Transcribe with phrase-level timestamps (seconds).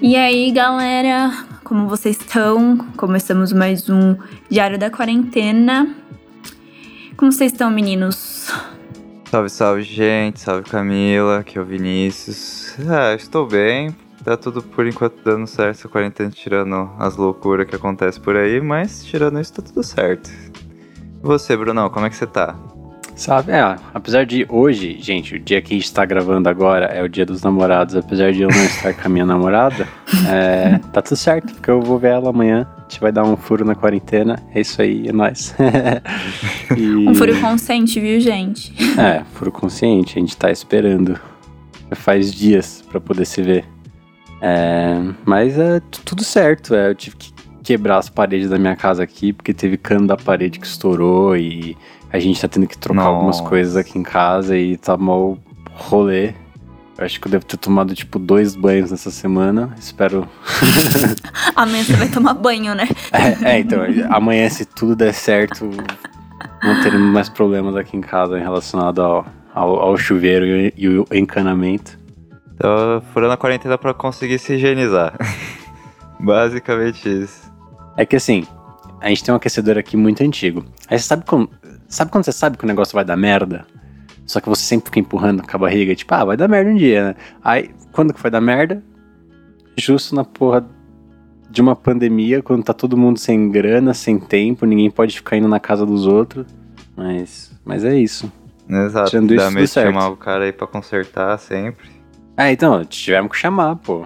[0.00, 2.78] E aí, galera, como vocês estão?
[2.96, 4.16] Começamos mais um
[4.48, 5.92] Diário da Quarentena.
[7.16, 8.48] Como vocês estão, meninos?
[9.24, 10.38] Salve, salve, gente.
[10.38, 11.40] Salve, Camila.
[11.40, 12.76] Aqui é o Vinícius.
[12.88, 13.94] Ah, estou bem.
[14.22, 18.60] Tá tudo por enquanto dando certo essa quarentena, tirando as loucuras que acontecem por aí,
[18.60, 20.30] mas tirando isso, tá tudo certo.
[20.30, 22.56] E você, Brunão, como é que você tá?
[23.18, 27.02] Sabe, é, apesar de hoje, gente, o dia que a gente tá gravando agora é
[27.02, 29.88] o dia dos namorados, apesar de eu não estar com a minha namorada,
[30.30, 33.36] é, tá tudo certo, porque eu vou ver ela amanhã, a gente vai dar um
[33.36, 35.52] furo na quarentena, é isso aí, é nóis.
[36.76, 37.08] e...
[37.08, 38.72] Um furo consciente, viu, gente?
[38.96, 41.18] É, furo consciente, a gente tá esperando.
[41.96, 43.64] Faz dias pra poder se ver.
[44.40, 47.32] É, mas é tudo certo, é, eu tive que
[47.64, 51.76] quebrar as paredes da minha casa aqui, porque teve cano da parede que estourou e
[52.12, 53.08] a gente tá tendo que trocar Nossa.
[53.08, 55.38] algumas coisas aqui em casa e tá mal
[55.74, 56.34] rolê.
[56.96, 59.72] Eu acho que eu devo ter tomado, tipo, dois banhos nessa semana.
[59.78, 60.26] Espero.
[61.54, 62.88] amanhã você vai tomar banho, né?
[63.12, 63.78] É, é, então,
[64.10, 65.70] amanhã, se tudo der certo,
[66.62, 70.88] não teremos mais problemas aqui em casa em relacionado ao, ao, ao chuveiro e, e
[70.88, 71.96] o encanamento.
[72.54, 75.14] Então, furando a quarentena pra conseguir se higienizar.
[76.18, 77.48] Basicamente isso.
[77.96, 78.44] É que assim,
[79.00, 80.64] a gente tem um aquecedor aqui muito antigo.
[80.88, 81.48] Aí você sabe como.
[81.88, 83.66] Sabe quando você sabe que o negócio vai dar merda?
[84.26, 86.76] Só que você sempre fica empurrando com a barriga, tipo, ah, vai dar merda um
[86.76, 87.14] dia, né?
[87.42, 88.82] Aí, quando que vai dar merda?
[89.76, 90.66] Justo na porra
[91.50, 95.48] de uma pandemia, quando tá todo mundo sem grana, sem tempo, ninguém pode ficar indo
[95.48, 96.46] na casa dos outros.
[96.94, 98.30] Mas, mas é isso.
[98.68, 101.88] Exato, Tirando dá mesmo chamar o cara aí pra consertar sempre.
[102.36, 104.04] É, então, tivemos que chamar, pô.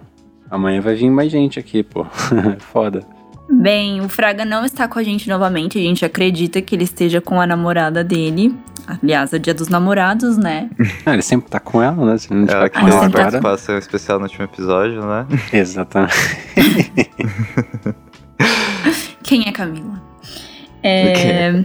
[0.48, 2.06] Amanhã vai vir mais gente aqui, pô.
[2.60, 3.04] Foda.
[3.52, 5.78] Bem, o Fraga não está com a gente novamente.
[5.78, 8.56] A gente acredita que ele esteja com a namorada dele.
[8.86, 10.70] Aliás, é dia dos namorados, né?
[11.04, 12.16] Ah, ele sempre tá com ela, né?
[12.16, 13.10] Se não tiver com ela agora.
[13.10, 15.26] participação especial no último episódio, né?
[15.52, 16.14] Exatamente.
[19.22, 20.00] Quem é Camila?
[20.82, 21.62] É...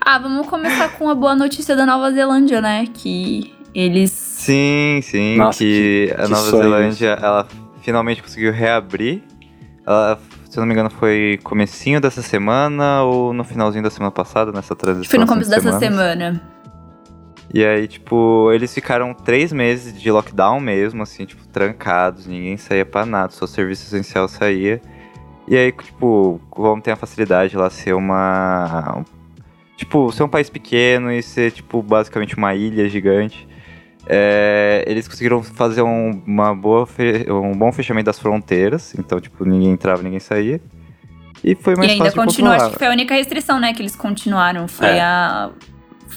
[0.00, 2.86] ah, vamos começar com a boa notícia da Nova Zelândia, né?
[2.92, 4.10] Que eles.
[4.10, 5.36] Sim, sim.
[5.36, 7.46] Nossa, que, que, a Nova Zelândia ela
[7.82, 9.22] finalmente conseguiu reabrir.
[10.50, 14.50] Se eu não me engano, foi comecinho dessa semana ou no finalzinho da semana passada,
[14.50, 15.10] nessa transição?
[15.10, 16.40] Foi no começo dessa semana.
[17.54, 22.84] E aí, tipo, eles ficaram três meses de lockdown mesmo, assim, tipo, trancados, ninguém saía
[22.84, 24.80] pra nada, só o serviço essencial saía.
[25.48, 29.04] E aí, tipo, como tem a facilidade lá ser uma.
[29.76, 33.46] Tipo, ser um país pequeno e ser, tipo, basicamente uma ilha gigante.
[34.08, 36.88] É, eles conseguiram fazer um, uma boa
[37.28, 40.60] um bom fechamento das fronteiras, então, tipo, ninguém entrava, ninguém saía.
[41.42, 43.82] E foi mais e ainda fácil continua, acho que foi a única restrição, né, que
[43.82, 45.00] eles continuaram, foi é.
[45.00, 45.50] a,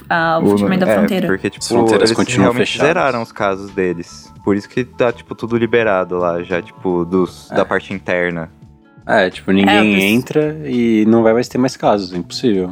[0.08, 1.28] a, o, o fechamento da é, fronteira.
[1.28, 2.88] porque, tipo, eles continuam realmente fechados.
[2.88, 4.32] zeraram os casos deles.
[4.44, 7.66] Por isso que tá, tipo, tudo liberado lá, já, tipo, dos, da é.
[7.66, 8.52] parte interna.
[9.06, 12.72] É, tipo, ninguém é, entra e não vai mais ter mais casos, impossível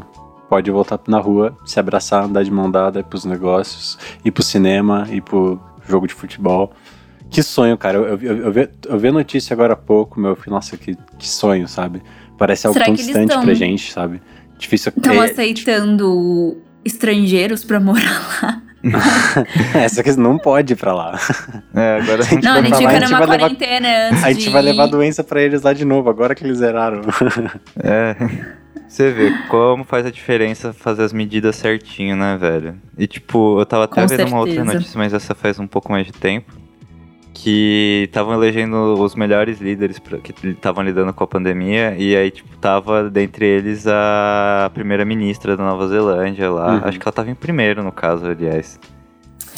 [0.50, 4.44] pode voltar na rua, se abraçar, andar de mão dada, ir pros negócios, ir pro
[4.44, 6.74] cinema, ir pro jogo de futebol.
[7.30, 7.97] Que sonho, cara.
[7.97, 10.78] Eu, eu, eu, eu, vi, eu vi a notícia agora há pouco, meu filho, nossa,
[10.78, 12.02] que, que sonho, sabe?
[12.38, 14.22] Parece algo Será tão distante tão, pra gente, sabe?
[14.57, 18.62] Difícil Estão é, aceitando estrangeiros pra morar lá.
[19.90, 21.19] só que não pode ir pra lá.
[21.75, 24.44] É, agora a gente não, vai a gente fica numa quarentena levar, antes A gente
[24.44, 24.50] de...
[24.50, 27.02] vai levar doença pra eles lá de novo, agora que eles zeraram.
[27.84, 28.16] É.
[28.88, 32.75] Você vê como faz a diferença fazer as medidas certinho, né, velho?
[32.97, 34.35] E tipo, eu tava até Com vendo certeza.
[34.35, 36.51] uma outra notícia, mas essa faz um pouco mais de tempo.
[37.33, 41.95] Que estavam elegendo os melhores líderes pra, que estavam lidando com a pandemia.
[41.95, 46.75] E aí, tipo, tava dentre eles a primeira-ministra da Nova Zelândia lá.
[46.75, 46.81] Uhum.
[46.83, 48.79] Acho que ela tava em primeiro, no caso, aliás.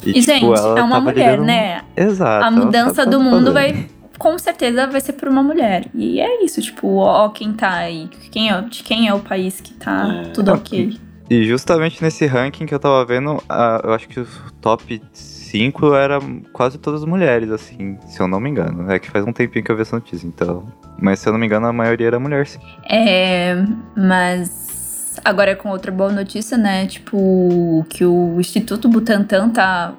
[0.04, 1.46] E, e tipo, gente, é uma mulher, lidando...
[1.46, 1.82] né?
[1.96, 2.44] Exato.
[2.44, 3.86] A mudança do mundo vai
[4.20, 5.86] com certeza vai ser por uma mulher.
[5.94, 9.62] E é isso, tipo, ó, quem tá aí, quem é, de quem é o país
[9.62, 10.28] que tá é.
[10.28, 10.94] tudo ok.
[11.30, 13.42] E justamente nesse ranking que eu tava vendo,
[13.82, 14.26] eu acho que o
[14.60, 16.18] top 5 era
[16.52, 18.92] quase todas mulheres, assim, se eu não me engano.
[18.92, 20.66] É que faz um tempinho que eu vi essa notícia, então.
[20.98, 22.60] Mas se eu não me engano, a maioria era mulher, sim.
[22.90, 23.54] É,
[23.96, 26.86] mas agora com outra boa notícia, né?
[26.86, 29.94] Tipo, que o Instituto Butantan tá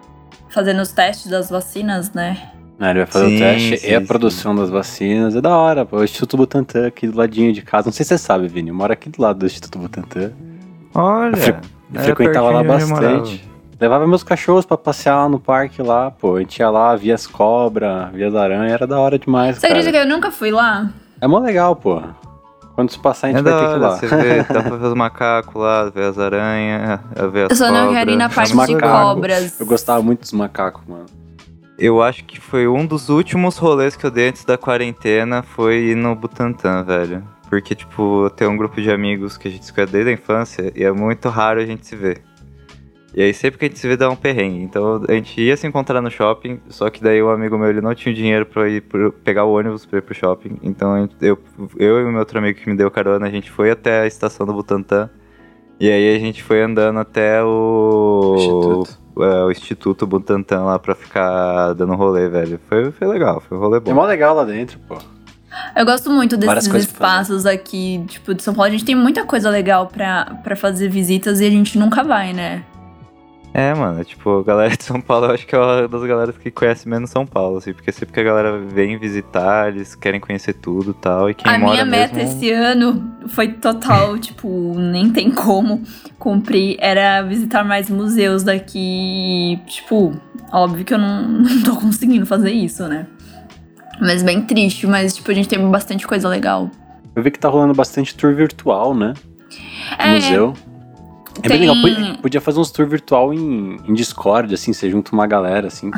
[0.50, 2.51] fazendo os testes das vacinas, né?
[2.82, 5.36] Né, ele vai fazer sim, o teste sim, e a produção das vacinas.
[5.36, 5.98] É da hora, pô.
[5.98, 7.86] O Instituto Butantan aqui do ladinho de casa.
[7.86, 8.70] Não sei se você sabe, Vini.
[8.70, 10.32] Eu moro aqui do lado do Instituto Butantan.
[10.96, 11.36] Olha.
[11.36, 11.58] Eu,
[11.94, 13.48] eu frequentava lá bastante.
[13.80, 16.38] Levava meus cachorros pra passear lá no parque lá, pô.
[16.38, 19.58] A gente ia lá, via as cobras, via as aranhas, era da hora demais.
[19.58, 19.80] Você cara.
[19.80, 20.90] acredita que eu nunca fui lá?
[21.22, 22.02] É mó legal, pô.
[22.74, 23.90] Quando se passar, a gente é vai ter que ir lá.
[23.92, 27.00] Você vê, dá pra ver os macacos lá, ver as aranhas,
[27.32, 29.60] ver as Eu só não quero ir na parte de cobras.
[29.60, 31.21] Eu gostava muito dos macacos, mano.
[31.82, 35.78] Eu acho que foi um dos últimos rolês que eu dei antes da quarentena, foi
[35.78, 37.24] ir no Butantã, velho.
[37.50, 40.72] Porque, tipo, tem um grupo de amigos que a gente se conhece desde a infância
[40.76, 42.22] e é muito raro a gente se ver.
[43.16, 44.62] E aí sempre que a gente se vê dá um perrengue.
[44.62, 47.82] Então a gente ia se encontrar no shopping, só que daí um amigo meu ele
[47.82, 50.60] não tinha dinheiro pra ir pro, pegar o ônibus pra ir pro shopping.
[50.62, 51.40] Então eu,
[51.80, 54.06] eu e o meu outro amigo que me deu carona, a gente foi até a
[54.06, 55.10] estação do Butantã.
[55.82, 58.98] E aí a gente foi andando até o Instituto.
[59.20, 62.60] é, o Instituto Butantan lá pra ficar dando rolê, velho.
[62.70, 63.94] Foi, foi legal, foi um rolê É bom.
[63.96, 64.98] mó legal lá dentro, pô.
[65.76, 68.70] Eu gosto muito desses espaços aqui, tipo, de São Paulo.
[68.70, 72.32] A gente tem muita coisa legal pra, pra fazer visitas e a gente nunca vai,
[72.32, 72.64] né?
[73.54, 76.38] É, mano, tipo, a galera de São Paulo, eu acho que é uma das galeras
[76.38, 80.22] que conhece menos São Paulo, assim, porque sempre que a galera vem visitar, eles querem
[80.22, 82.38] conhecer tudo e tal, e quem a mora minha meta mesmo...
[82.38, 85.84] esse ano foi total, tipo, nem tem como
[86.18, 86.78] cumprir.
[86.80, 89.60] Era visitar mais museus daqui.
[89.68, 90.14] Tipo,
[90.52, 93.08] óbvio que eu não, não tô conseguindo fazer isso, né?
[94.00, 96.72] Mas bem triste, mas, tipo, a gente tem bastante coisa legal.
[97.16, 99.14] Eu vi que tá rolando bastante tour virtual, né?
[100.00, 100.54] É, museu.
[101.40, 101.60] É tem- bem
[101.96, 102.18] legal.
[102.22, 105.90] Podia, fazer uns tour virtual em, em Discord, assim, você junta uma galera, assim.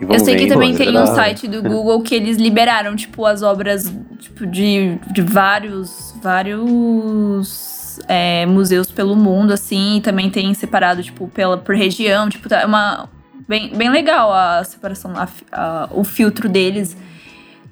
[0.00, 0.52] E Eu sei que vendo.
[0.54, 4.98] também tem é um site do Google que eles liberaram, tipo, as obras tipo, de,
[5.12, 11.74] de vários, vários é, museus pelo mundo, assim, e também tem separado, tipo, pela, por
[11.76, 13.08] região, tipo, tá uma.
[13.48, 16.96] Bem, bem legal a separação, a a- o filtro deles.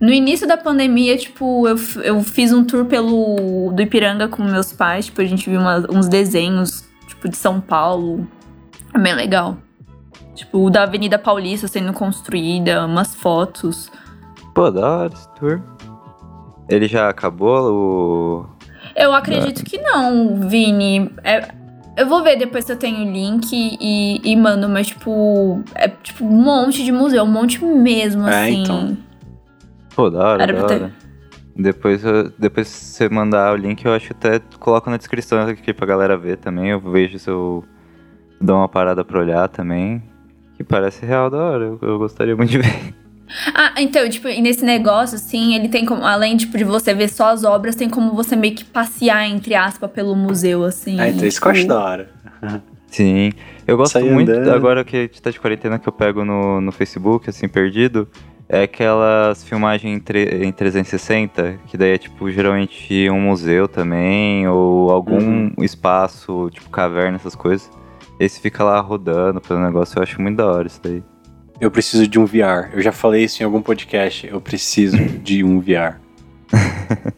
[0.01, 4.73] No início da pandemia, tipo, eu, eu fiz um tour pelo do Ipiranga com meus
[4.73, 6.85] pais, tipo, a gente viu uma- uns desenhos,
[7.21, 8.27] tipo, de São Paulo.
[8.95, 9.59] É bem legal.
[10.35, 13.91] Tipo, da Avenida Paulista sendo construída, umas fotos.
[14.55, 15.61] Pô, da hora esse tour.
[16.69, 18.47] Ele já acabou o...
[18.97, 21.13] Eu acredito que não, Vini.
[21.23, 21.49] É-
[21.97, 25.89] eu vou ver depois se eu tenho o link e, e mando, mas, tipo, é
[25.89, 28.63] tipo um monte de museu, um monte mesmo, É, assim.
[28.63, 28.97] então.
[29.95, 30.93] Pô, da hora, Era da pra ter- hora.
[31.61, 35.41] Depois, eu- depois se você mandar o link, eu acho que até coloco na descrição
[35.43, 36.71] aqui pra galera ver também.
[36.71, 37.65] Eu vejo se eu
[38.41, 40.03] dou uma parada pra olhar também.
[40.57, 42.95] Que parece real da hora, eu, eu gostaria muito de ver.
[43.55, 47.09] Ah, então, tipo, e nesse negócio, assim, ele tem como, além, tipo, de você ver
[47.09, 51.01] só as obras, tem como você meio que passear, entre aspas, pelo museu, assim.
[51.01, 52.11] É, então isso que eu acho da hora.
[52.89, 53.33] Sim,
[53.69, 54.53] eu gosto muito, andando.
[54.53, 58.09] agora que a gente tá de quarentena, que eu pego no, no Facebook, assim, perdido,
[58.53, 64.49] é aquelas filmagens em, tre- em 360, que daí é, tipo, geralmente um museu também,
[64.49, 65.53] ou algum Uhum.
[65.63, 67.71] espaço, tipo, caverna, essas coisas.
[68.19, 71.03] Esse fica lá rodando pelo negócio, eu acho muito da hora isso daí.
[71.61, 72.71] Eu preciso de um VR.
[72.73, 74.27] Eu já falei isso em algum podcast.
[74.27, 76.01] Eu preciso de um VR.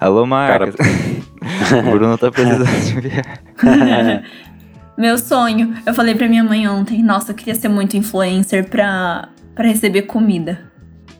[0.00, 0.74] Alô, Marcos.
[1.86, 4.22] o Bruno tá precisando de VR.
[4.96, 5.74] Meu sonho.
[5.84, 9.28] Eu falei pra minha mãe ontem, nossa, eu queria ser muito influencer pra,
[9.60, 10.58] pra receber comida.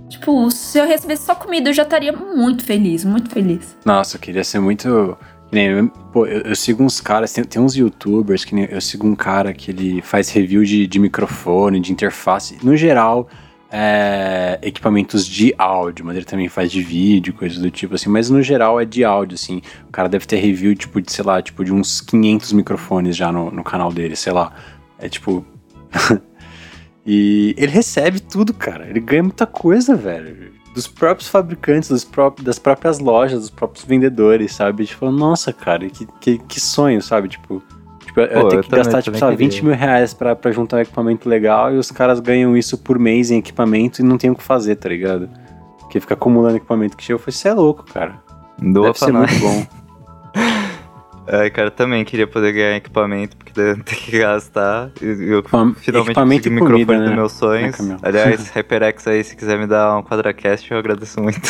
[0.08, 3.76] Tipo, se eu recebesse só comida, eu já estaria muito feliz, muito feliz.
[3.84, 5.14] Nossa, eu queria ser muito.
[5.52, 9.06] nem pô, eu, eu sigo uns caras, tem, tem uns youtubers que nem, eu sigo
[9.06, 12.56] um cara que ele faz review de, de microfone, de interface.
[12.62, 13.28] No geral,
[13.70, 18.08] é, equipamentos de áudio, mas ele também faz de vídeo, coisas do tipo assim.
[18.08, 19.60] Mas no geral é de áudio, assim.
[19.86, 23.30] O cara deve ter review, tipo, de, sei lá, tipo, de uns 500 microfones já
[23.30, 24.54] no, no canal dele, sei lá.
[24.98, 25.44] É tipo.
[27.06, 28.88] e ele recebe tudo, cara.
[28.88, 33.84] Ele ganha muita coisa, velho dos próprios fabricantes, dos próprios, das próprias lojas, dos próprios
[33.84, 34.86] vendedores, sabe?
[34.86, 37.28] Tipo, nossa, cara, que, que, que sonho, sabe?
[37.28, 37.62] Tipo,
[38.04, 39.50] tipo eu Pô, tenho eu que também- gastar, tipo, também lá, queria.
[39.50, 42.98] 20 mil reais pra, pra juntar um equipamento legal e os caras ganham isso por
[42.98, 45.28] mês em equipamento e não tem o que fazer, tá ligado?
[45.80, 47.14] Porque fica acumulando equipamento que chega.
[47.14, 48.20] Eu falei, você é louco, cara.
[48.58, 49.30] Doa Deve ser nós.
[49.30, 49.66] muito bom.
[51.32, 54.90] É, cara, também queria poder ganhar equipamento, porque daí eu não tenho que gastar.
[55.00, 57.16] E eu Equipam- finalmente equipamento consegui o microfone comida, dos né?
[57.16, 57.76] meus sonhos.
[57.76, 57.98] Camila?
[58.02, 61.40] Aliás, HyperX aí, se quiser me dar um quadracast, eu agradeço muito.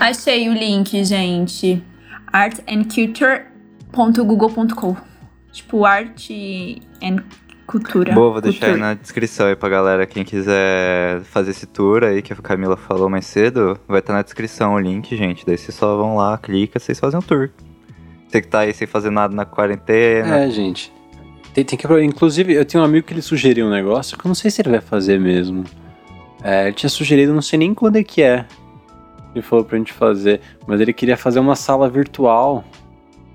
[0.00, 1.84] Achei o link, gente.
[2.32, 4.96] artandculture.google.com
[5.52, 7.18] Tipo, arte and
[7.66, 8.12] cultura.
[8.14, 8.80] Boa, vou deixar aí Culture.
[8.88, 10.06] na descrição aí pra galera.
[10.06, 14.22] Quem quiser fazer esse tour aí, que a Camila falou mais cedo, vai estar na
[14.22, 15.44] descrição o link, gente.
[15.46, 17.50] Daí vocês só vão lá, clica, vocês fazem um tour.
[18.28, 20.38] Você que tá aí sem fazer nada na quarentena.
[20.38, 20.92] É, gente.
[21.52, 24.28] Tem, tem que Inclusive, eu tenho um amigo que ele sugeriu um negócio que eu
[24.28, 25.64] não sei se ele vai fazer mesmo.
[26.42, 28.46] É, ele tinha sugerido, não sei nem quando é que é.
[29.34, 30.40] Ele falou pra gente fazer.
[30.66, 32.64] Mas ele queria fazer uma sala virtual.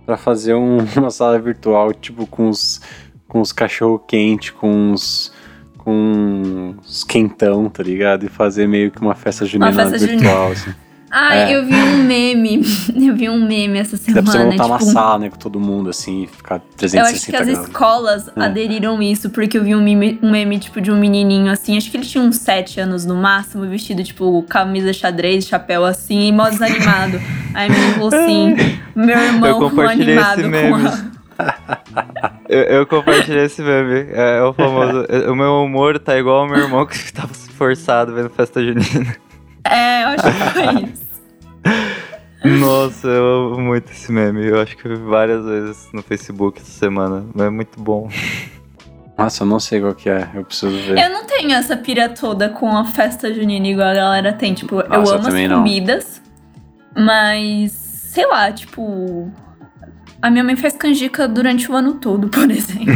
[0.06, 2.82] Pra fazer um- uma sala virtual, tipo, com os,
[3.28, 5.32] com os cachorro quente, com os.
[5.78, 8.26] com os quentão, tá ligado?
[8.26, 10.18] E fazer meio que uma festa junina festa junina.
[10.22, 10.74] virtual, assim.
[11.10, 11.56] Ah, É.
[11.56, 12.62] eu vi um meme.
[13.08, 14.24] Eu vi um meme essa Dá semana.
[14.24, 17.16] pra você montar uma tipo, sala, né, com todo mundo, assim, e ficar Eu 360
[17.16, 17.68] acho que as graus.
[17.68, 18.32] escolas É.
[18.44, 21.90] aderiram isso, porque eu vi um meme, um meme, tipo, de um menininho assim, acho
[21.90, 26.32] que ele tinha uns 7 anos no máximo, vestido, tipo, camisa xadrez, chapéu assim, e
[26.34, 27.22] mó desanimado.
[27.54, 28.56] Aí me falou assim,
[28.94, 30.88] meu irmão mó compartilhei animado esse com meme.
[31.40, 32.32] a...
[32.50, 34.10] Eu, eu compartilhei esse meme.
[34.12, 35.06] É, é o famoso.
[35.30, 39.16] o meu humor tá igual ao meu irmão que tava forçado vendo festa junina.
[39.64, 41.08] É, eu acho que foi isso.
[42.60, 44.46] Nossa, eu amo muito esse meme.
[44.46, 47.26] Eu acho que eu vi várias vezes no Facebook essa semana.
[47.34, 48.10] Mas é muito bom.
[49.18, 51.00] Nossa, eu não sei qual que é, eu preciso ver.
[51.00, 54.54] Eu não tenho essa pira toda com a festa junina igual a galera tem.
[54.54, 55.58] Tipo, eu Nossa, eu amo as também não.
[55.58, 56.22] comidas,
[56.96, 59.32] mas sei lá, tipo.
[60.22, 62.94] A minha mãe faz canjica durante o ano todo, por exemplo.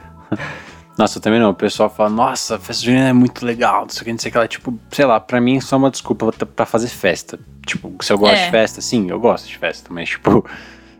[0.98, 1.50] Nossa, eu também não.
[1.50, 4.28] O pessoal fala, nossa, festa junina é muito legal, não sei o que, não sei
[4.28, 4.46] o que lá.
[4.46, 7.38] Tipo, sei lá, pra mim é só uma desculpa pra- fazer festa.
[7.66, 8.44] Tipo, se eu gosto É.
[8.44, 10.44] de festa, sim, eu gosto de festa, mas tipo.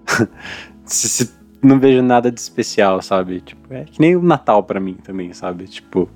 [0.87, 1.31] se, se
[1.63, 3.43] não vejo nada de especial, sabe?
[3.43, 5.65] Tipo, é que nem o Natal pra mim também, sabe?
[5.67, 6.09] Tipo,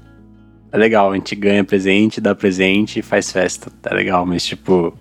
[0.72, 4.94] é legal, a gente ganha presente, dá presente e faz festa, tá legal, mas tipo,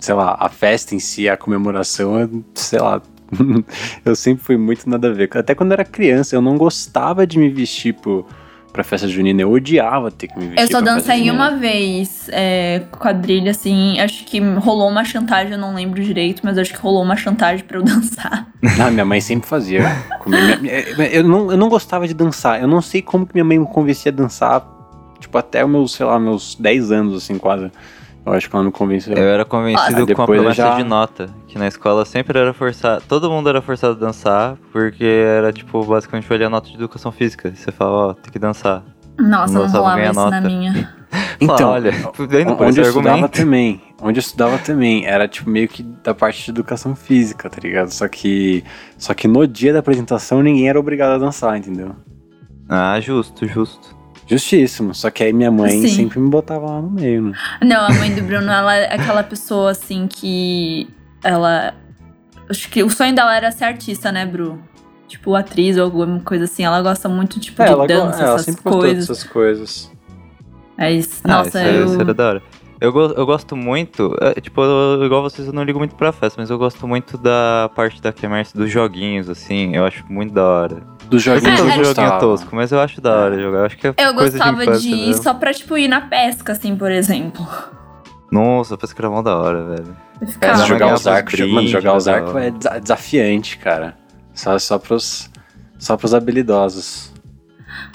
[0.00, 3.00] sei lá, a festa em si, a comemoração, é, sei lá.
[4.04, 5.28] eu sempre fui muito nada a ver.
[5.34, 8.26] Até quando eu era criança, eu não gostava de me vestir pro,
[8.72, 9.42] pra festa junina.
[9.42, 13.98] Eu odiava ter que me vestir Eu só dancei uma vez é, quadrilha, assim.
[14.00, 17.64] Acho que rolou uma chantagem, eu não lembro direito, mas acho que rolou uma chantagem
[17.64, 18.46] pra eu dançar.
[18.80, 19.80] Ah, minha mãe sempre fazia.
[21.12, 22.60] eu, não, eu não gostava de dançar.
[22.60, 24.66] Eu não sei como que minha mãe me convencia a dançar,
[25.18, 27.70] tipo, até os meus, sei lá, meus 10 anos, assim, quase.
[28.28, 29.16] Eu acho que ela me convenceu.
[29.16, 31.28] Eu era convencido Ah, com a promessa já- de nota.
[31.46, 33.02] Que na escola sempre era forçado.
[33.08, 34.56] Todo mundo era forçado a dançar.
[34.72, 37.52] Porque era, tipo, basicamente olhar a nota de educação física.
[37.54, 38.82] Você fala, ó, tem que dançar.
[39.18, 40.98] Nossa, não Nossa, rolava isso na minha.
[41.40, 41.90] Então, Fala, olha,
[42.60, 43.80] onde esse eu estudava também.
[44.02, 45.06] Onde eu estudava também.
[45.06, 47.90] Era, tipo, meio que da parte de educação física, tá ligado?
[47.94, 48.62] Só que,
[48.98, 51.96] só que no dia da apresentação ninguém era obrigado a dançar, entendeu?
[52.68, 53.96] Ah, justo, justo.
[54.28, 54.94] Justíssimo.
[54.94, 55.88] Só que aí minha mãe Sim.
[55.88, 57.32] sempre me botava lá no meio, né?
[57.62, 60.88] Não, a mãe do Bruno, ela é aquela pessoa assim que.
[61.24, 61.74] Ela.
[62.48, 64.58] Acho que o sonho dela era ser artista, né, Bru?
[65.06, 66.64] Tipo, atriz ou alguma coisa assim.
[66.64, 69.08] Ela gosta muito, tipo, de ela, go- dança, é, ela essas sempre gostou coisas.
[69.08, 69.92] dessas coisas.
[70.76, 71.84] Mas, Ah, nossa, isso, é- eu.
[71.86, 72.42] isso era da hora.
[72.80, 76.12] Eu, go- eu gosto muito, é, tipo, eu- igual vocês, eu não ligo muito pra
[76.12, 80.32] festa, mas eu gosto muito da parte da quermesse dos joguinhos, assim, eu acho muito
[80.32, 80.82] da hora.
[81.08, 82.20] Dos joguinhos é eu joguinho gostava.
[82.20, 83.58] tosco, mas eu acho da hora jogar.
[83.60, 85.12] Eu acho que é Eu coisa gostava de de ir né?
[85.14, 87.46] só pra, tipo, ir na pesca, assim, por exemplo.
[88.30, 89.96] Nossa, parece que era mó da hora, velho.
[90.40, 93.96] É, jogar os arcos, mano, jogar os arcos é desa- desafiante, cara.
[94.34, 95.30] Só, só, pros,
[95.78, 97.12] só pros habilidosos.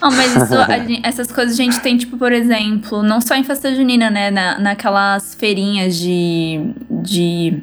[0.02, 3.44] Não, mas isso, a essas coisas a gente tem, tipo, por exemplo, não só em
[3.44, 4.32] festa junina, né?
[4.32, 7.62] Na, naquelas feirinhas de, de,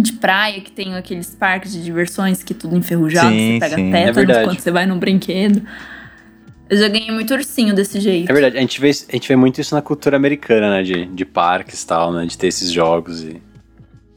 [0.00, 3.88] de praia que tem aqueles parques de diversões que tudo enferrujado, Sim, você pega sim.
[3.88, 4.44] É tétanos verdade.
[4.44, 5.62] quando você vai num brinquedo.
[6.70, 8.30] Eu já ganhei muito ursinho desse jeito.
[8.30, 10.82] É verdade, a gente, vê, a gente vê muito isso na cultura americana, né?
[10.82, 12.24] De, de parques e tal, né?
[12.24, 13.42] De ter esses jogos e.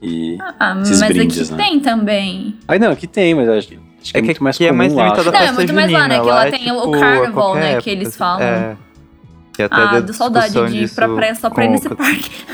[0.02, 0.38] e...
[0.60, 1.64] Ah, esses mas brindes, aqui né?
[1.70, 2.56] tem também.
[2.68, 4.64] Aí não, aqui tem, mas acho, que- acho que é, É que muito mais aqui
[4.66, 5.04] é comum mais lá.
[5.04, 6.20] limitado Não, é muito mais lá, né?
[6.20, 8.18] Que lá é, tem o tipo, a carnival, né, que época, eles assim.
[8.18, 8.42] falam.
[8.48, 8.78] É.
[9.64, 12.46] Até Ah, deu do saudade de ir pra praia só pra ir nesse o- parque.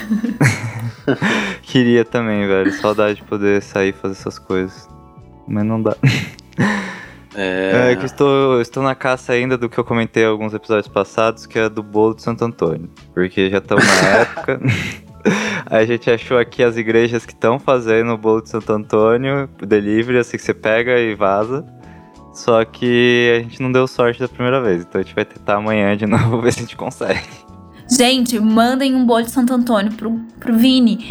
[1.63, 2.71] Queria também, velho.
[2.73, 4.87] Saudade de poder sair e fazer essas coisas.
[5.47, 5.95] Mas não dá.
[7.35, 10.53] É, É, que eu estou, estou na caça ainda do que eu comentei em alguns
[10.53, 12.89] episódios passados, que é do bolo de Santo Antônio.
[13.13, 14.59] Porque já estamos na época.
[15.67, 19.47] Aí a gente achou aqui as igrejas que estão fazendo o bolo de Santo Antônio,
[19.65, 21.65] delivery, assim que você pega e vaza.
[22.33, 25.55] Só que a gente não deu sorte da primeira vez, então a gente vai tentar
[25.55, 27.21] amanhã de novo ver se a gente consegue.
[27.89, 31.05] Gente, mandem um bolo de Santo Antônio pro, pro Vini.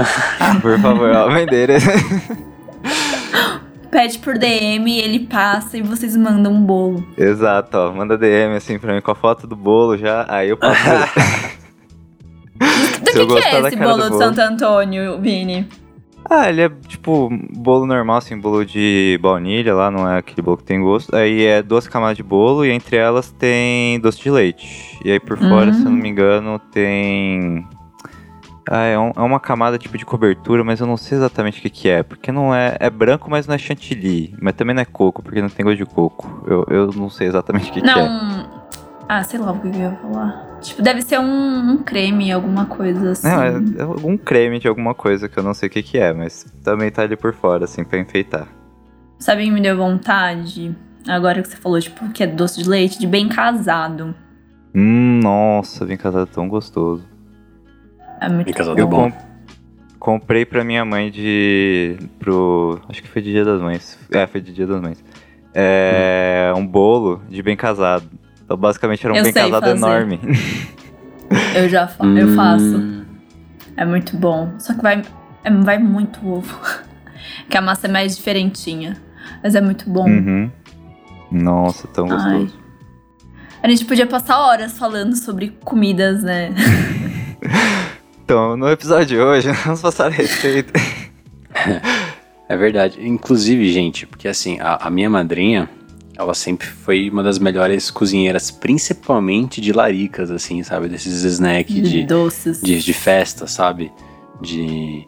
[0.62, 1.68] Por favor, ó, vender.
[3.90, 7.04] Pede por DM, ele passa e vocês mandam um bolo.
[7.18, 7.92] Exato, ó.
[7.92, 10.72] Manda DM assim pra mim com a foto do bolo já, aí eu posso.
[13.00, 14.18] Do que, que é esse bolo do de bolo.
[14.18, 15.66] Santo Antônio, Vini?
[16.32, 20.58] Ah, ele é tipo bolo normal, assim, bolo de baunilha lá, não é aquele bolo
[20.58, 21.14] que tem gosto.
[21.16, 24.96] Aí é duas camadas de bolo e entre elas tem doce de leite.
[25.04, 25.72] E aí por fora, Hum.
[25.72, 27.66] se eu não me engano, tem.
[28.70, 31.62] Ah, é, um- é uma camada tipo de cobertura, mas eu não sei exatamente o
[31.62, 32.04] que, que é.
[32.04, 32.76] Porque não é.
[32.78, 34.32] É branco, mas não é chantilly.
[34.40, 36.44] Mas também não é coco, porque não tem gosto de coco.
[36.46, 38.08] Eu, eu não sei exatamente o que, que é.
[38.08, 38.48] Não.
[39.08, 40.46] Ah, sei lá o que eu ia falar.
[40.60, 43.26] Tipo, deve ser um, um creme, alguma coisa assim.
[43.28, 45.98] Não, é, é algum creme de alguma coisa que eu não sei o que, que
[45.98, 48.46] é, mas também tá ali por fora, assim, pra enfeitar.
[49.18, 50.74] Sabe o que me deu vontade?
[51.08, 54.14] Agora que você falou, tipo, que é doce de leite, de bem casado.
[54.74, 57.04] Hum, nossa, bem casado tão gostoso.
[58.20, 59.10] É muito Bem casado é bom.
[59.10, 59.16] com-
[59.98, 61.96] comprei pra minha mãe de.
[62.18, 62.78] pro.
[62.88, 63.98] Acho que foi de Dia das Mães.
[64.12, 65.02] É, foi de Dia das Mães.
[65.54, 66.52] É.
[66.56, 68.04] Um bolo de bem casado.
[68.50, 69.76] Então, basicamente, era um Eu bem casado fazer.
[69.76, 70.18] enorme.
[71.54, 72.64] Eu já fa eu faço.
[72.78, 73.04] Hum,
[73.76, 74.52] É muito bom.
[74.58, 75.00] Só que vai,
[75.44, 76.58] é- vai muito ovo.
[77.48, 78.96] que a massa é mais diferentinha.
[79.40, 80.08] Mas é muito bom.
[80.08, 80.50] Uhum.
[81.30, 82.10] Nossa, tão Ai.
[82.10, 82.58] gostoso.
[83.62, 86.50] A gente podia passar horas falando sobre comidas, né?
[88.24, 90.72] Então, no episódio de hoje, vamos passar a receita.
[92.48, 92.98] É verdade.
[93.04, 95.68] Inclusive, gente, porque assim, a, a minha madrinha,
[96.20, 100.86] ela sempre foi uma das melhores cozinheiras, principalmente de laricas, assim, sabe?
[100.86, 102.60] Desses snacks de, doces.
[102.60, 103.90] de, de festa, sabe?
[104.40, 105.06] De.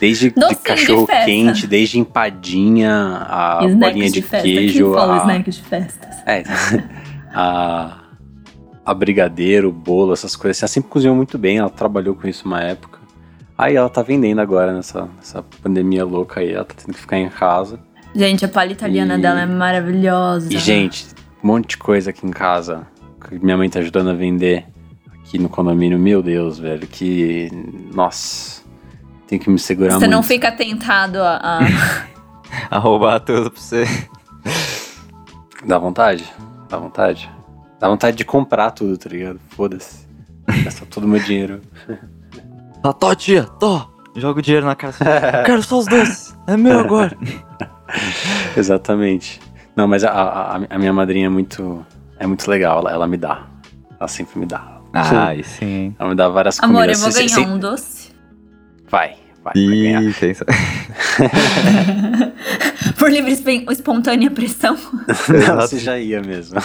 [0.00, 1.24] Desde de de cachorro festa.
[1.26, 4.48] quente, desde empadinha, a Snacks bolinha de, festa.
[4.48, 6.16] queijo, fala a, snack de festas?
[6.26, 6.42] é,
[7.32, 7.98] a,
[8.84, 10.56] a brigadeiro, bolo, essas coisas.
[10.56, 10.64] assim.
[10.64, 12.98] Ela sempre cozinhou muito bem, ela trabalhou com isso uma época.
[13.56, 17.18] Aí ela tá vendendo agora nessa, nessa pandemia louca aí, ela tá tendo que ficar
[17.18, 17.78] em casa.
[18.14, 20.52] Gente, a palha italiana E- dela é maravilhosa.
[20.52, 21.06] E, gente,
[21.42, 22.86] um monte de coisa aqui em casa
[23.28, 24.66] que minha mãe tá ajudando a vender
[25.22, 25.98] aqui no condomínio.
[25.98, 27.48] Meu Deus, velho, que.
[27.94, 28.60] Nossa.
[29.26, 30.10] Tenho que me segurar Você muito.
[30.10, 31.36] não fica tentado a.
[31.58, 32.10] a-
[32.68, 33.84] A roubar tudo pra você.
[35.64, 36.24] Dá vontade?
[36.68, 37.30] Dá vontade?
[37.78, 39.38] Dá vontade de comprar tudo, tá ligado?
[39.50, 40.04] Foda-se.
[40.64, 41.60] Gastar todo o meu dinheiro.
[42.82, 43.88] Tá, tó, tia, tó.
[44.16, 44.92] Joga o dinheiro na cara.
[45.38, 46.36] Eu quero só os doces.
[46.48, 47.16] É meu agora.
[48.56, 49.40] Exatamente.
[49.76, 51.84] Não, mas a, a, a minha madrinha é muito.
[52.18, 53.44] É muito legal, ela, ela me dá.
[53.98, 54.78] Ela sempre me dá.
[54.92, 55.94] Ah, aí sim.
[55.98, 57.00] Ela me dá várias Amor, eu comidas.
[57.02, 58.10] vou Cê- ganhar cê- um doce.
[58.90, 60.02] Vai, vai, vai ganhar.
[60.02, 60.44] Ih, tem isso.
[62.98, 64.76] Por livre esp- espontânea pressão.
[65.46, 66.60] Não, você já ia mesmo.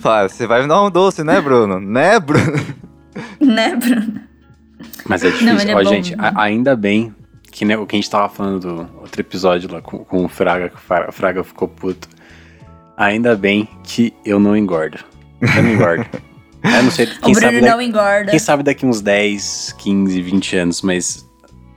[0.00, 1.80] Fala, você vai me dar um doce, né, Bruno?
[1.80, 2.52] Né, Bruno?
[3.40, 4.20] né, Bruno?
[5.06, 5.54] Mas é difícil.
[5.54, 5.88] Não, é Ó, bom.
[5.90, 7.14] gente, a- ainda bem
[7.54, 10.28] que né, o que a gente tava falando do outro episódio lá com, com o
[10.28, 12.08] Fraga, que o Fra- o Fraga ficou puto.
[12.96, 14.98] Ainda bem que eu não engordo.
[15.40, 16.04] Eu não engordo.
[16.64, 18.30] eu não sei, O quem Bruno sabe, não daqui, engorda.
[18.32, 21.30] quem sabe daqui uns 10, 15, 20 anos, mas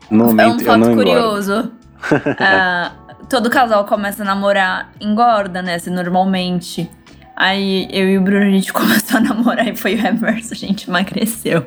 [0.09, 1.11] no É um momento eu fato não engordo.
[1.11, 1.71] curioso.
[2.39, 2.91] Ah,
[3.29, 5.77] todo casal começa a namorar, engorda, né?
[5.79, 6.89] Se normalmente.
[7.35, 10.55] Aí eu e o Bruno, a gente começou a namorar e foi o reverso, a
[10.57, 11.65] gente emagreceu.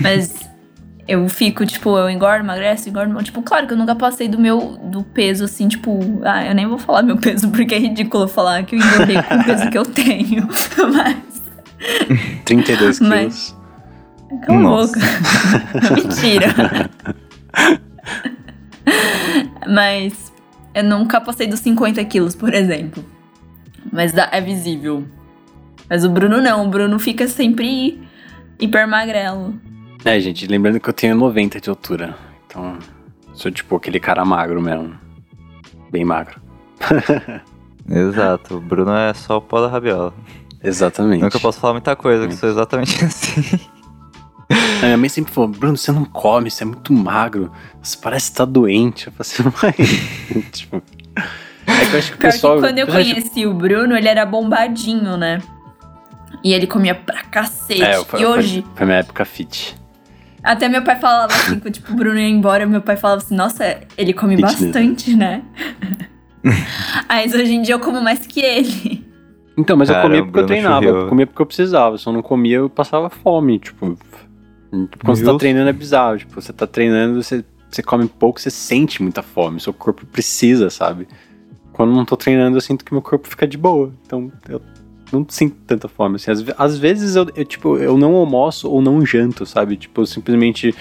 [0.00, 0.48] Mas
[1.08, 3.22] eu fico, tipo, eu engordo, emagreço, engordo.
[3.22, 6.66] Tipo, claro que eu nunca passei do meu do peso, assim, tipo, ah, eu nem
[6.66, 9.78] vou falar meu peso, porque é ridículo falar que eu engordei com o peso que
[9.78, 10.48] eu tenho.
[10.94, 11.42] Mas.
[12.44, 13.62] 32 Mas- quilos.
[14.46, 14.92] Cala a Nossa.
[14.98, 15.94] boca.
[15.94, 16.90] Mentira.
[19.68, 20.32] Mas
[20.74, 23.04] eu nunca passei dos 50 quilos, por exemplo.
[23.92, 25.04] Mas dá- é visível.
[25.88, 28.00] Mas o Bruno não, o Bruno fica sempre
[28.58, 29.54] hiper magrelo.
[30.04, 32.16] É, gente, lembrando que eu tenho 90 de altura.
[32.46, 32.78] Então,
[33.34, 34.94] sou tipo aquele cara magro mesmo.
[35.90, 36.40] Bem magro.
[37.88, 40.14] Exato, o Bruno é só o pó da rabiola.
[40.62, 41.20] Exatamente.
[41.22, 43.42] Não que eu posso falar muita coisa, que sou exatamente assim.
[44.80, 47.50] A minha mãe sempre falou, Bruno, você não come, você é muito magro,
[47.82, 49.06] você parece estar doente.
[49.08, 49.42] Eu falei assim,
[50.36, 50.42] mãe.
[50.50, 50.82] tipo.
[51.66, 52.54] É que eu acho que o pessoal.
[52.56, 55.40] que quando eu pessoal- conheci o Bruno, ele era bombadinho, né?
[56.42, 57.82] E ele comia pra cacete.
[57.82, 59.76] É, foi, e hoje, foi, foi minha época fit.
[60.42, 63.34] Até meu pai falava assim, que tipo, o Bruno ia embora, meu pai falava assim,
[63.34, 64.60] nossa, ele come Fitness.
[64.60, 65.42] bastante, né?
[67.08, 69.06] Mas hoje em dia eu como mais que ele.
[69.56, 71.98] Então, mas eu Cara, comia o porque eu treinava, eu comia porque eu precisava.
[71.98, 73.96] Se eu não comia, eu passava fome, tipo.
[75.04, 76.18] Quando você tá treinando é bizarro.
[76.18, 79.60] Tipo, você tá treinando, você, você come pouco, você sente muita fome.
[79.60, 81.06] Seu corpo precisa, sabe?
[81.72, 83.92] Quando eu não tô treinando, eu sinto que meu corpo fica de boa.
[84.06, 84.60] Então, eu
[85.12, 86.16] não sinto tanta fome.
[86.16, 89.76] Assim, às, às vezes eu, eu, tipo, eu não almoço ou não janto, sabe?
[89.76, 90.74] Tipo, eu simplesmente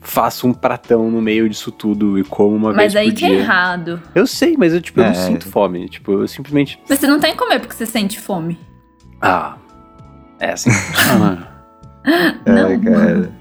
[0.00, 3.24] faço um pratão no meio disso tudo e como uma Mas vez aí por que
[3.24, 3.38] é dia.
[3.38, 4.02] errado.
[4.14, 5.14] Eu sei, mas eu, tipo, eu não É.
[5.14, 5.88] sinto fome.
[5.88, 8.58] Tipo, eu simplesmente Mas você não tem que comer porque você sente fome.
[9.20, 9.56] Ah,
[10.40, 11.48] é assim funciona.
[12.46, 12.66] Não.
[12.66, 13.32] Ai, cara.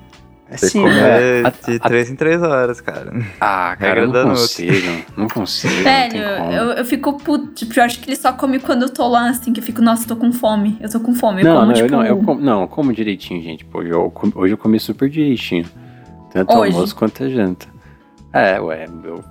[0.51, 1.43] É sim, é.
[1.45, 3.11] A- de a- 3 em 3 horas, cara.
[3.39, 5.03] Ah, cara, eu não consigo.
[5.15, 5.73] Não consigo.
[5.73, 6.51] não como.
[6.51, 7.47] eu, eu fico puto.
[7.53, 9.81] Tipo, eu acho que ele só come quando eu tô lá, assim, que eu fico,
[9.81, 10.77] nossa, tô com fome.
[10.81, 11.41] Eu tô com fome.
[11.41, 11.87] Eu não, como, não, tipo.
[11.87, 13.63] eu, não, eu como, não, eu como direitinho, gente.
[13.63, 15.65] Pô, eu, hoje eu comi super direitinho.
[16.33, 16.73] Tanto Hoje?
[16.75, 17.67] almoço quanto a janta.
[18.33, 19.23] É, ué, eu.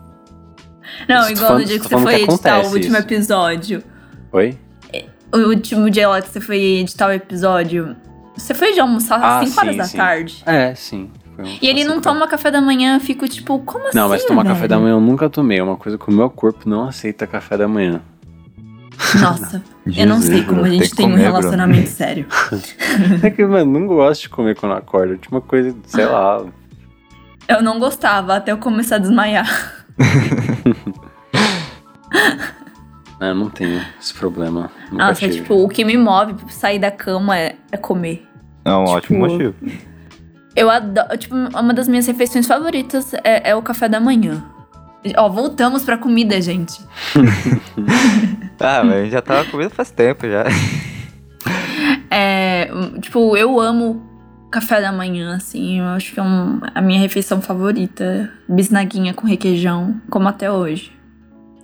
[1.08, 2.96] Não, Tô igual falando- no dia que você foi que editar o último isso.
[2.96, 3.82] episódio.
[4.32, 4.58] Oi?
[5.32, 7.94] O último dia lá que você foi editar o episódio.
[8.40, 9.96] Você foi de almoçar Ah, às 5 horas sim, da sim.
[9.96, 10.42] tarde.
[10.46, 11.10] É, sim.
[11.38, 13.96] Um E ele não assim, toma café da manhã, eu fico tipo, como assim?
[13.96, 14.54] Não, mas tomar velho?
[14.54, 15.58] café da manhã eu nunca tomei.
[15.58, 18.00] É uma coisa que o meu corpo não aceita café da manhã.
[19.20, 19.62] Nossa,
[19.96, 22.26] eu não sei como a gente que tem um relacionamento sério.
[23.22, 25.10] É que, mano, não gosto de comer quando eu acordo.
[25.10, 26.44] A última coisa, sei lá.
[27.48, 29.46] Eu não gostava até eu começar a desmaiar.
[33.20, 34.70] Eu não tenho esse problema.
[34.90, 35.34] Nunca Nossa, tive.
[35.42, 38.26] tipo, o que me move pra sair da cama é, é comer.
[38.64, 39.54] É um Tipo, ótimo motivo.
[40.56, 41.16] Eu adoro.
[41.16, 44.44] Tipo, uma das minhas refeições favoritas é, é o café da manhã.
[45.16, 46.80] Ó, voltamos pra comida, gente.
[48.62, 50.44] Ah, mas a gente já tava comendo faz tempo já.
[52.12, 52.68] É,
[53.00, 54.02] tipo, eu amo
[54.50, 55.78] café da manhã, assim.
[55.78, 58.30] Eu acho que é um- a minha refeição favorita.
[58.48, 60.92] Bisnaguinha com requeijão, como até hoje.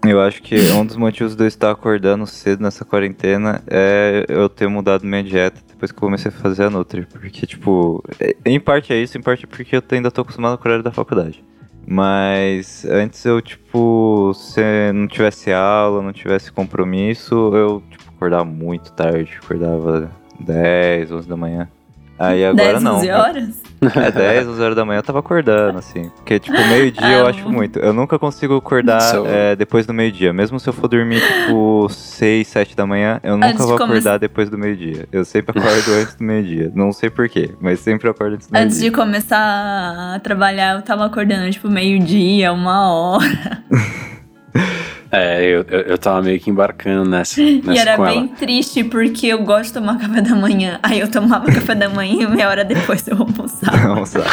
[0.06, 4.48] Eu acho que um dos motivos de eu estar acordando cedo nessa quarentena é eu
[4.48, 7.06] ter mudado minha dieta depois que eu comecei a fazer a Nutri.
[7.06, 10.56] Porque, tipo, é- em parte é isso, em parte é porque eu ainda tô acostumado
[10.58, 11.44] com o horário da faculdade.
[11.86, 14.60] Mas antes eu, tipo, se
[14.92, 19.38] não tivesse aula, não tivesse compromisso, eu, tipo, acordava muito tarde.
[19.40, 20.10] Acordava
[20.40, 21.68] 10, 11 da manhã.
[22.18, 22.96] Aí agora 10, não.
[22.96, 23.66] 11 horas?
[23.94, 26.10] É 10, 11 horas da manhã eu tava acordando, assim.
[26.16, 27.52] Porque, tipo, meio-dia eu Ah, acho não.
[27.52, 27.78] muito.
[27.78, 30.32] Eu nunca consigo acordar So- é, depois do meio-dia.
[30.32, 33.76] Mesmo se eu for dormir, tipo, 6, 7 da manhã, eu nunca Antes de vou
[33.78, 35.06] come- acordar depois do meio-dia.
[35.12, 36.72] Eu sempre acordo antes do meio-dia.
[36.74, 39.04] Não sei porquê, mas sempre acordo antes do Antes de meio-dia.
[39.04, 43.62] começar a trabalhar, eu tava acordando, tipo, meio-dia, uma hora.
[45.18, 48.28] É, eu, eu, eu tava meio que embarcando nessa, E nessa era com bem ela.
[48.36, 50.78] triste, porque eu gosto de tomar café da manhã.
[50.82, 54.04] Aí eu tomava café da manhã e meia hora depois eu almoçava.
[54.06, 54.24] Sabe?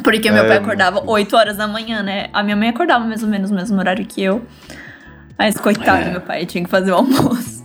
[0.04, 2.28] Porque meu É, pai acordava 8 horas da manhã, né?
[2.34, 4.42] A minha mãe acordava mais ou menos no mesmo horário que eu.
[5.38, 6.12] Mas coitado, É.
[6.12, 7.62] meu pai tinha que fazer o almoço.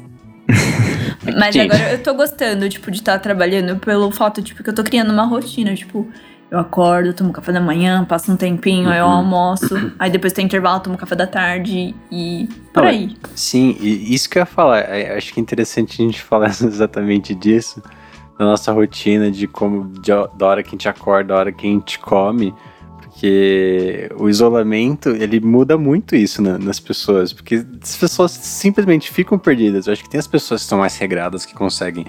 [1.39, 4.85] Mas agora eu tô gostando, tipo, de estar trabalhando pelo fato, tipo, que eu tô
[4.85, 6.09] criando uma rotina, tipo,
[6.51, 9.13] eu acordo, tomo café da manhã, passo um tempinho, aí eu Uhum.
[9.13, 13.17] almoço, aí depois tem intervalo, tomo café da tarde e por Não, aí.
[13.35, 14.79] Sim, e isso que eu ia falar.
[14.81, 17.83] é, Acho que é interessante a gente falar exatamente disso.
[18.39, 21.67] Da nossa rotina, de como de, da hora que a gente acorda, da hora que
[21.67, 22.55] a gente come.
[23.01, 27.33] Porque o isolamento, ele muda muito isso na- nas pessoas.
[27.33, 29.87] Porque as pessoas simplesmente ficam perdidas.
[29.87, 32.05] Eu acho que tem as pessoas que são mais regradas, que conseguem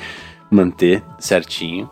[0.52, 1.90] manter certinho.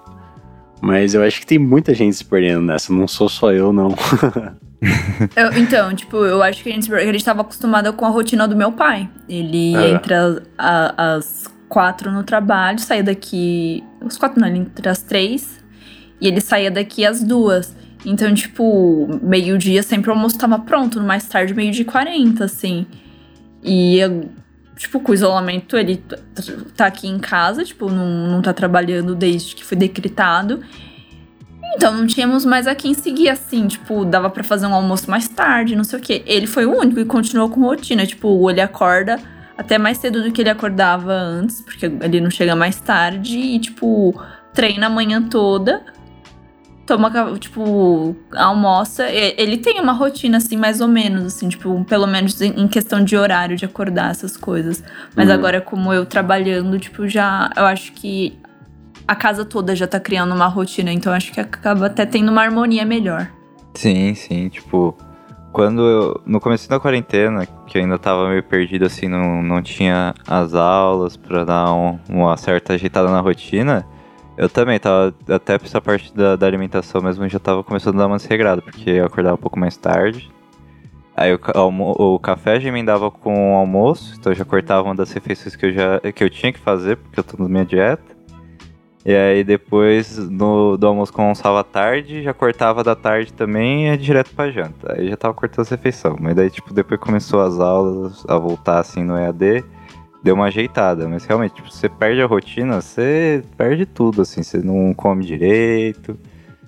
[0.85, 2.93] Mas eu acho que tem muita gente se perdendo nessa.
[2.93, 3.89] Não sou só eu, não.
[5.35, 8.47] Eu- então, tipo, eu acho que a gente, a gente tava acostumada com a rotina
[8.47, 9.09] do meu pai.
[9.27, 9.91] Ele É.
[9.91, 13.83] entra a- às quatro no trabalho, saía daqui.
[13.99, 15.59] Os quatro não, ele entra às três.
[16.21, 17.75] E ele saía daqui às duas.
[18.05, 22.85] Então, tipo, meio-dia sempre o almoço tava pronto, no mais tarde, meio-dia e 40, assim.
[23.63, 24.25] E, eu,
[24.77, 26.03] tipo, com o isolamento, ele
[26.75, 30.61] tá aqui em casa, tipo, não, não tá trabalhando desde que foi decretado.
[31.75, 35.27] Então, não tínhamos mais a quem seguir assim, tipo, dava pra fazer um almoço mais
[35.27, 36.23] tarde, não sei o quê.
[36.25, 39.19] Ele foi o único e continuou com rotina, tipo, ele acorda
[39.57, 43.59] até mais cedo do que ele acordava antes, porque ele não chega mais tarde e,
[43.59, 44.21] tipo,
[44.53, 45.81] treina a manhã toda,
[46.85, 49.09] toma, tipo, almoça.
[49.09, 53.17] Ele tem uma rotina, assim, mais ou menos, assim, tipo, pelo menos em questão de
[53.17, 54.83] horário de acordar essas coisas.
[55.15, 55.33] Mas Uhum.
[55.35, 58.37] agora, como eu trabalhando, tipo, já, eu acho que
[59.07, 62.41] a casa toda já tá criando uma rotina, então acho que acaba até tendo uma
[62.41, 63.27] harmonia melhor.
[63.73, 64.95] Sim, sim, tipo,
[65.51, 69.61] quando eu, no começo da quarentena, que eu ainda tava meio perdido assim, não, não
[69.61, 73.85] tinha as aulas pra dar um- uma certa ajeitada na rotina,
[74.37, 78.07] eu também tava, até essa parte da, da alimentação mesmo, já tava começando a dar
[78.07, 80.29] uma desregrada, porque eu acordava um pouco mais tarde,
[81.15, 84.95] aí o, almo- o café já emendava com o almoço, então eu já cortava uma
[84.95, 87.65] das refeições que eu, já, que eu tinha que fazer, porque eu tô na minha
[87.65, 88.15] dieta,
[89.05, 93.89] e aí depois no, do almoço almoçava à tarde, já cortava da tarde também e
[93.91, 94.93] ia direto pra janta.
[94.93, 96.15] Aí já tava cortando as refeições.
[96.19, 99.63] Mas daí, tipo, depois começou as aulas a voltar assim no EAD,
[100.25, 101.07] deu uma ajeitada.
[101.07, 106.19] Mas realmente, tipo, você perde a rotina, você perde tudo, assim, você não come direito,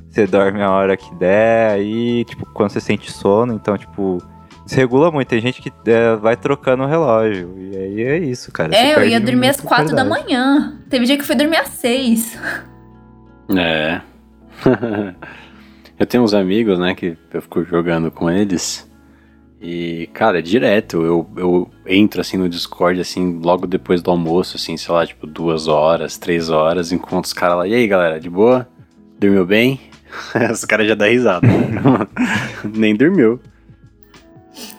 [0.08, 4.22] você dorme a hora que der, aí, tipo, quando você sente sono, então, tipo.
[4.66, 7.56] Desregula muito, tem gente que é, vai trocando o relógio.
[7.58, 8.76] E aí é isso, cara.
[8.76, 10.78] é, eu ia dormir às quatro da manhã.
[10.90, 12.38] Teve dia que eu fui dormir às seis.
[13.58, 14.02] É.
[15.98, 18.87] eu tenho uns amigos, né, que eu fico jogando com eles.
[19.62, 21.02] E, cara, é direto.
[21.04, 25.26] Eu, eu entro assim no Discord, assim, logo depois do almoço, assim, sei lá, tipo,
[25.26, 27.68] duas horas, três horas, encontro os caras lá.
[27.68, 28.68] E aí, galera, de boa?
[29.20, 29.80] Dormiu bem?
[30.52, 31.48] os caras já dão risada.
[32.74, 33.40] Nem dormiu.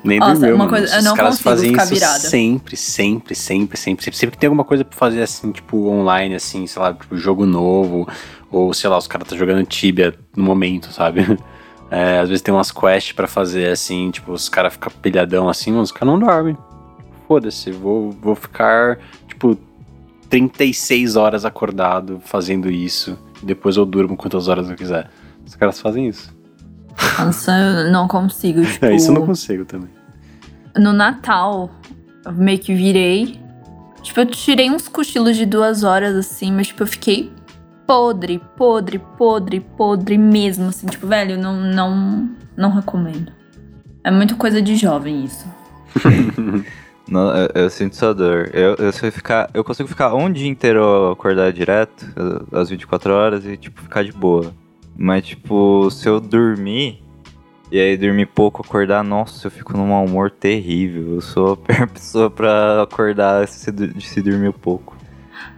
[0.02, 0.54] Nem Nossa, dormiu.
[0.56, 2.18] uma coisa- eu Os não caras consigo fazem ficar isso virada.
[2.20, 4.16] sempre, sempre, sempre, sempre, sempre.
[4.16, 7.44] Sempre que tem alguma coisa pra fazer, assim, tipo, online, assim, sei lá, tipo, jogo
[7.46, 8.08] novo.
[8.50, 11.20] Ou, sei lá, os caras tá jogando Tibia no momento, sabe?
[11.90, 15.74] É, às vezes tem umas quests pra fazer, assim, tipo, os caras ficam pilhadão assim,
[15.78, 16.56] os caras não dormem.
[17.26, 19.58] Foda-se, vou, vou ficar, tipo,
[20.28, 23.18] 36 horas acordado fazendo isso.
[23.42, 25.08] Depois eu durmo quantas horas eu quiser.
[25.46, 26.36] Os caras fazem isso.
[27.18, 28.60] Nossa, eu não consigo.
[28.66, 29.88] Tipo, É, isso eu não consigo também.
[30.76, 31.70] no Natal,
[32.24, 33.40] eu meio que virei.
[34.02, 37.32] Tipo, eu tirei uns cochilos de duas horas, assim, mas, tipo, eu fiquei
[37.88, 40.86] podre, podre, podre, podre mesmo, assim.
[40.86, 43.32] Tipo, velho, não, não, não recomendo.
[44.04, 45.46] É muito coisa de jovem isso.
[47.10, 48.50] Não, eu, eu sinto sua dor.
[48.52, 52.06] Eu, eu, ficar, eu consigo ficar um dia inteiro acordado direto,
[52.52, 54.52] às 24 horas, e, tipo, ficar de boa.
[54.94, 57.02] Mas, tipo, se eu dormir,
[57.72, 61.14] e aí dormir pouco, acordar, nossa, eu fico num mau humor terrível.
[61.14, 64.97] Eu sou a pior pessoa pra acordar se, se dormir pouco.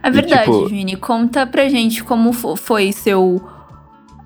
[0.03, 0.95] É E, verdade, tipo- Vini.
[0.95, 3.41] Conta pra gente como fo- foi seu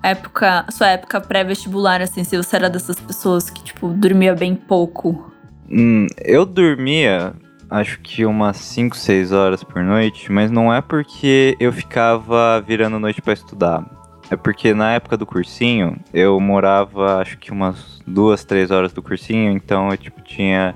[0.02, 5.32] época, sua época pré-vestibular, assim, se você era dessas pessoas que, tipo, dormia bem pouco.
[5.70, 7.34] Hum, eu dormia,
[7.68, 12.98] acho que umas 5, 6 horas por noite, mas não é porque eu ficava virando
[13.00, 13.84] noite pra estudar.
[14.30, 19.02] É porque na época do cursinho, eu morava, acho que umas duas, três horas do
[19.02, 20.74] cursinho, então eu, tipo, tinha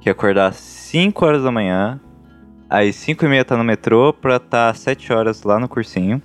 [0.00, 2.00] que acordar às 5 horas da manhã,
[2.72, 6.20] aí 5 e meia tá no metrô pra tá às 7 horas lá no cursinho.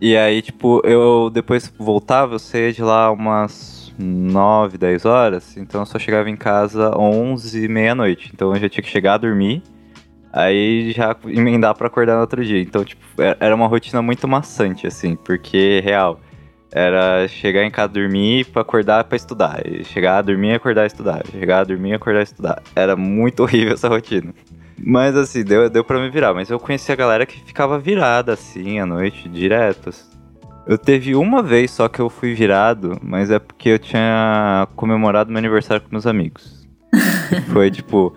[0.00, 5.80] E aí, tipo, eu depois voltava, eu saía de lá umas 9, 10 horas, então
[5.80, 8.30] eu só chegava em casa 11 e meia-noite.
[8.34, 9.62] Então eu já tinha que chegar a dormir,
[10.32, 12.60] aí já emendar pra acordar no outro dia.
[12.60, 16.20] Então, tipo, era- era uma rotina muito maçante, assim, porque, real,
[16.70, 19.62] era chegar em casa dormir pra acordar pra estudar.
[19.66, 21.22] E chegar a dormir, acordar estudar.
[21.32, 22.62] Chegar a dormir, acordar estudar.
[22.74, 24.34] Era muito horrível essa rotina.
[24.78, 26.34] Mas assim, deu, deu pra me virar.
[26.34, 29.90] Mas eu conheci a galera que ficava virada assim à noite, direto.
[30.66, 35.30] Eu teve uma vez só que eu fui virado, mas é porque eu tinha comemorado
[35.30, 36.66] meu aniversário com meus amigos.
[37.52, 38.14] Foi tipo,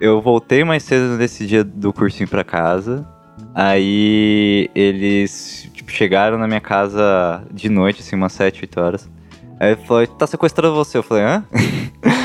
[0.00, 3.06] eu voltei mais cedo nesse dia do cursinho pra casa.
[3.54, 9.10] Aí eles tipo, chegaram na minha casa de noite, assim, umas 7, 8 horas.
[9.60, 10.96] Aí ele falou, tá sequestrando você.
[10.96, 11.44] Eu falei, hã?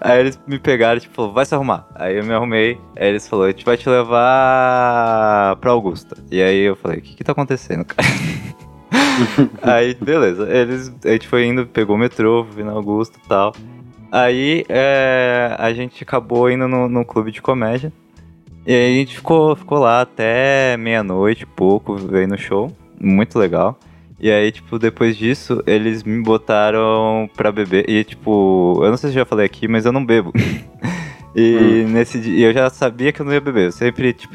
[0.00, 1.88] Aí eles me pegaram, tipo, vai se arrumar.
[1.94, 6.16] Aí eu me arrumei, aí eles falaram, a gente vai te levar pra Augusta.
[6.30, 8.06] E aí eu falei, o que que tá acontecendo, cara?
[9.62, 13.52] aí, beleza, eles, a gente foi indo, pegou o metrô, fui na Augusta e tal.
[14.10, 17.92] Aí é, a gente acabou indo no clube de comédia.
[18.66, 22.70] E aí a gente ficou, ficou lá até meia-noite, pouco, veio no show.
[23.00, 23.78] Muito legal.
[24.20, 27.88] E aí, tipo, depois disso, eles me botaram pra beber.
[27.88, 30.32] E, tipo, eu não sei se eu já falei aqui, mas eu não bebo.
[31.36, 33.66] e nesse dia, eu já sabia que eu não ia beber.
[33.66, 34.34] Eu sempre, tipo,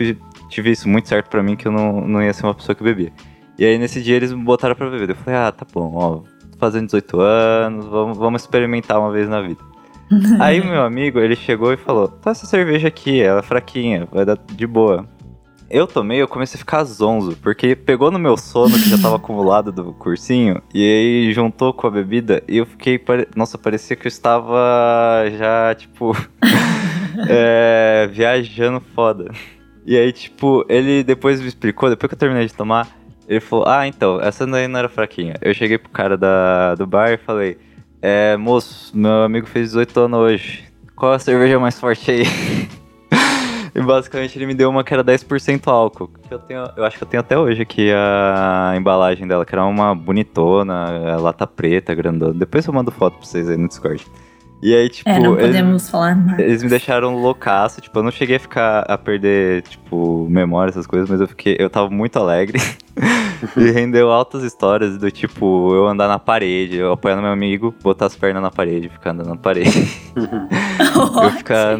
[0.49, 2.83] tive isso muito certo pra mim, que eu não, não ia ser uma pessoa que
[2.83, 3.11] bebia.
[3.59, 5.09] E aí, nesse dia, eles me botaram pra beber.
[5.09, 6.17] Eu falei, ah, tá bom, ó,
[6.51, 9.73] tô fazendo 18 anos, vamos, vamos experimentar uma vez na vida.
[10.39, 14.07] Aí o meu amigo, ele chegou e falou: Tá essa cerveja aqui, ela é fraquinha,
[14.11, 15.07] vai dar de boa.
[15.75, 19.15] Eu tomei, eu comecei a ficar zonzo, porque pegou no meu sono que já tava
[19.15, 22.99] acumulado do cursinho, e aí juntou com a bebida, e eu fiquei.
[22.99, 26.15] pare- Nossa, parecia que eu estava já, tipo.
[27.27, 29.31] é, viajando foda.
[29.83, 32.87] E aí, tipo, ele depois me explicou, depois que eu terminei de tomar,
[33.27, 35.35] ele falou: Ah, então, essa daí não era fraquinha.
[35.41, 37.57] Eu cheguei pro cara da, do bar e falei:
[37.99, 40.65] É, moço, meu amigo fez 18 anos hoje.
[40.95, 42.23] Qual a cerveja mais forte aí?
[43.75, 46.09] e basicamente ele me deu uma que era 10% álcool.
[46.27, 49.53] Que eu, tenho, eu acho que eu tenho até hoje aqui a embalagem dela, que
[49.53, 52.33] era uma bonitona, a lata preta, grandona.
[52.33, 54.05] Depois eu mando foto pra vocês aí no Discord.
[54.61, 56.39] E aí, tipo, é, não ele- podemos falar mais.
[56.39, 60.87] eles me deixaram loucaço, tipo, eu não cheguei a ficar a perder, tipo, memória, essas
[60.87, 62.61] coisas, mas eu fiquei, eu tava muito alegre.
[63.57, 68.05] e rendeu altas histórias do tipo, eu andar na parede, eu apoiando meu amigo, botar
[68.05, 69.85] as pernas na parede, ficar andando na parede.
[70.15, 71.79] eu ficar.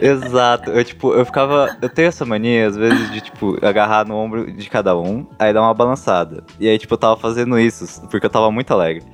[0.00, 1.76] Exato, eu tipo, eu ficava.
[1.80, 5.52] Eu tenho essa mania, às vezes, de, tipo, agarrar no ombro de cada um, aí
[5.52, 6.44] dar uma balançada.
[6.58, 9.04] E aí, tipo, eu tava fazendo isso, porque eu tava muito alegre.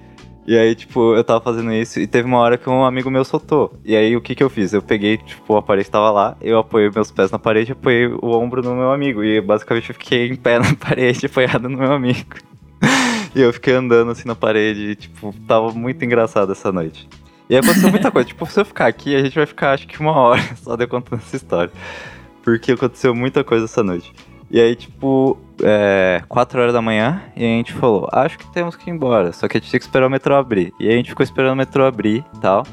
[0.47, 3.25] E aí, tipo, eu tava fazendo isso e teve uma hora que um amigo meu
[3.25, 3.77] soltou.
[3.85, 4.73] E aí, o que que eu fiz?
[4.73, 8.31] Eu peguei, tipo, o aparelho tava lá, eu apoiei meus pés na parede apoiei o
[8.31, 9.25] ombro no meu amigo.
[9.25, 12.37] E basicamente eu fiquei em pé na parede, apoiado no meu amigo.
[13.35, 17.09] e eu fiquei andando assim na parede e, tipo, tava muito engraçado essa noite.
[17.49, 18.29] E aconteceu muita coisa.
[18.29, 20.87] tipo, se eu ficar aqui, a gente vai ficar acho que uma hora só de
[20.87, 21.73] contando essa história.
[22.43, 24.13] Porque aconteceu muita coisa essa noite.
[24.51, 28.77] E aí, tipo, é, 4 horas da manhã, e a gente falou, acho que temos
[28.77, 29.33] que ir embora.
[29.33, 30.73] Só que a gente tinha que esperar o metrô abrir.
[30.79, 32.65] E aí a gente ficou esperando o metrô abrir e tal.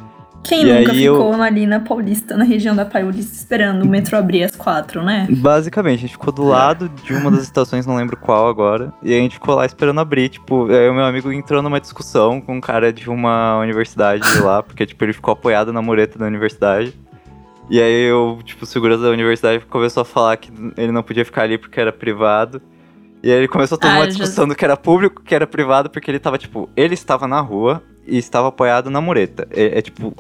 [0.44, 4.18] Quem E nunca ficou eu- ali na Paulista, na região da Paulista, esperando o metrô
[4.18, 5.26] abrir às quatro, né?
[5.30, 8.94] Basicamente, a gente ficou do lado de uma das estações, não lembro qual agora.
[9.02, 10.30] E a gente ficou lá esperando abrir.
[10.30, 14.62] Tipo, aí o meu amigo entrou numa discussão com um cara de uma universidade lá,
[14.62, 16.94] porque, tipo, ele ficou apoiado na mureta da universidade.
[17.70, 21.24] E aí eu, tipo, o segurança da universidade começou a falar que ele não podia
[21.24, 22.62] ficar ali porque era privado.
[23.24, 25.90] E aí ele começou toda Ah, uma discussão do que era público, que era privado,
[25.90, 29.48] porque ele tava, tipo, ele estava na rua e estava apoiado na mureta.
[29.50, 30.14] É, é, tipo,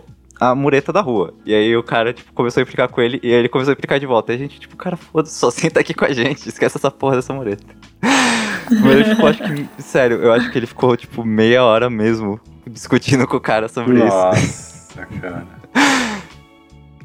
[0.49, 1.33] a mureta da rua.
[1.45, 3.73] E aí o cara, tipo, começou a implicar com ele e aí ele começou a
[3.73, 4.33] implicar de volta.
[4.33, 7.15] E a gente, tipo, cara, foda-se, só senta aqui com a gente, esquece essa porra
[7.15, 7.63] dessa mureta.
[8.01, 12.39] Mas ele ficou, acho que, sério, eu acho que ele ficou, tipo, meia hora mesmo
[12.67, 14.05] discutindo com o cara sobre isso.
[14.05, 15.47] Nossa, cara.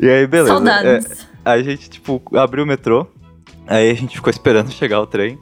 [0.01, 0.53] E aí, beleza.
[0.53, 1.27] É, Saudades.
[1.45, 3.05] a gente, tipo, abriu o metrô.
[3.67, 5.37] Aí a gente ficou esperando chegar o trem.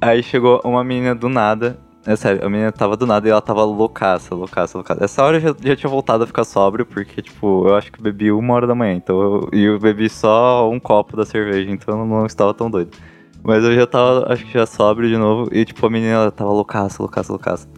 [0.00, 1.76] Aí chegou uma menina do nada.
[2.06, 5.04] É sério, a menina tava do nada e ela tava loucaça, loucaça, loucaça.
[5.04, 8.00] Essa hora eu já, já tinha voltado a ficar sóbrio, porque, tipo, eu acho que
[8.00, 8.94] bebi uma hora da manhã.
[8.94, 12.96] Então e eu bebi só um copo da cerveja, então eu não estava tão doido.
[13.42, 15.48] Mas eu já tava, acho que já sóbrio de novo.
[15.52, 17.68] E, tipo, a menina ela tava loucaça, loucaça, loucaça.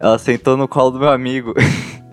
[0.00, 1.54] Ela sentou no colo do meu amigo.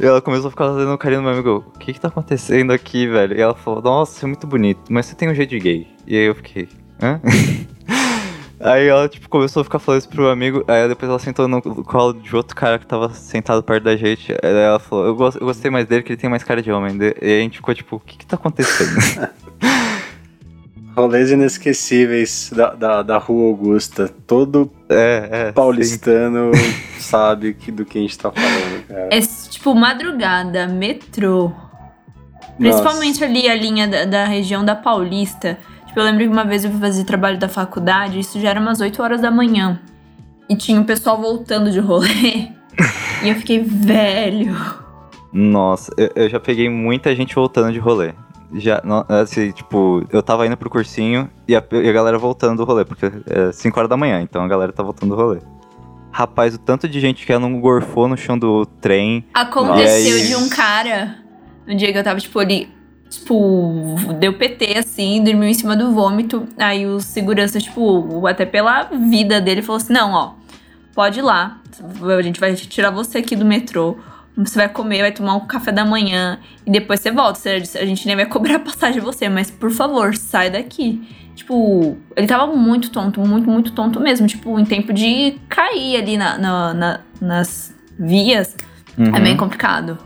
[0.00, 1.64] E ela começou a ficar fazendo carinho no meu amigo.
[1.74, 3.38] O que que tá acontecendo aqui, velho?
[3.38, 5.86] E ela falou, nossa, você é muito bonito, mas você tem um jeito de gay.
[6.04, 6.68] E aí eu fiquei,
[7.00, 7.20] hã?
[8.64, 10.64] aí ela, tipo, começou a ficar falando isso pro amigo.
[10.66, 14.32] Aí depois ela sentou no colo de outro cara que tava sentado perto da gente.
[14.32, 16.72] Aí ela falou, eu, gos- eu gostei mais dele, que ele tem mais cara de
[16.72, 16.96] homem.
[17.20, 18.90] E aí a gente ficou tipo, o que que tá acontecendo?
[20.96, 24.08] Rolês inesquecíveis da, da, da Rua Augusta.
[24.26, 25.46] Todo é, é.
[25.48, 25.52] sim.
[25.52, 26.52] paulistano
[27.00, 29.08] sabe que, do que a gente tá falando, cara.
[29.10, 31.52] É tipo madrugada, metrô.
[32.56, 35.58] Principalmente ali a linha da, da região da Paulista.
[35.96, 38.80] Eu lembro que uma vez eu fui fazer trabalho da faculdade, isso já era umas
[38.80, 39.80] 8 horas da manhã.
[40.48, 42.48] E tinha o pessoal voltando de rolê.
[43.22, 44.54] e eu fiquei, velho.
[45.32, 48.12] Nossa, eu, eu já peguei muita gente voltando de rolê.
[48.54, 52.64] Já, assim, tipo, eu tava indo pro cursinho e a, e a galera voltando do
[52.64, 55.40] rolê, porque é 5 horas da manhã, então a galera tá voltando do rolê.
[56.12, 59.24] Rapaz, o tanto de gente que ela não gorfou no chão do trem.
[59.34, 61.16] Aconteceu de um cara,
[61.66, 62.72] no dia que eu tava, tipo, ali,
[63.18, 66.46] tipo, deu PT, assim, dormiu em cima do vômito.
[66.58, 70.32] Aí os seguranças, tipo, até pela vida dele, falou assim: não, ó,
[70.94, 71.60] pode ir lá.
[72.18, 73.96] A gente vai tirar você aqui do metrô.
[74.36, 77.38] Você vai comer, vai tomar um café da manhã e depois você volta.
[77.50, 81.02] A gente nem vai cobrar passagem de você, mas por favor, sai daqui.
[81.36, 84.26] Tipo, ele tava muito tonto, muito, muito tonto mesmo.
[84.26, 88.56] Tipo, em tempo de cair ali na, na- na- nas vias.
[88.98, 89.14] Uhum.
[89.16, 89.98] É bem complicado.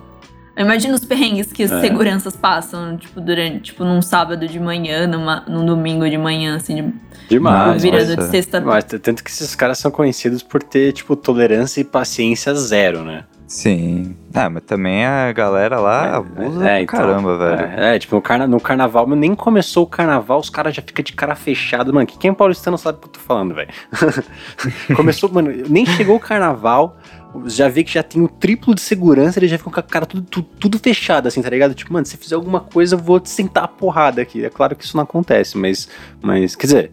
[0.58, 1.80] Eu imagino os perrengues que os É.
[1.80, 6.74] seguranças passam, tipo, durante, tipo, num sábado de manhã, numa, num domingo de manhã, assim,
[6.74, 6.94] de,
[7.28, 7.80] Demais.
[7.80, 8.24] virando nossa.
[8.24, 8.60] de sexta.
[8.60, 13.22] Mas tanto que esses caras são conhecidos por ter, tipo, tolerância e paciência zero, né?
[13.48, 14.14] Sim.
[14.34, 17.80] Ah, mas também a galera lá abusa pra então, caramba, velho.
[17.80, 20.82] É, é, tipo, no, carna no carnaval, mas nem começou o carnaval, os caras já
[20.82, 21.90] ficam de cara fechada.
[21.90, 23.70] Mano, que quem é paulistano sabe o que eu tô falando, velho.
[24.94, 26.97] começou, mano, nem chegou o carnaval,
[27.46, 30.06] já vê que já tem o triplo de segurança, eles já ficam com a cara
[30.06, 31.74] tudo, tudo, tudo fechado, assim, tá ligado?
[31.74, 34.44] Tipo, mano, se fizer alguma coisa, eu vou te sentar a porrada aqui.
[34.44, 35.88] É claro que isso não acontece, mas,
[36.22, 36.90] mas quer dizer,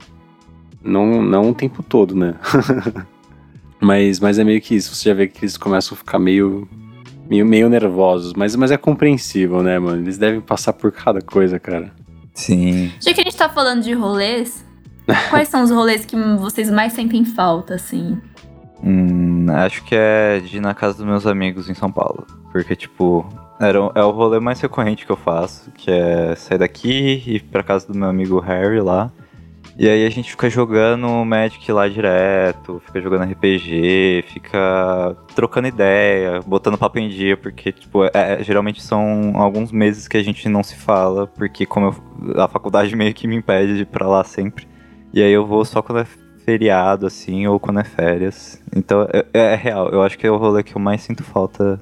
[0.83, 2.35] não, não o tempo todo, né?
[3.79, 6.67] mas, mas é meio que isso, você já vê que eles começam a ficar meio
[7.29, 10.01] meio, meio nervosos, mas, mas é compreensível, né, mano?
[10.01, 11.91] Eles devem passar por cada coisa, cara.
[12.33, 12.91] Sim.
[12.99, 14.63] Já que a gente tá falando de rolês,
[15.29, 18.17] quais são os rolês que vocês mais sentem falta, assim?
[18.85, 22.25] Hum, acho que é de ir na casa dos meus amigos em São Paulo.
[22.51, 23.25] Porque, tipo,
[23.59, 27.43] era, é o rolê mais recorrente que eu faço, que é sair daqui e ir
[27.43, 29.11] pra casa do meu amigo Harry lá.
[29.77, 36.39] E aí a gente fica jogando Magic lá direto, fica jogando RPG, fica trocando ideia,
[36.45, 40.47] botando papo em dia, porque, tipo, é- é- geralmente são alguns meses que a gente
[40.47, 44.07] não se fala, porque como eu- a faculdade meio que me impede de ir pra
[44.07, 44.65] lá sempre.
[45.13, 46.05] E aí eu vou só quando é
[46.45, 48.62] feriado, assim, ou quando é férias.
[48.75, 51.81] Então é, é real, eu acho que é o rolê que eu mais sinto falta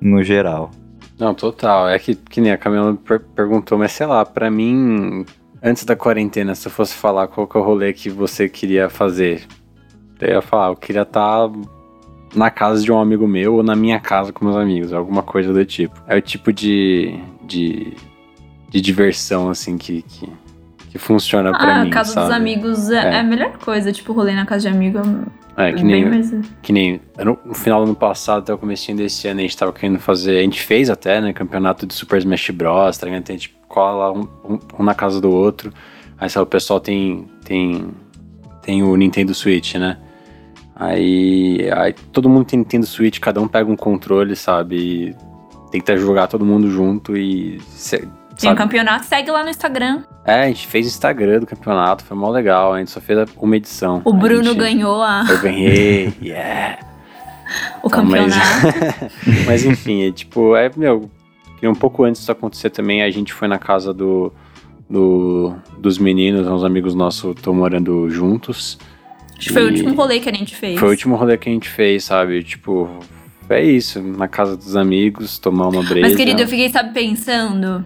[0.00, 0.70] no geral.
[1.18, 1.88] Não, total.
[1.88, 5.24] É que, que nem a Camila per- perguntou, mas sei lá, pra mim,
[5.62, 8.88] antes da quarentena, se eu fosse falar qual que é o rolê que você queria
[8.88, 9.46] fazer,
[10.20, 11.50] eu ia falar, eu queria estar
[12.34, 15.52] na casa de um amigo meu ou na minha casa com meus amigos, alguma coisa
[15.52, 16.00] do tipo.
[16.06, 17.94] É o tipo de, de,
[18.70, 20.28] de diversão, assim, que, que,
[20.92, 22.26] que funciona pra ah, mim, casa sabe?
[22.26, 23.14] dos amigos é, É.
[23.14, 23.90] é a melhor coisa.
[23.90, 24.98] Tipo, rolê na casa de amigo
[25.56, 26.34] é, É, que bem nem, mais...
[26.60, 29.56] que nem no, no final do ano passado até o comecinho desse ano a gente
[29.56, 33.22] tava querendo fazer, a gente fez até, né, campeonato de Super Smash Bros, tá ligado?
[33.22, 35.72] Tem, tipo, cola um, um- um na casa do outro,
[36.18, 37.86] aí sabe, o pessoal tem, tem,
[38.60, 39.96] tem o Nintendo Switch, né?
[40.76, 44.76] Aí, aí todo mundo tem Nintendo Switch, cada um pega um controle, sabe?
[44.76, 45.16] E
[45.70, 47.60] tenta jogar todo mundo junto e...
[47.70, 48.06] cê-
[48.42, 48.58] Tem um sabe?
[48.58, 50.02] campeonato, segue lá no Instagram.
[50.24, 53.18] É, a gente fez o Instagram do campeonato, foi mó legal, a gente só fez
[53.38, 54.02] uma edição.
[54.04, 56.78] O A Bruno gente- ganhou a, Eu ganhei, yeah!
[57.82, 59.12] o Tá, mas- campeonato.
[59.46, 61.10] Mas enfim, é tipo, é, meu,
[61.62, 64.32] um pouco antes disso acontecer também, a gente foi na casa do,
[64.88, 68.78] do, dos meninos, uns amigos nossos estão morando juntos.
[69.38, 70.78] Acho que foi o último rolê que a gente fez.
[70.78, 72.42] Foi o último rolê que a gente fez, sabe?
[72.44, 72.88] Tipo,
[73.48, 76.00] é isso, na casa dos amigos, tomar uma breja.
[76.06, 77.84] Mas, querido, eu fiquei, sabe, pensando.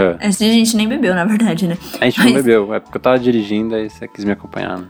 [0.00, 1.76] É, A gente nem bebeu, na verdade, né?
[2.00, 4.78] a gente não Mas- bebeu, é porque eu tava dirigindo, aí você quis me acompanhar,
[4.78, 4.86] né?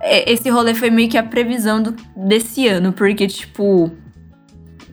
[0.00, 3.90] É, Esse rolê foi meio que a previsão do- desse ano, porque, tipo.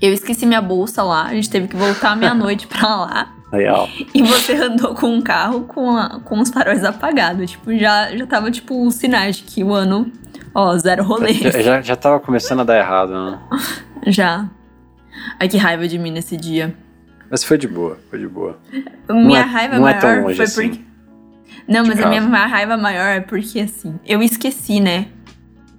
[0.02, 3.34] Eu esqueci minha bolsa lá, a gente teve que voltar meia-noite pra lá.
[3.54, 3.88] Real.
[4.14, 7.52] E você andou com um carro com, a- com os faróis apagados.
[7.52, 10.12] Tipo, já, já tava, tipo, os sinais de que o ano,
[10.54, 11.38] ó, zero rolês.
[11.38, 13.40] Já, já, já tava começando a dar errado, né?
[14.08, 14.50] Já.
[15.40, 16.76] Ai, que raiva de mim nesse dia.
[17.34, 18.60] Mas foi de boa, foi de boa.
[19.10, 20.70] minha é- raiva não é maior tão longe foi assim.
[20.70, 20.84] porque.
[21.68, 25.08] Não, De mas a minha raiva maior é porque, assim, eu esqueci, né?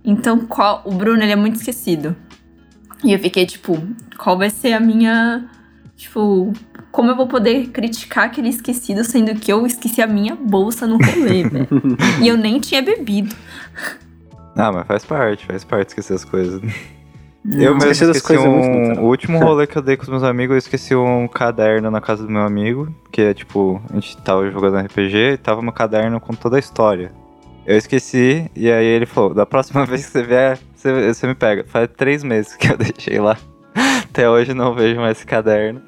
[0.05, 0.83] Então, qual.
[0.85, 2.17] O Bruno, ele é muito esquecido.
[3.05, 3.81] E eu fiquei, tipo,
[4.19, 5.49] qual vai ser a minha.
[5.95, 6.53] Tipo,
[6.91, 10.97] como eu vou poder criticar aquele esquecido, sendo que eu esqueci a minha bolsa no
[10.97, 11.69] rolê, velho?
[12.21, 13.33] E eu nem tinha bebido.
[14.57, 16.61] Ah, mas faz parte, faz parte esquecer as coisas.
[17.45, 20.09] Eu mesmo esqueci coisas é muito um, o último rolê que eu dei com os
[20.09, 23.95] meus amigos, eu esqueci um caderno na casa do meu amigo, que é tipo, a
[23.95, 27.13] gente tava jogando RPG e tava meu caderno com toda a história.
[27.67, 31.35] Eu esqueci, e aí ele falou, da próxima vez que você vier, você, você me
[31.35, 31.65] pega.
[31.65, 33.37] Faz três meses que eu deixei lá.
[33.75, 35.83] Até hoje não vejo mais esse caderno.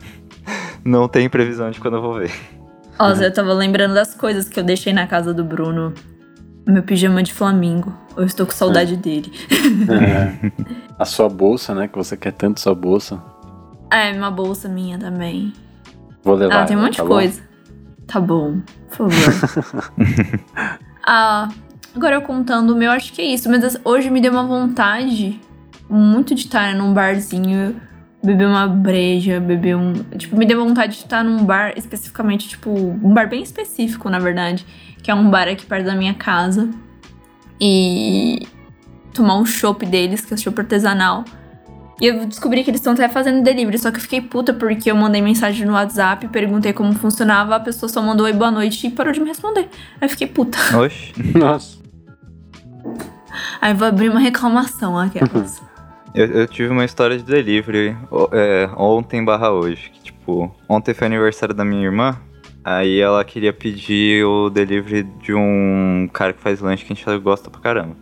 [0.85, 2.31] Não tem previsão de quando eu vou ver.
[2.99, 5.93] Nossa, eu tava lembrando das coisas que eu deixei na casa do Bruno.
[6.67, 7.93] Meu pijama de Flamingo.
[8.17, 9.31] Eu estou com saudade dele.
[9.89, 10.77] É.
[10.99, 11.89] A sua bolsa, né?
[11.89, 13.23] Que você quer tanto sua bolsa.
[13.91, 15.53] É, uma bolsa minha também.
[16.23, 16.63] Vou levar.
[16.63, 17.15] Ah, tem um monte tá de bom?
[17.15, 17.43] coisa.
[18.07, 20.41] Tá bom, por favor.
[21.07, 21.49] ah,
[21.95, 23.49] agora eu contando o meu, acho que é isso.
[23.49, 25.41] Mas hoje me deu uma vontade
[25.89, 27.81] muito de estar num barzinho,
[28.23, 29.93] beber uma breja, beber um.
[30.17, 34.19] Tipo, me deu vontade de estar num bar especificamente, tipo, um bar bem específico, na
[34.19, 34.67] verdade.
[35.03, 36.69] Que é um bar aqui perto da minha casa.
[37.61, 38.47] E
[39.17, 41.25] tomar um chopp deles, que é o chopp artesanal.
[42.01, 44.91] E eu descobri que eles estão até fazendo delivery, só que eu fiquei puta porque
[44.91, 48.87] eu mandei mensagem no WhatsApp, perguntei como funcionava, a pessoa só mandou oi, boa noite
[48.87, 49.69] e parou de me responder.
[50.01, 50.59] Aí eu fiquei puta.
[50.79, 51.13] Oxe.
[51.35, 51.79] Nossa.
[53.61, 55.63] Aí eu vou abrir uma reclamação aquelas.
[56.15, 57.95] Eu, eu tive uma história de delivery
[58.33, 59.91] é, ontem barra hoje.
[59.93, 62.19] Que, tipo, ontem foi aniversário da minha irmã.
[62.65, 67.19] Aí ela queria pedir o delivery de um cara que faz lanche que a gente
[67.19, 67.95] gosta pra caramba.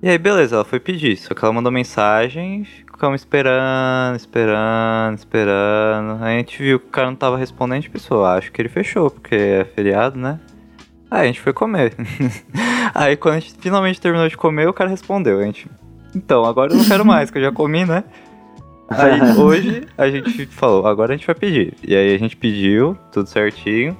[0.00, 1.16] E aí, beleza, ela foi pedir.
[1.16, 6.22] Só que ela mandou mensagem, ficamos esperando, esperando, esperando.
[6.22, 8.62] Aí a gente viu que o cara não tava respondendo, a pensou, "Ah, acho que
[8.62, 10.38] ele fechou, porque é feriado, né?
[11.10, 11.94] Aí a gente foi comer.
[12.94, 15.40] aí quando a gente finalmente terminou de comer, o cara respondeu.
[15.40, 15.68] A gente,
[16.14, 18.04] então, agora eu não quero mais, que eu já comi, né?
[18.88, 21.74] Aí hoje a gente falou, agora a gente vai pedir.
[21.82, 23.96] E aí a gente pediu, tudo certinho.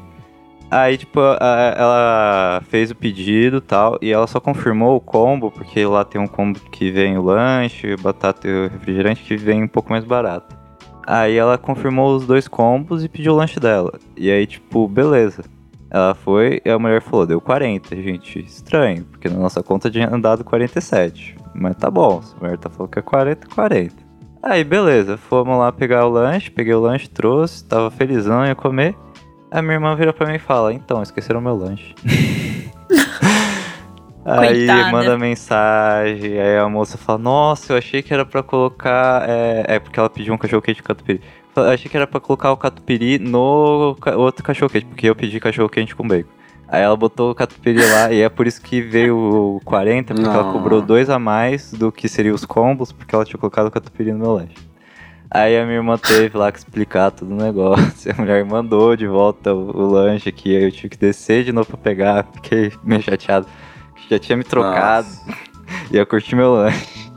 [0.71, 6.05] Aí, tipo, ela fez o pedido tal, e ela só confirmou o combo, porque lá
[6.05, 9.91] tem um combo que vem o lanche, batata e o refrigerante, que vem um pouco
[9.91, 10.55] mais barato.
[11.07, 13.99] Aí ela confirmou os dois combos e pediu o lanche dela.
[14.15, 15.43] E aí, tipo, beleza.
[15.91, 18.41] Ela foi e a mulher falou, deu 40, gente.
[18.41, 21.35] Estranho, porque na nossa conta tinha andado 47.
[21.55, 23.95] Mas tá bom, a mulher tá falando que é 40, 40.
[24.43, 28.95] Aí, beleza, fomos lá pegar o lanche, peguei o lanche, trouxe, tava felizão, ia comer.
[29.51, 31.95] A minha irmã vira pra mim e fala, então, esqueceram meu lanche.
[34.25, 34.91] aí Coitada.
[34.93, 39.25] manda mensagem, aí a moça fala, nossa, eu achei que era pra colocar.
[39.29, 41.21] É, é porque ela pediu um cachorro quente de catupiry.
[41.57, 45.41] Eu achei que era pra colocar o catupiry no outro cachorro quente, porque eu pedi
[45.41, 46.29] cachorro quente com bacon.
[46.69, 49.17] Aí ela botou o catupiry lá e é por isso que veio
[49.57, 50.53] o 40, porque ela Não.
[50.53, 54.13] cobrou dois a mais do que seriam os combos, porque ela tinha colocado o catupiry
[54.13, 54.53] no meu lanche.
[55.31, 58.11] Aí a minha irmã teve lá que explicar todo o negócio.
[58.17, 61.53] A mulher mandou de volta o, o lanche aqui, aí eu tive que descer de
[61.53, 62.27] novo pra pegar.
[62.35, 63.47] Fiquei meio chateado.
[64.11, 65.07] Já tinha me trocado.
[65.91, 67.11] Ia curtir meu lanche.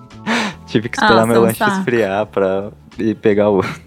[0.66, 1.78] tive que esperar Ah, meu lanche saco.
[1.80, 3.82] esfriar pra ir pegar o outro.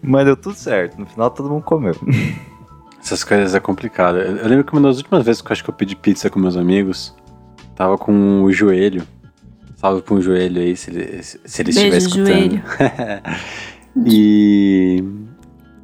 [0.00, 0.98] Mas deu tudo certo.
[0.98, 1.94] No final todo mundo comeu.
[2.98, 4.16] Essas coisas é complicado.
[4.18, 6.30] Eu, eu lembro que uma das últimas vezes que eu acho que eu pedi pizza
[6.30, 7.14] com meus amigos,
[7.76, 9.02] tava com o joelho.
[9.78, 12.26] Salve pra um joelho aí, se ele, se ele estiver Beijo, escutando.
[12.26, 12.62] joelho.
[14.04, 15.04] e.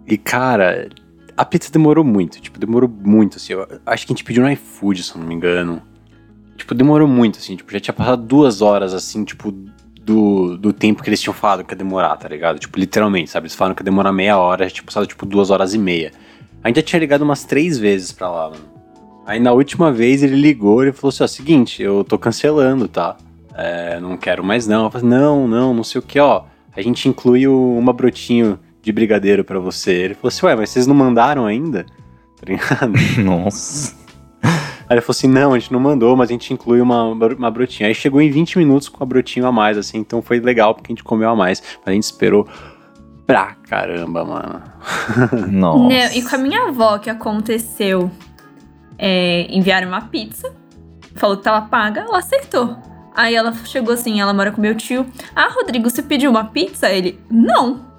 [0.05, 0.89] E, cara,
[1.37, 2.41] a pizza demorou muito.
[2.41, 3.53] Tipo, demorou muito, assim.
[3.53, 5.81] Eu acho que a gente pediu no iFood, se eu não me engano.
[6.57, 7.55] Tipo, demorou muito, assim.
[7.55, 11.63] Tipo, já tinha passado duas horas, assim, tipo, do, do tempo que eles tinham falado
[11.63, 12.59] que ia demorar, tá ligado?
[12.59, 13.47] Tipo, literalmente, sabe?
[13.47, 16.11] Eles falaram que ia demorar meia hora, já tinha passado, tipo, duas horas e meia.
[16.65, 18.65] A gente já tinha ligado umas três vezes pra lá, mano.
[19.25, 23.17] Aí na última vez ele ligou e falou assim: ó, seguinte, eu tô cancelando, tá?
[23.55, 24.85] É, não quero mais não.
[24.85, 26.45] Eu falei, não, não, não sei o que, ó.
[26.77, 29.93] A gente inclui o, uma brotinho de brigadeiro pra você.
[29.93, 31.87] Ele falou assim, ué, mas vocês não mandaram ainda?
[32.37, 32.93] tá ligado?
[33.23, 33.95] Nossa.
[34.89, 37.51] Aí ele falou assim: não, a gente não mandou, mas a gente inclui uma, uma
[37.51, 37.89] brotinha.
[37.89, 40.93] Aí chegou em 20 minutos com a brotinha a mais, assim, então foi legal porque
[40.93, 41.63] a gente comeu a mais.
[41.79, 42.47] Mas a gente esperou
[43.27, 44.63] pra caramba, mano.
[45.49, 45.89] Nossa.
[45.89, 48.11] Não, e com a minha avó, que aconteceu?
[48.99, 50.55] É, enviaram uma pizza,
[51.15, 52.77] falou que tava paga, ela aceitou.
[53.15, 55.07] Aí ela chegou assim, ela mora com meu tio.
[55.37, 56.89] Ah, Rodrigo, você pediu uma pizza?
[56.89, 57.95] Ele, não.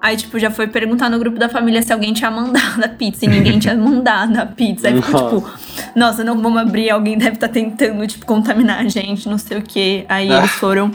[0.00, 3.24] Aí, tipo, já foi perguntar no grupo da família se alguém tinha mandado a pizza
[3.24, 4.88] e ninguém tinha mandado a pizza.
[4.88, 5.50] Aí ficou tipo,
[5.96, 9.58] nossa, não vamos abrir, alguém deve estar tá tentando, tipo, contaminar a gente, não sei
[9.58, 10.04] o quê.
[10.08, 10.92] Aí eles foram.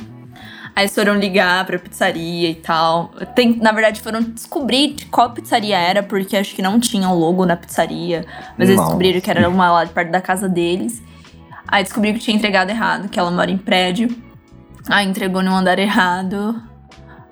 [0.75, 3.09] Aí eles foram ligar pra pizzaria e tal.
[3.35, 7.45] Tem, na verdade, foram descobrir qual pizzaria era, porque acho que não tinha o logo
[7.45, 8.25] na pizzaria.
[8.57, 11.01] Mas eles descobriram que era uma lá de perto da casa deles.
[11.73, 14.07] Aí descobriram que tinha entregado errado, que ela mora em prédio.
[14.87, 16.61] Aí entregou no andar errado.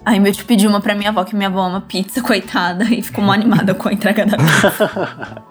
[0.04, 3.04] Aí meu tio pediu uma pra minha avó, que minha avó ama pizza, coitada, e
[3.04, 5.44] ficou mal animada com a entrega da pizza.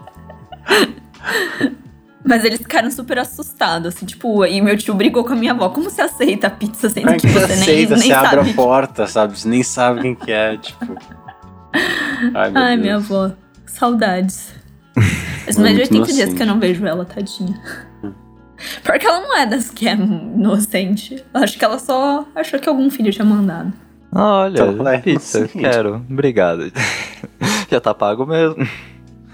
[2.27, 5.69] Mas eles ficaram super assustados, assim, tipo, e meu tio brigou com a minha avó.
[5.69, 8.09] Como você aceita a pizza sendo Como é que que você você nem, aceita, nem
[8.09, 8.51] você abre sabe?
[8.51, 9.39] a porta, sabe?
[9.39, 10.97] Você nem sabe quem que é, tipo.
[12.35, 13.31] Ai, Ai, minha avó.
[13.67, 14.53] Saudades.
[15.47, 17.57] É mais de muito 80 dias que eu não vejo ela, tadinha.
[18.85, 21.23] Pior que ela não é das que é inocente.
[21.35, 23.73] Acho que ela só achou que algum filho tinha mandado.
[24.13, 25.59] Olha, Então, é, pizza, inocente.
[25.59, 26.05] quero.
[26.11, 26.73] Obrigado.
[27.71, 28.57] Já tá pago mesmo.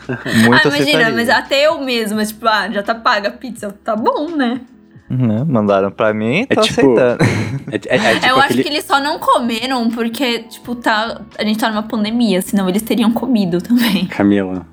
[0.09, 1.11] ah, Muito imagina, aceitaria.
[1.15, 3.75] mas até eu mesma, tipo, ah, já tá paga a pizza.
[3.83, 4.61] Tá bom, né?
[5.09, 5.45] Né?
[5.49, 7.25] Mandaram pra mim, É tô tipo- aceitando.
[7.73, 8.63] É, é- é tipo eu acho aquele...
[8.65, 12.83] que eles só não comeram porque, tipo, tá, a gente tá numa pandemia, senão eles
[12.83, 14.07] teriam comido também.
[14.07, 14.67] Camila,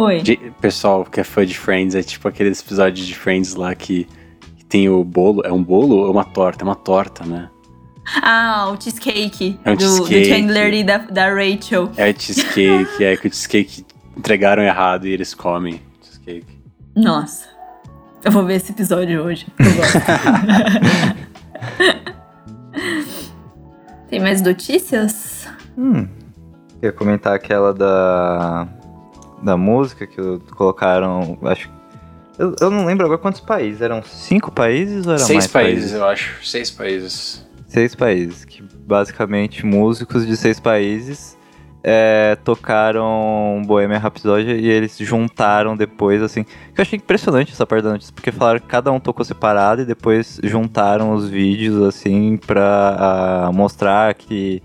[0.00, 0.22] Oi.
[0.22, 4.06] de- pessoal que é fã de Friends, é tipo aqueles episódios de Friends lá que,
[4.56, 5.42] que tem o bolo.
[5.44, 6.62] É um bolo ou é uma torta?
[6.62, 7.48] É uma torta, né?
[8.22, 10.20] Ah, o cheesecake, É um do, cheesecake.
[10.20, 11.90] do Chandler e da, da Rachel.
[11.96, 13.84] É cheesecake, é que o cheesecake
[14.16, 16.46] entregaram errado e eles comem cheesecake.
[16.96, 17.46] Nossa.
[18.24, 19.46] Eu vou ver esse episódio hoje.
[19.58, 19.98] Eu gosto.
[24.08, 25.48] Tem mais notícias?
[25.76, 26.08] Hum.
[26.74, 28.66] Queria comentar aquela da.
[29.42, 30.20] Da música que
[30.54, 31.38] colocaram.
[31.42, 31.70] Acho.
[32.38, 33.80] Eu, eu não lembro agora quantos países.
[33.80, 36.46] Eram cinco países ou eram Seis mais países, eu acho.
[36.46, 37.46] Seis países.
[37.66, 38.44] Seis países.
[38.44, 41.38] Que basicamente músicos de seis países
[41.82, 46.44] é, tocaram Bohemian Rhapsody e eles juntaram depois, assim.
[46.44, 49.82] Que eu achei impressionante essa parte da notícia, porque falaram que cada um tocou separado
[49.82, 54.62] e depois juntaram os vídeos, assim, pra mostrar que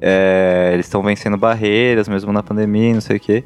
[0.00, 3.44] é, eles estão vencendo barreiras, mesmo na pandemia, não sei o quê.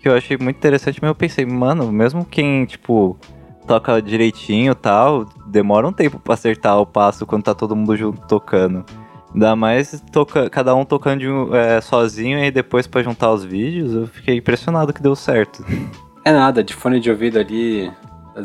[0.00, 3.18] Que eu achei muito interessante, mas eu pensei, mano, mesmo quem, tipo,
[3.66, 7.94] toca direitinho e tal, demora um tempo pra acertar o passo quando tá todo mundo
[7.96, 8.84] junto tocando.
[9.34, 13.92] Ainda mais toca, cada um tocando um- é, sozinho e depois pra juntar os vídeos,
[13.94, 15.64] eu fiquei impressionado que deu certo.
[16.24, 17.92] É nada, de fone de ouvido ali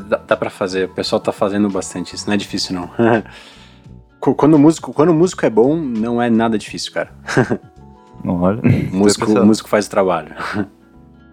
[0.10, 0.86] dá, dá pra fazer.
[0.90, 2.90] O pessoal tá fazendo bastante isso, não é difícil não.
[4.20, 7.12] Qu- quando, o músico, quando o músico é bom, não é nada difícil, cara.
[8.28, 10.34] Olha, O músico, o músico faz o trabalho.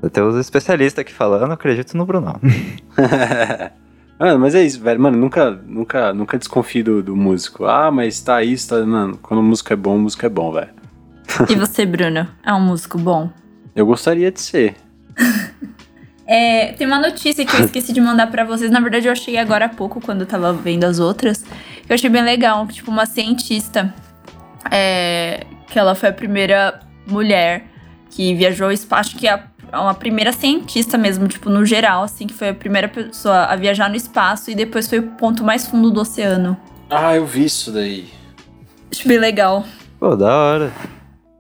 [0.03, 2.41] Até os especialistas aqui falando, acredito no Bruno.
[4.19, 5.01] Mano, mas é isso, velho.
[5.01, 7.65] Mano, nunca, nunca, nunca desconfie do, do músico.
[7.65, 8.85] Ah, mas tá isso, tá.
[8.85, 10.71] Mano, quando o músico é bom, o músico é bom, velho.
[11.49, 12.29] E você, Bruno?
[12.45, 13.31] É um músico bom?
[13.75, 14.77] Eu gostaria de ser.
[16.27, 18.71] É, tem uma notícia que eu esqueci de mandar pra vocês.
[18.71, 21.39] Na verdade, eu achei agora há pouco, quando eu tava vendo as outras.
[21.87, 22.67] Que eu achei bem legal.
[22.69, 23.93] Tipo, uma cientista.
[24.71, 27.65] é, que ela foi a primeira mulher
[28.11, 29.11] que viajou ao espaço.
[29.11, 29.43] Acho que é a,
[29.81, 33.89] uma primeira cientista mesmo, tipo, no geral, assim, que foi a primeira pessoa a viajar
[33.89, 36.57] no espaço e depois foi o ponto mais fundo do oceano.
[36.91, 38.09] Ah, eu vi isso daí.
[38.91, 39.65] Acho bem legal.
[39.99, 40.73] Pô, da hora.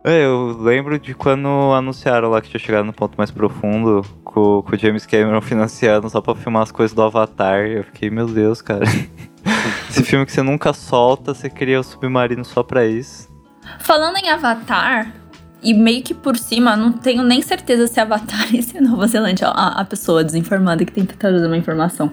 [0.04, 4.62] É, Eu lembro de quando anunciaram lá que tinha chegado no ponto mais profundo com,
[4.62, 7.66] com o James Cameron financiando só pra filmar as coisas do Avatar.
[7.66, 8.84] Eu fiquei, meu Deus, cara.
[9.90, 13.28] Esse filme que você nunca solta, você cria o submarino só pra isso.
[13.80, 15.12] Falando em Avatar,
[15.62, 19.06] e meio que por cima, não tenho nem certeza se Avatar e se é Nova
[19.06, 22.10] Zelândia, a, a pessoa desinformada que tenta trazer uma informação.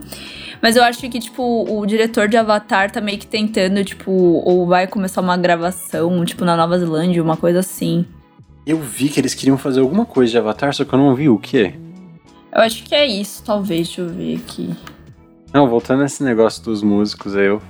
[0.62, 4.68] Mas eu acho que, tipo, o diretor de Avatar tá meio que tentando, tipo, ou
[4.68, 8.06] vai começar uma gravação, tipo, na Nova Zelândia, uma coisa assim.
[8.66, 11.30] Eu vi que eles queriam fazer alguma coisa de Avatar, só que eu não vi
[11.30, 11.74] o quê.
[12.52, 14.70] Eu acho que é isso, talvez, deixa eu ver aqui.
[15.54, 17.62] Não, voltando nesse negócio dos músicos aí, eu.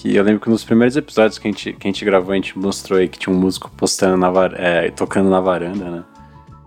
[0.00, 2.36] Que eu lembro que nos primeiros episódios que a gente, que a gente gravou, a
[2.36, 6.04] gente mostrou aí que tinha um músico postando na é, tocando na varanda, né?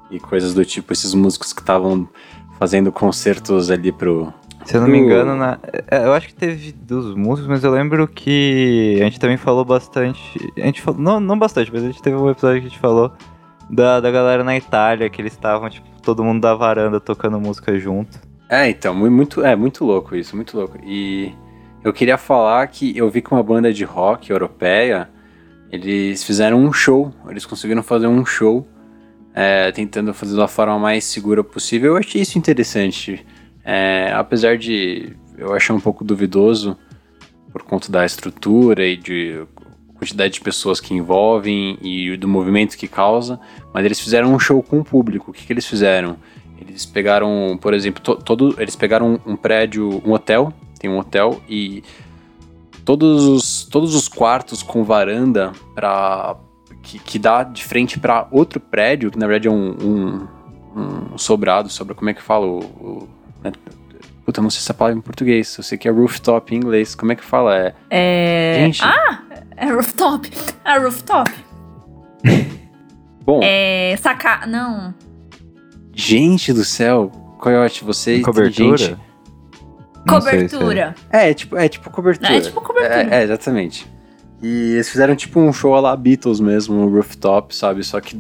[0.10, 2.10] E coisas do tipo, esses músicos que estavam
[2.60, 4.34] fazendo concertos ali pro.
[4.66, 5.58] Se eu não me engano, na-
[5.90, 9.64] é, eu acho que teve dos músicos, mas eu lembro que a gente também falou
[9.64, 10.22] bastante.
[10.58, 12.80] A gente falou, não, não bastante, mas a gente teve um episódio que a gente
[12.80, 13.14] falou
[13.70, 17.80] da, da galera na Itália, que eles estavam, tipo, todo mundo da varanda tocando música
[17.80, 18.20] junto.
[18.50, 20.78] É, então, mu- muito, é muito louco isso, muito louco.
[20.84, 21.34] E
[21.84, 25.10] eu queria falar que eu vi que uma banda de rock europeia,
[25.72, 28.68] eles fizeram um show, eles conseguiram fazer um show,
[29.34, 31.94] é, tentando fazer da forma mais segura possível.
[31.94, 33.26] Eu achei isso interessante,
[33.64, 36.76] É, apesar de eu achar um pouco duvidoso
[37.52, 39.44] por conta da estrutura e de
[39.94, 43.40] quantidade de pessoas que envolvem e do movimento que causa,
[43.72, 45.30] mas eles fizeram um show com o público.
[45.30, 46.18] O que, que eles fizeram?
[46.60, 50.52] Eles pegaram, por exemplo, to- todo, eles pegaram um prédio, um hotel,
[50.82, 51.84] tem um hotel e
[52.84, 56.36] todos os, todos os quartos com varanda para
[56.82, 60.28] que, que dá de frente para outro prédio, que na verdade é um, um,
[60.76, 63.10] um sobrado, sobre como é que fala o, o
[63.44, 63.52] né?
[64.26, 66.96] Puta, eu não sei essa palavra em português, eu sei que é rooftop em inglês.
[66.96, 67.56] Como é que fala?
[67.58, 67.74] É.
[67.90, 68.56] É.
[68.60, 68.84] Gente.
[68.84, 69.20] Ah,
[69.56, 70.32] é rooftop.
[70.66, 71.32] É rooftop.
[73.24, 73.96] Bom, É.
[73.98, 74.48] Sacar.
[74.48, 74.94] Não.
[75.94, 78.76] gente do céu, Coyote, você é Cobertura?
[78.76, 79.11] inteligente.
[80.06, 80.60] Não sei se é.
[80.60, 80.96] Cobertura.
[81.12, 82.36] É, é tipo, é tipo cobertura.
[82.36, 83.16] É tipo cobertura.
[83.16, 83.88] É, é, exatamente.
[84.42, 87.84] E eles fizeram tipo um show lá Beatles mesmo, no rooftop, sabe?
[87.84, 88.20] Só que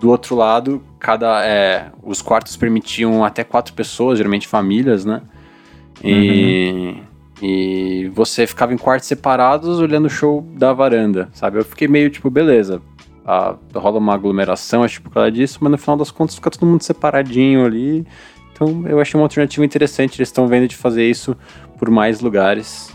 [0.00, 1.44] do outro lado, cada.
[1.44, 5.22] É, os quartos permitiam até quatro pessoas, geralmente famílias, né?
[6.02, 6.96] E,
[7.42, 11.58] e você ficava em quartos separados olhando o show da varanda, sabe?
[11.58, 12.80] Eu fiquei meio tipo, beleza.
[13.26, 16.66] ah, rola uma aglomeração, acho por causa disso, mas no final das contas fica todo
[16.66, 18.06] mundo separadinho ali.
[18.60, 20.18] Então eu achei uma alternativa interessante.
[20.18, 21.36] Eles estão vendo de fazer isso
[21.78, 22.92] por mais lugares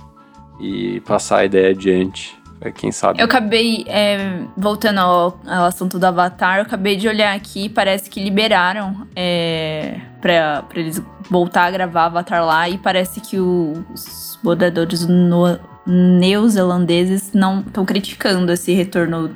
[0.60, 2.38] e passar a ideia adiante.
[2.60, 3.20] É, Quem sabe?
[3.22, 8.10] Eu acabei, é, voltando ao, ao assunto do Avatar, eu acabei de olhar aqui, parece
[8.10, 14.40] que liberaram é, pra, pra eles voltar a gravar Avatar lá, e parece que os
[14.44, 19.36] moradores no- neozelandeses não estão criticando esse retorno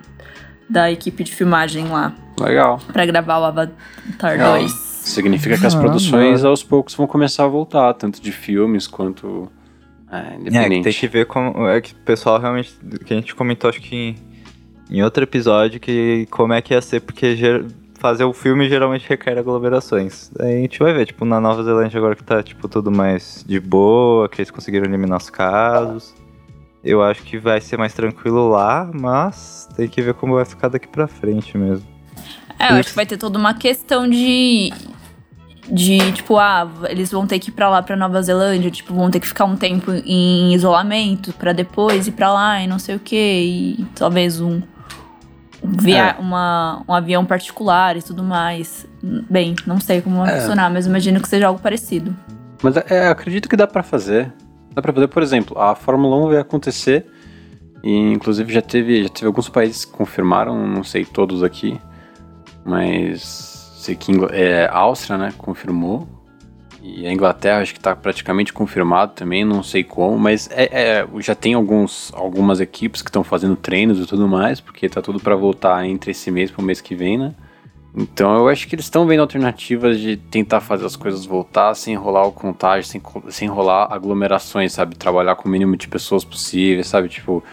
[0.70, 2.80] da equipe de filmagem lá Legal.
[2.94, 3.74] pra gravar o Avatar
[4.32, 4.60] Legal.
[4.60, 4.87] 2.
[5.08, 9.50] Significa que as produções aos poucos vão começar a voltar, tanto de filmes quanto
[10.12, 10.84] é, É, independente.
[10.84, 11.68] tem que ver como.
[11.68, 12.74] É que o pessoal realmente.
[13.06, 14.16] Que a gente comentou, acho que em,
[14.98, 17.66] em outro episódio, que como é que ia ser, porque ger-
[18.00, 20.30] fazer o filme geralmente requer aglomerações.
[20.40, 23.44] Aí a gente vai ver, tipo, na Nova Zelândia agora que tá, tipo, tudo mais
[23.48, 26.14] de boa, que eles conseguiram eliminar os casos.
[26.84, 30.68] Eu acho que vai ser mais tranquilo lá, mas tem que ver como vai ficar
[30.70, 31.86] daqui pra frente mesmo.
[32.60, 34.72] É, eu acho que vai ter toda uma questão de.
[35.70, 39.12] De, tipo, ah, eles vão ter que ir pra lá, pra Nova Zelândia, tipo, vão
[39.12, 42.96] ter que ficar um tempo em isolamento pra depois ir pra lá e não sei
[42.96, 43.16] o que,
[43.80, 44.62] e talvez um.
[45.64, 48.86] Via, uma, um avião particular e tudo mais.
[49.30, 50.40] Bem, não sei como vai É.
[50.40, 52.16] funcionar, mas imagino que seja algo parecido.
[52.64, 54.32] Mas é, acredito que dá pra fazer.
[54.74, 57.06] Dá pra fazer, por exemplo, a Fórmula 1 vai acontecer.
[57.84, 61.80] E inclusive já teve, já teve alguns países que confirmaram, não sei todos aqui,
[62.66, 63.47] mas
[63.88, 66.08] sei que é, a Áustria, né, confirmou.
[66.82, 71.08] E a Inglaterra acho que tá praticamente confirmado também, não sei como, mas é, é,
[71.20, 75.20] já tem alguns, algumas equipes que estão fazendo treinos e tudo mais, porque tá tudo
[75.20, 77.34] pra voltar entre esse mês pro mês que vem, né?
[77.96, 81.96] Então eu acho que eles estão vendo alternativas de tentar fazer as coisas voltar sem
[81.96, 84.96] enrolar o contágio, sem, sem enrolar aglomerações, sabe?
[84.96, 87.10] Trabalhar com o mínimo de pessoas possível, sabe?
[87.10, 87.44] Tipo,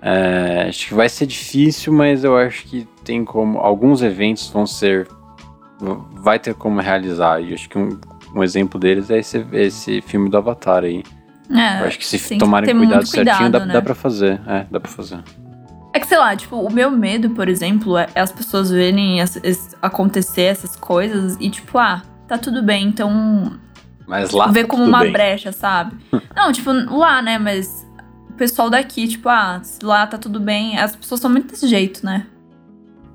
[0.00, 3.58] é, acho que vai ser difícil, mas eu acho que tem como.
[3.58, 5.06] Alguns eventos vão ser.
[6.12, 7.40] Vai ter como realizar.
[7.40, 7.98] E acho que um,
[8.34, 11.02] um exemplo deles é esse, esse filme do Avatar aí.
[11.50, 13.74] É, eu acho que se que tomarem ter cuidado muito certinho, dá, cuidado, né?
[13.74, 14.40] dá pra fazer.
[14.46, 15.18] É, dá pra fazer.
[15.92, 19.36] É que, sei lá, tipo, o meu medo, por exemplo, é as pessoas verem as-
[19.44, 23.52] es- acontecer essas coisas e, tipo, ah, tá tudo bem, então
[24.06, 24.46] Mas lá.
[24.48, 25.12] ver tá como uma bem.
[25.12, 25.96] brecha, sabe?
[26.34, 27.38] Não, tipo, lá, né?
[27.38, 27.86] Mas
[28.28, 30.78] o pessoal daqui, tipo, ah, lá tá tudo bem.
[30.78, 32.26] As pessoas são muito desse jeito, né?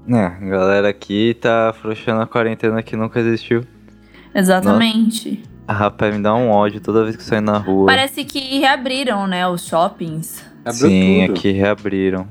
[0.08, 3.64] É, a galera aqui tá afrouxando a quarentena que nunca existiu.
[4.34, 5.44] Exatamente.
[5.68, 7.86] Ah, rapaz, me dá um ódio toda vez que saio na rua.
[7.88, 10.44] Parece que reabriram, né, os shoppings.
[10.66, 11.38] Abriu Sim, tudo.
[11.38, 12.28] aqui reabriram.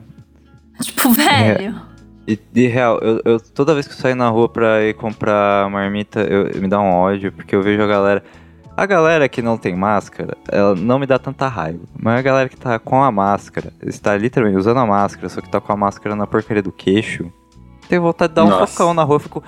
[0.80, 1.80] Tipo, velho.
[2.26, 5.68] E de real, eu, eu- toda vez que eu saio na rua pra ir comprar
[5.70, 8.22] marmita, eu, me dá um ódio, porque eu vejo a galera.
[8.76, 11.80] A galera que não tem máscara, ela não me dá tanta raiva.
[11.98, 15.48] Mas a galera que tá com a máscara, está literalmente usando a máscara, só que
[15.50, 17.32] tá com a máscara na porcaria do queixo.
[17.88, 18.66] Tenho vontade de dar um Nossa.
[18.66, 19.42] focão na rua, eu fico.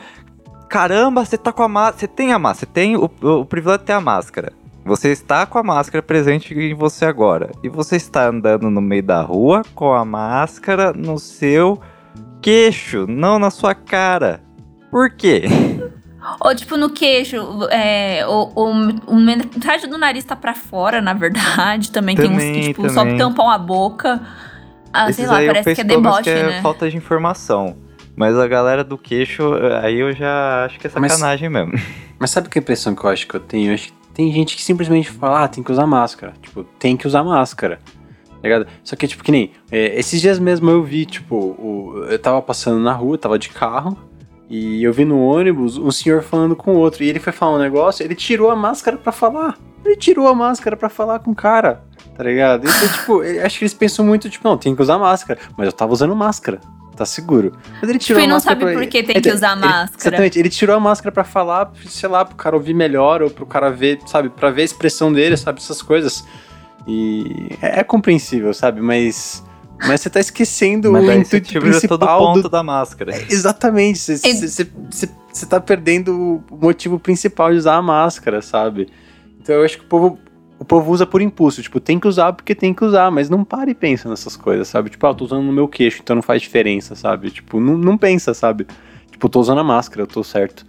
[0.69, 1.99] Caramba, você tá com a máscara.
[1.99, 4.53] Você tem a máscara, você tem o, o privilégio de ter a máscara.
[4.85, 7.51] Você está com a máscara presente em você agora.
[7.63, 11.81] E você está andando no meio da rua com a máscara no seu
[12.41, 14.41] queixo, não na sua cara.
[14.91, 15.45] Por quê?
[16.41, 17.37] Ou, tipo, no queixo,
[17.71, 18.73] é, ou, ou
[19.07, 21.91] o metade do nariz tá pra fora, na verdade.
[21.91, 23.17] Também, tem uns Também, que, tipo, só também.
[23.17, 24.21] tampam a boca.
[24.93, 26.61] Ah, sei Esses lá, aí eu parece que é deboche, que é né?
[26.61, 27.77] falta de informação.
[28.17, 29.43] Mas a galera do queixo,
[29.83, 31.81] aí eu já acho que é sacanagem Mas- mesmo.
[32.19, 33.71] Mas sabe que impressão que eu acho que eu tenho?
[33.71, 36.35] Eu acho que tem gente que simplesmente fala, ah, tem que usar máscara.
[36.43, 37.79] Tipo, tem que usar máscara.
[38.29, 38.67] Tá ligado?
[38.85, 39.53] Só que, tipo, que nem.
[39.71, 43.49] é, esses dias mesmo eu vi, tipo, o- eu tava passando na rua, tava de
[43.51, 43.97] carro.
[44.49, 47.05] E eu vi no ônibus um senhor falando com o outro.
[47.05, 49.57] E ele foi falar um negócio, ele tirou a máscara pra falar.
[49.85, 51.85] Ele tirou a máscara pra falar com o cara.
[52.17, 52.67] Tá ligado?
[52.67, 55.39] Então, tipo, acho que eles pensam muito, tipo, não, tem que usar máscara.
[55.57, 56.61] Mas eu tava usando máscara.
[57.01, 57.53] Tá seguro.
[57.81, 59.61] Mas ele tirou Tipo, a não sabe pra- por que tem Ele- que usar ele-
[59.67, 59.99] máscara.
[59.99, 63.47] Exatamente, ele tirou a máscara pra falar, sei lá, pro cara ouvir melhor, ou pro
[63.47, 66.23] cara ver, sabe, pra ver a expressão dele, sabe, essas coisas.
[66.87, 69.43] E é, é compreensível, sabe, mas.
[69.87, 72.49] Mas você tá esquecendo Mas o daí você intuito tira todo o principal ponto do.
[72.51, 73.13] da máscara.
[73.31, 78.89] Exatamente, você, É- você- você tá perdendo o motivo principal de usar a máscara, sabe?
[79.41, 80.19] Então eu acho que o povo.
[80.61, 83.43] O povo usa por impulso, tipo, tem que usar porque tem que usar, mas não
[83.43, 84.91] para e pensa nessas coisas, sabe?
[84.91, 87.31] Tipo, ah, eu tô usando no meu queixo, então não faz diferença, sabe?
[87.31, 88.67] Tipo, não, não pensa, sabe?
[89.11, 90.67] Tipo, tô usando a máscara, eu tô certo,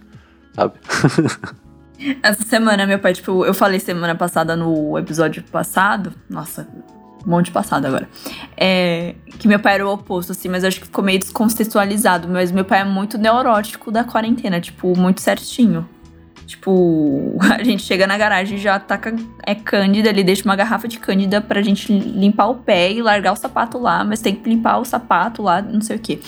[0.54, 0.72] sabe?
[2.22, 6.14] Essa semana, meu pai, tipo, eu falei semana passada no episódio passado.
[6.28, 6.66] Nossa,
[7.26, 8.08] um monte de passado agora.
[8.56, 12.28] É, que meu pai era o oposto, assim, mas acho que ficou meio descontextualizado.
[12.28, 15.86] Mas meu pai é muito neurótico da quarentena, tipo, muito certinho.
[16.52, 19.14] Tipo, a gente chega na garagem e já taca
[19.46, 23.32] é cândida, ele deixa uma garrafa de cândida pra gente limpar o pé e largar
[23.32, 26.18] o sapato lá, mas tem que limpar o sapato lá, não sei o quê.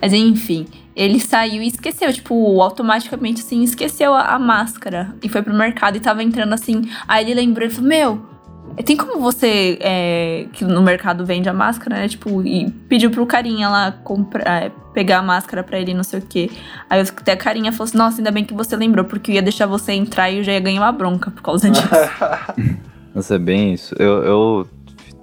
[0.00, 0.66] Mas enfim,
[0.96, 5.96] ele saiu e esqueceu, tipo, automaticamente assim, esqueceu a, a máscara e foi pro mercado
[5.96, 6.88] e tava entrando assim.
[7.06, 8.33] Aí ele lembrou e falou: Meu,
[8.82, 12.08] tem como você, é, que no mercado vende a máscara, né?
[12.08, 16.18] Tipo, e pediu pro carinha lá comprar, é, pegar a máscara pra ele, não sei
[16.18, 16.50] o quê.
[16.90, 19.34] Aí eu- até a carinha falou assim: Nossa, ainda bem que você lembrou, porque eu
[19.36, 21.88] ia deixar você entrar e eu já ia ganhar uma bronca por causa disso.
[23.14, 23.94] Nossa, é bem isso.
[23.98, 24.68] Eu, eu-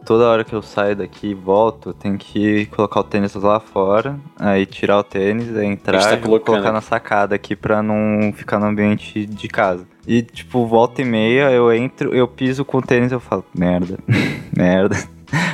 [0.05, 3.59] toda hora que eu saio daqui e volto, eu tenho que colocar o tênis lá
[3.59, 8.31] fora, aí tirar o tênis, aí entrar tá e colocar na sacada aqui pra não
[8.33, 9.85] ficar no ambiente de casa.
[10.07, 13.45] E tipo, volta e meia, eu entro, eu piso com o tênis e eu falo,
[13.55, 13.97] merda,
[14.55, 14.95] merda.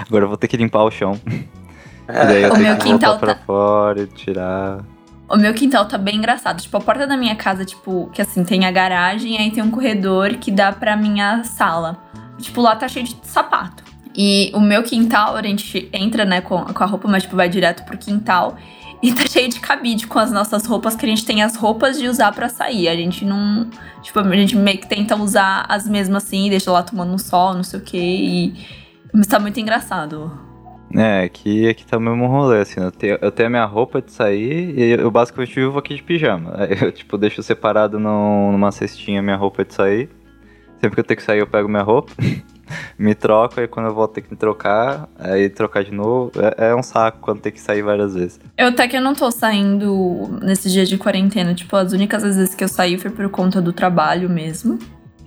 [0.07, 1.19] Agora eu vou ter que limpar o chão.
[1.29, 4.79] E daí eu O tenho meu que quintal voltar pra tá- fora e tirar.
[5.29, 6.61] O meu quintal tá bem engraçado.
[6.61, 9.69] Tipo, a porta da minha casa, tipo, que assim, tem a garagem, aí tem um
[9.69, 11.97] corredor que dá pra minha sala.
[12.39, 13.83] Tipo, lá tá cheio de sapato.
[14.17, 17.47] E o meu quintal, a gente entra, né, com, com a roupa, mas, tipo, vai
[17.47, 18.57] direto pro quintal.
[18.99, 21.99] E tá cheio de cabide com as nossas roupas, que a gente tem as roupas
[21.99, 22.87] de usar pra sair.
[22.87, 23.69] A gente não.
[24.01, 27.53] Tipo, a gente meio que tenta usar as mesmas assim, deixa lá tomando um sol,
[27.53, 27.99] não sei o quê.
[27.99, 28.53] E.
[29.13, 30.31] Mas tá muito engraçado.
[30.95, 34.01] É, aqui, aqui tá o mesmo rolê, assim, eu tenho, eu tenho a minha roupa
[34.01, 36.55] de sair e eu basicamente vivo aqui de pijama.
[36.81, 40.09] Eu, tipo, deixo separado numa cestinha minha roupa de sair.
[40.79, 42.13] Sempre que eu tenho que sair, eu pego minha roupa,
[42.97, 46.31] me troco, aí quando eu volto ter que me trocar, aí trocar de novo.
[46.57, 48.39] É, é um saco quando tem que sair várias vezes.
[48.57, 51.53] Eu até que eu não tô saindo nesses dias de quarentena.
[51.53, 54.79] Tipo, as únicas vezes que eu saí foi por conta do trabalho mesmo.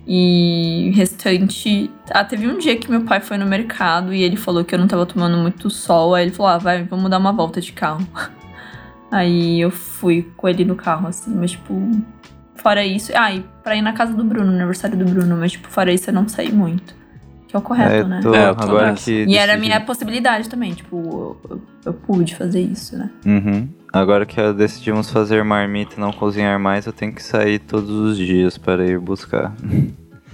[0.07, 1.91] E restante.
[2.09, 4.79] Ah, teve um dia que meu pai foi no mercado e ele falou que eu
[4.79, 6.15] não tava tomando muito sol.
[6.15, 8.05] Aí ele falou: Ah, vai, vamos dar uma volta de carro.
[9.11, 11.91] Aí eu fui com ele no carro, assim, mas tipo.
[12.55, 13.11] Fora isso.
[13.15, 15.91] Ah, e pra ir na casa do Bruno, no aniversário do Bruno, mas tipo, fora
[15.91, 17.00] isso eu não saí muito.
[17.51, 18.19] Que é o correto, É, né?
[18.23, 21.93] tô- É, eu tô agora que E era a minha possibilidade também, tipo, eu, eu
[21.93, 23.11] pude fazer isso, né?
[23.25, 23.67] Uhum.
[23.91, 28.17] Agora que decidimos fazer marmita e não cozinhar mais, eu tenho que sair todos os
[28.17, 29.53] dias para ir buscar.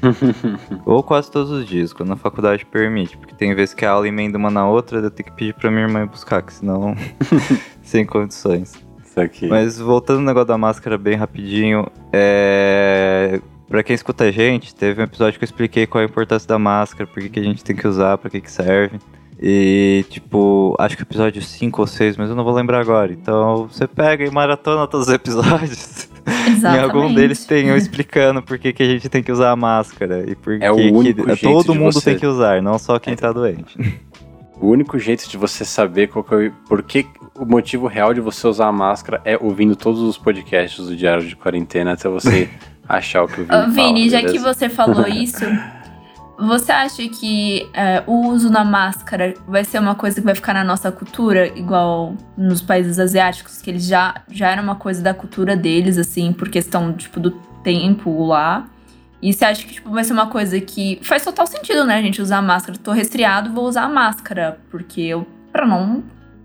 [0.85, 3.17] Ou quase todos os dias, quando a faculdade permite.
[3.17, 5.71] Porque tem vezes que a aula emenda uma na outra, eu tenho que pedir pra
[5.71, 6.95] minha irmã ir buscar, que senão.
[7.81, 8.73] sem condições.
[9.03, 9.47] Isso aqui.
[9.47, 13.41] Mas voltando no negócio da máscara bem rapidinho, é.
[13.67, 16.47] Pra quem escuta a gente, teve um episódio que eu expliquei qual é a importância
[16.47, 18.97] da máscara, por que, que a gente tem que usar, pra que, que serve.
[19.39, 23.11] E, tipo, acho que episódio 5 ou 6, mas eu não vou lembrar agora.
[23.11, 26.07] Então, você pega e maratona todos os episódios.
[26.47, 26.83] em Exatamente.
[26.83, 30.23] algum deles tem eu explicando por que, que a gente tem que usar a máscara.
[30.27, 32.79] E por É o que único que jeito todo mundo você- tem que usar, não
[32.79, 33.77] só quem tá doente.
[34.59, 37.05] O único jeito de você saber qual que é o, por que
[37.35, 41.27] o motivo real de você usar a máscara é ouvindo todos os podcasts do Diário
[41.27, 42.49] de Quarentena até você
[42.87, 44.53] achar o que o Vini Vini, fala, já que beleza?
[44.53, 45.45] você falou isso,
[46.39, 50.53] você acha que é, o uso na máscara vai ser uma coisa que vai ficar
[50.53, 55.13] na nossa cultura, igual nos países asiáticos, que eles já, já era uma coisa da
[55.13, 57.31] cultura deles, assim, por questão, tipo, do
[57.63, 58.67] tempo lá?
[59.19, 62.21] E você acha que, tipo, vai ser uma coisa que faz total sentido, né, gente
[62.21, 62.77] usar máscara?
[62.77, 66.03] Tô resfriado, vou usar a máscara, porque eu, pra não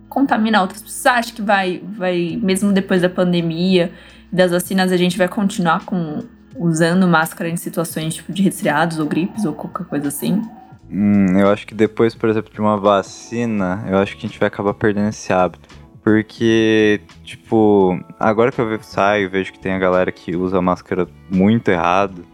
[0.09, 1.03] contaminar outras pessoas.
[1.03, 3.93] Você acha que vai, vai, mesmo depois da pandemia,
[4.33, 6.23] das vacinas, a gente vai continuar com
[6.57, 10.43] usando máscara em situações tipo de resfriados ou gripes ou qualquer coisa assim?
[10.91, 14.39] Hum, eu acho que depois, por exemplo, de uma vacina, eu acho que a gente
[14.39, 15.69] vai acabar perdendo esse hábito.
[16.03, 21.71] Porque, tipo, agora que eu saio, vejo que tem a galera que usa máscara muito
[21.71, 22.25] errado.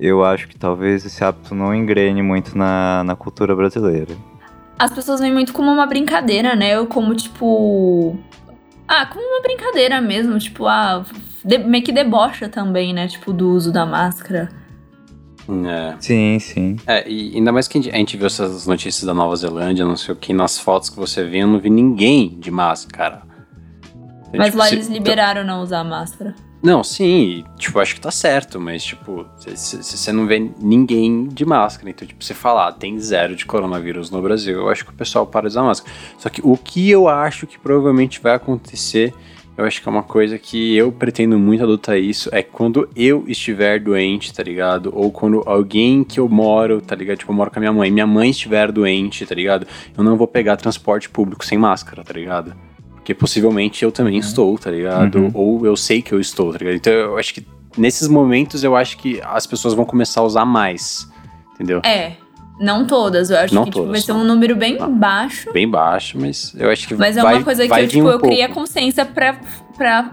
[0.00, 4.16] Eu acho que talvez esse hábito não engrene muito na, na cultura brasileira.
[4.78, 6.80] As pessoas veem muito como uma brincadeira, né?
[6.80, 8.18] Ou como, tipo.
[8.88, 10.38] Ah, como uma brincadeira mesmo.
[10.38, 11.04] Tipo, ah,
[11.44, 13.08] de, meio que debocha também, né?
[13.08, 14.48] Tipo, do uso da máscara.
[15.66, 15.96] É.
[15.98, 16.76] Sim, sim.
[16.86, 19.84] É, e ainda mais que a gente, a gente viu essas notícias da Nova Zelândia,
[19.84, 23.22] não sei o que, nas fotos que você vê, eu não vi ninguém de máscara.
[24.28, 26.34] Então, Mas tipo, lá se- eles liberaram não usar máscara.
[26.62, 31.90] Não, sim, tipo, acho que tá certo, mas, tipo, você não vê ninguém de máscara.
[31.90, 34.94] Então, tipo, você falar, ah, tem zero de coronavírus no Brasil, eu acho que o
[34.94, 35.92] pessoal para de usar máscara.
[36.18, 39.12] Só que o que eu acho que provavelmente vai acontecer,
[39.56, 43.24] eu acho que é uma coisa que eu pretendo muito adotar isso, é quando eu
[43.26, 44.90] estiver doente, tá ligado?
[44.94, 47.18] Ou quando alguém que eu moro, tá ligado?
[47.18, 49.66] Tipo, eu moro com a minha mãe, minha mãe estiver doente, tá ligado?
[49.96, 52.54] Eu não vou pegar transporte público sem máscara, tá ligado?
[52.94, 55.18] Porque possivelmente eu também estou, tá ligado?
[55.18, 55.30] Uhum.
[55.34, 56.76] Ou eu sei que eu estou, tá ligado?
[56.76, 57.46] Então eu acho que
[57.76, 61.06] nesses momentos eu acho que as pessoas vão começar a usar mais,
[61.54, 61.82] entendeu?
[61.84, 62.12] É,
[62.62, 63.30] não todas.
[63.30, 64.86] Eu acho Não que tipo, vai ser um número bem Ah.
[64.88, 65.52] baixo.
[65.52, 68.04] Bem baixo, mas eu acho que Mas é vai, uma coisa que vai eu, tipo,
[68.04, 69.36] um eu criei a consciência pra,
[69.76, 70.10] pra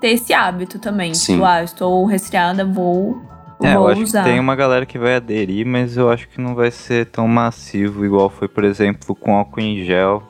[0.00, 1.12] ter esse hábito também.
[1.14, 1.34] Sim.
[1.34, 3.20] Tipo, ah, estou resfriada, vou,
[3.62, 4.22] É, eu acho usar.
[4.24, 7.28] que tem uma galera que vai aderir, mas eu acho que não vai ser tão
[7.28, 10.22] massivo, igual foi, por exemplo, com álcool em gel,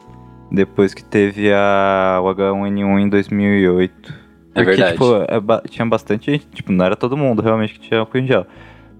[0.50, 4.12] depois que teve a, o H1N1 em 2008.
[4.52, 4.92] É Porque, verdade.
[4.92, 8.18] tipo, é ba- tinha bastante gente, tipo, não era todo mundo realmente que tinha álcool
[8.18, 8.44] em gel.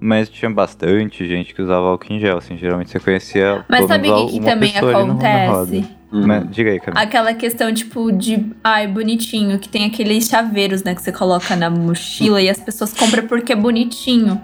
[0.00, 4.10] Mas tinha bastante gente que usava álcool em gel, assim, geralmente você conhecia Mas sabe
[4.10, 5.84] o que, que também acontece?
[6.10, 6.26] Uhum.
[6.26, 7.02] Mas, diga aí, Camila.
[7.02, 8.46] Aquela questão, tipo, de.
[8.64, 12.92] Ai, bonitinho, que tem aqueles chaveiros, né, que você coloca na mochila e as pessoas
[12.92, 14.40] compram porque é bonitinho.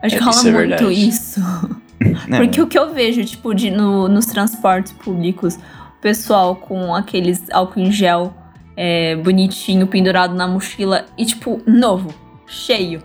[0.00, 1.08] Acho É, que rola isso é muito verdade.
[1.08, 1.40] isso.
[2.30, 6.94] É, Porque o que eu vejo, tipo, de, no, nos transportes públicos, o pessoal com
[6.94, 8.32] aqueles álcool em gel
[8.76, 12.14] é, bonitinho, pendurado na mochila e, tipo, novo,
[12.46, 13.02] cheio.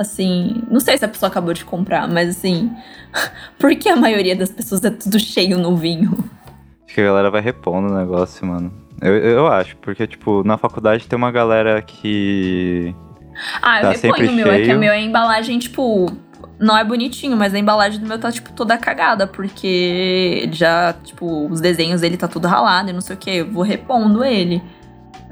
[0.00, 2.72] Assim, não sei se a pessoa acabou de comprar, mas assim,
[3.58, 6.16] por que a maioria das pessoas é tudo cheio novinho?
[6.86, 8.72] Acho que a galera vai repondo o negócio, mano.
[9.02, 12.94] Eu, eu acho, porque, tipo, na faculdade tem uma galera que.
[13.60, 14.78] Ah, eu Tá reponho sempre o meu, é que cheio.
[14.78, 16.10] meu é a embalagem, tipo,
[16.58, 21.46] não é bonitinho, mas a embalagem do meu tá, tipo, toda cagada, porque já, tipo,
[21.48, 24.62] os desenhos dele tá tudo ralado e não sei o que, eu vou repondo ele.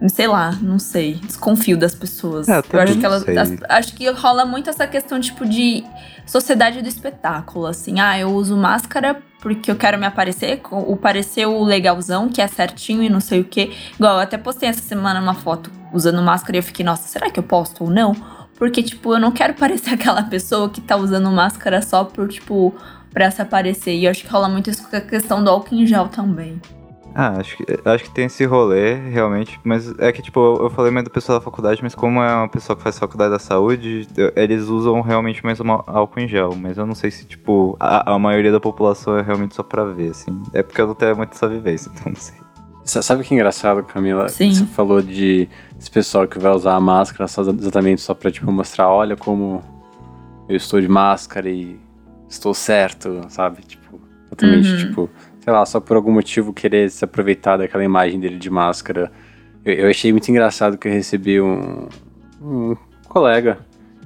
[0.08, 1.14] Sei lá, não sei.
[1.14, 2.48] Desconfio das pessoas.
[2.48, 3.22] É, eu eu acho que elas.
[3.28, 5.82] as- acho que rola muito essa questão, tipo, de
[6.24, 7.66] sociedade do espetáculo.
[7.66, 10.60] Assim, ah, eu uso máscara porque eu quero me aparecer.
[10.70, 13.72] O parecer o legalzão, que é certinho e não sei o que.
[13.94, 17.28] Igual, eu até postei essa semana uma foto usando máscara e eu fiquei, nossa, será
[17.30, 18.14] que eu posto ou não?
[18.56, 22.74] Porque, tipo, eu não quero parecer aquela pessoa que tá usando máscara só por, tipo,
[23.12, 23.94] pra se aparecer.
[23.96, 26.60] E eu acho que rola muito isso com a questão do álcool em gel também.
[27.14, 29.58] Ah, acho que, acho que tem esse rolê, realmente.
[29.64, 32.34] Mas é que, tipo, eu, eu falei mais do pessoal da faculdade, mas como é
[32.34, 36.28] uma pessoa que faz faculdade da saúde, eu- eles usam realmente mais uma, álcool em
[36.28, 36.54] gel.
[36.54, 39.84] Mas eu não sei se, tipo, a, a maioria da população é realmente só pra
[39.84, 40.40] ver, assim.
[40.52, 42.36] É porque eu não tenho muito essa vivência, então não sei.
[42.84, 44.28] Sa- Sabe o que é engraçado, Camila?
[44.28, 44.54] Sim.
[44.54, 45.48] Você falou de
[45.78, 49.60] esse pessoal que vai usar a máscara só exatamente só pra, tipo, mostrar, olha como
[50.48, 51.78] eu estou de máscara e
[52.28, 53.62] estou certo, sabe?
[53.62, 54.78] Tipo, exatamente, Uhum.
[54.78, 55.10] tipo,
[55.48, 59.10] sei lá, só por algum motivo querer se aproveitar daquela imagem dele de máscara.
[59.64, 61.88] Eu, eu achei muito engraçado que eu recebi um,
[62.38, 62.76] um
[63.08, 63.58] colega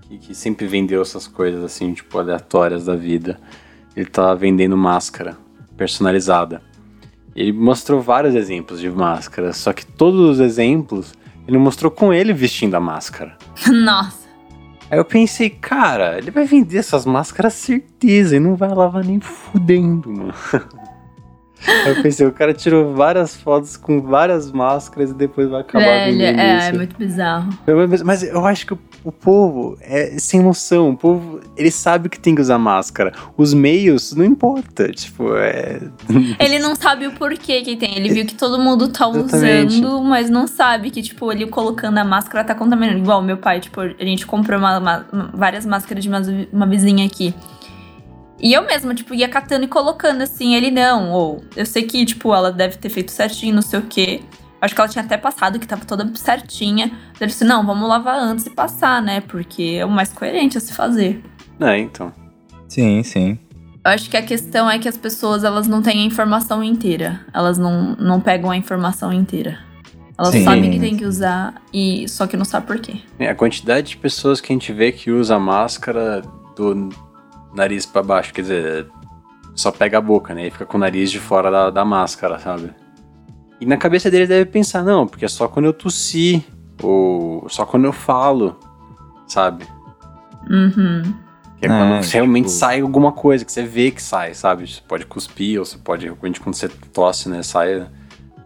[0.03, 3.41] que, que sempre vendeu essas coisas, assim, tipo, aleatórias da vida.
[3.97, 5.37] Ele tava vendendo máscara
[5.77, 6.63] personalizada.
[7.35, 11.13] Ele mostrou vários exemplos de máscara, só que todos os exemplos
[11.49, 13.37] ele mostrou com ele vestindo a máscara.
[13.67, 14.29] Nossa.
[14.89, 19.19] Aí eu pensei, cara, ele vai vender essas máscaras certeza e não vai lavar nem
[19.19, 20.35] fudendo, mano.
[21.87, 26.13] Eu pensei, o cara tirou várias fotos com várias máscaras e depois vai acabar Velho,
[26.19, 26.69] vendendo é, isso.
[26.69, 27.49] é muito bizarro.
[27.89, 30.91] Mas, mas eu acho que o, o povo é sem noção.
[30.91, 33.13] O povo, ele sabe que tem que usar máscara.
[33.37, 34.91] Os meios, não importa.
[34.91, 35.81] Tipo, é.
[36.39, 37.97] Ele não sabe o porquê que tem.
[37.97, 39.75] Ele viu que todo mundo tá Exatamente.
[39.75, 42.99] usando, mas não sabe que, tipo, ele colocando a máscara tá contaminando.
[42.99, 46.21] Igual meu pai, tipo, a gente comprou uma- uma- várias máscaras de uma,
[46.53, 47.35] uma vizinha aqui.
[48.43, 51.13] E eu mesma, tipo, ia catando e colocando assim, ele não.
[51.13, 54.21] Ou eu sei que, tipo, ela deve ter feito certinho, não sei o quê.
[54.61, 56.91] Acho que ela tinha até passado, que tava toda certinha.
[57.21, 59.21] Ele disse, não, vamos lavar antes e passar, né?
[59.21, 61.23] Porque é o mais coerente a se fazer.
[61.61, 62.13] É, então.
[62.69, 63.39] Sim, sim.
[63.85, 67.21] Eu acho que a questão é que as pessoas elas não têm a informação inteira.
[67.35, 69.59] Elas não, não pegam a informação inteira.
[70.17, 70.45] Elas Sim.
[70.45, 72.95] sabem que tem que usar e só que não sabe por quê.
[73.19, 76.23] É, A quantidade de pessoas que a gente vê que usa máscara
[76.55, 76.91] do
[77.55, 78.89] nariz pra baixo, quer dizer,
[79.55, 80.47] só pega a boca, né?
[80.47, 82.71] E fica com o nariz de fora da, da máscara, sabe?
[83.61, 86.45] E na cabeça dele deve pensar, não, porque é só quando eu tossi,
[86.83, 88.59] ou só quando eu falo,
[89.27, 89.65] sabe?
[90.51, 91.03] Uhum.
[91.59, 94.67] Que é quando É, realmente tipo- sai alguma coisa, que você vê que sai, sabe?
[94.67, 97.87] Você pode cuspir, ou você pode, realmente, quando você tosse, né, sai...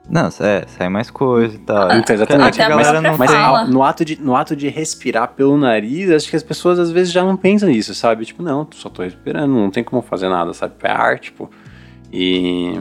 [0.08, 1.90] Não, é, sai mais coisa e tal.
[1.92, 2.62] Então, exatamente.
[2.62, 3.64] A galera não Mas fala.
[3.64, 7.12] no, ato de, no ato de respirar pelo nariz, acho que as pessoas às vezes
[7.12, 8.24] já não pensam nisso, sabe?
[8.24, 10.74] Tipo, não, só tô respirando, não tem como fazer nada, sabe?
[10.82, 11.50] É ar, tipo.
[12.12, 12.78] E.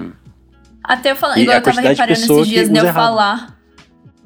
[0.84, 2.96] Até eu falando, E igual eu tava reparando esses dias de eu errado.
[2.96, 3.56] falar.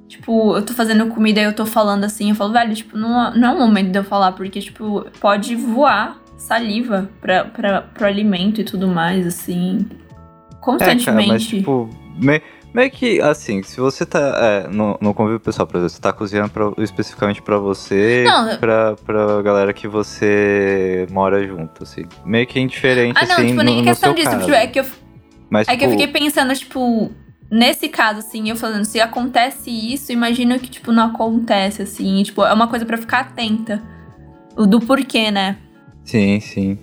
[0.10, 3.34] Tipo, eu tô fazendo comida e eu tô falando assim, eu falo, velho, tipo, não,
[3.34, 8.06] não é o momento de eu falar, porque, tipo, pode voar saliva pra, pra, pro
[8.08, 9.86] alimento e tudo mais, assim.
[9.92, 11.06] É, Constantemente.
[11.06, 12.42] cara, mas tipo, me-
[12.74, 16.14] meio que assim, se você tá é, no, no convívio pessoal, por exemplo, você tá
[16.14, 22.04] cozinhando pra- especificamente pra você, Não, eu- pra, pra galera que você mora junto, assim.
[22.26, 24.30] Meio que indiferente, ah, não, assim, tipo, no, nem no questão seu disso.
[24.32, 24.46] caso.
[24.46, 24.86] Tipo, é que eu
[25.50, 27.12] Mas, É que eu tipo, fiquei pensando, tipo,
[27.52, 32.22] nesse caso, assim, eu falando, se acontece isso, imagino que, tipo, não acontece, assim.
[32.24, 33.82] Tipo, é uma coisa pra ficar atenta.
[34.56, 35.58] Do porquê, né?
[36.04, 36.78] Sim, sim.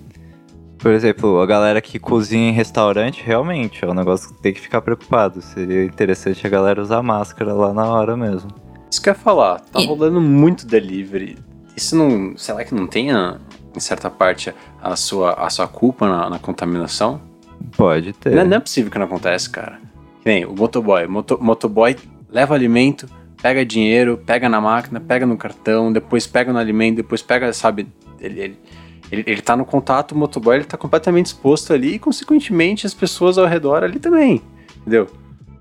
[0.86, 4.60] Por exemplo, a galera que cozinha em restaurante, realmente, é um negócio que tem que
[4.60, 5.42] ficar preocupado.
[5.42, 8.52] Seria interessante a galera usar máscara lá na hora mesmo.
[8.88, 11.38] Isso que eu ia falar, tá E- rolando muito delivery.
[11.76, 12.36] Isso não.
[12.36, 13.40] Será que não tenha,
[13.74, 17.20] em certa parte, a sua, a sua culpa na, na contaminação?
[17.76, 18.32] Pode ter.
[18.36, 19.80] Não, é- não é possível que não acontece, cara.
[20.22, 21.04] Que nem o motoboy.
[21.04, 21.96] O moto, motoboy
[22.30, 23.08] leva alimento,
[23.42, 27.88] pega dinheiro, pega na máquina, pega no cartão, depois pega no alimento, depois pega, sabe?
[28.20, 28.58] Ele, ele,
[29.10, 32.94] ele, ele tá no contato, o motoboy ele tá completamente exposto ali e, consequentemente, as
[32.94, 34.42] pessoas ao redor ali também.
[34.80, 35.08] Entendeu?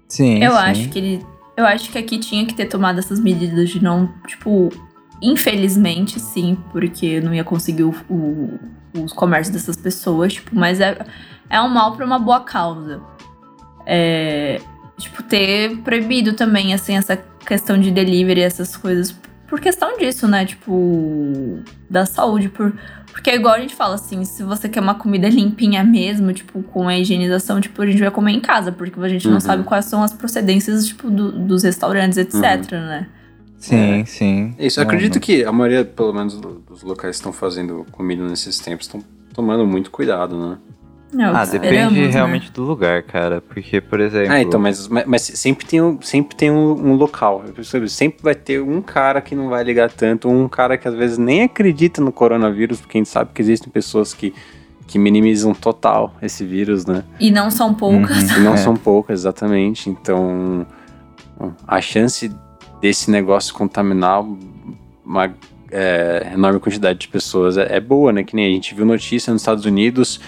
[0.08, 0.58] Sim, eu sim.
[0.58, 1.26] acho que ele.
[1.58, 4.70] Eu acho que aqui tinha que ter tomado essas medidas de não, tipo.
[5.22, 8.60] Infelizmente, sim, porque não ia conseguir o, o-
[9.02, 10.98] os comércios dessas pessoas, tipo, mas é,
[11.50, 13.02] é um mal pra uma boa causa.
[13.86, 14.60] É,
[14.98, 17.16] tipo, ter proibido também, assim, essa
[17.46, 19.16] questão de delivery, essas coisas,
[19.48, 20.46] por questão disso, né?
[20.46, 22.74] Tipo, da saúde, por,
[23.16, 26.62] porque é igual a gente fala, assim, se você quer uma comida limpinha mesmo, tipo,
[26.62, 29.40] com a higienização, tipo, a gente vai comer em casa, porque a gente não Uhum.
[29.40, 33.08] sabe quais são as procedências, tipo, do- dos restaurantes, etc, né?
[33.58, 34.06] Sim, É.
[34.06, 34.54] sim.
[34.60, 37.32] Isso, eu Não, acredito não- que a maioria, pelo menos, do- dos locais que estão
[37.32, 39.02] fazendo comida nesses tempos estão
[39.34, 40.58] tomando muito cuidado, né?
[41.24, 42.08] É Ah, depende né?
[42.08, 43.42] realmente do lugar, cara.
[43.42, 44.32] Porque, por exemplo.
[44.32, 47.44] Ah, então, mas, mas, sempre tem, um, sempre tem um, um local.
[47.48, 50.88] Eu percebo, Sempre vai ter um cara que não vai ligar tanto, um cara que
[50.88, 54.34] às vezes nem acredita no coronavírus, porque a gente sabe que existem pessoas que,
[54.88, 57.04] que minimizam total esse vírus, né?
[57.20, 58.32] E não são poucas.
[58.32, 58.38] Uhum.
[58.38, 58.58] E não É.
[58.58, 59.90] são poucas, exatamente.
[59.90, 60.66] Então,
[61.68, 62.32] a chance
[62.82, 64.24] desse negócio contaminar
[65.06, 65.34] uma
[65.72, 68.24] é, enorme quantidade de pessoas é, é boa, né?
[68.24, 70.20] Que nem a gente viu notícia nos Estados Unidos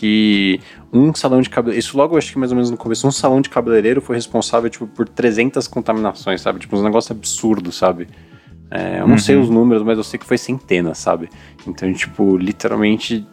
[0.00, 0.58] que
[0.90, 3.38] um salão de cabeleireiro, isso logo acho que mais ou menos no começo, um salão
[3.42, 6.58] de cabeleireiro foi responsável tipo, por 300 contaminações, sabe?
[6.58, 8.08] Tipo, um negócio absurdo, sabe?
[8.70, 9.42] É, eu não sei Uhum.
[9.42, 11.28] os números, mas eu sei que foi centenas, sabe?
[11.66, 13.26] Então, tipo, literalmente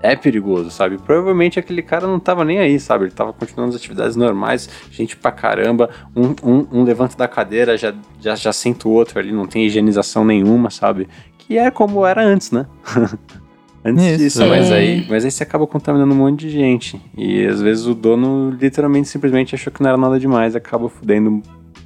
[0.00, 0.98] é perigoso, sabe?
[0.98, 3.06] Provavelmente aquele cara não tava nem aí, sabe?
[3.06, 7.76] Ele tava continuando as atividades normais, gente pra caramba, um, um, um levanta da cadeira,
[7.76, 11.08] já, já, já senta o outro ali, não tem higienização nenhuma, sabe?
[11.38, 12.66] Que é como era antes, né?
[13.84, 14.18] antes Isso.
[14.18, 14.74] disso, mas É.
[14.78, 17.00] aí, mas aí você acaba contaminando um monte de gente.
[17.16, 21.42] E às vezes o dono literalmente simplesmente achou que não era nada demais, acaba fudendo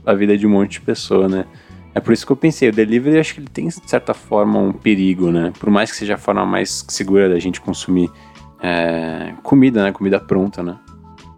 [0.06, 1.44] a vida de um monte de pessoa, né?
[1.94, 4.58] É por isso que eu pensei, o delivery acho que ele tem, de certa forma,
[4.58, 5.52] um perigo, né?
[5.58, 8.08] Por mais que seja a forma mais segura da gente consumir
[8.62, 9.92] é, comida, né?
[9.92, 10.76] Comida pronta, né?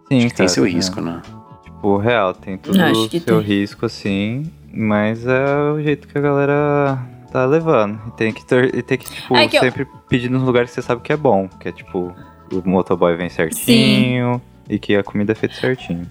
[0.07, 0.69] Sim, Acho que tem cara, seu é.
[0.69, 1.21] risco, né?
[1.63, 3.39] Tipo, real, tem acho o seu tem.
[3.41, 4.51] risco, assim.
[4.73, 6.99] Mas é o jeito que a galera
[7.31, 7.99] tá levando.
[8.07, 10.69] E tem que, ter, e tem que tipo, É que eu- sempre pedir nos lugares
[10.69, 11.47] que você sabe que é bom.
[11.59, 12.13] Que é tipo,
[12.51, 16.05] o motoboy vem certinho e que a comida é feita certinho.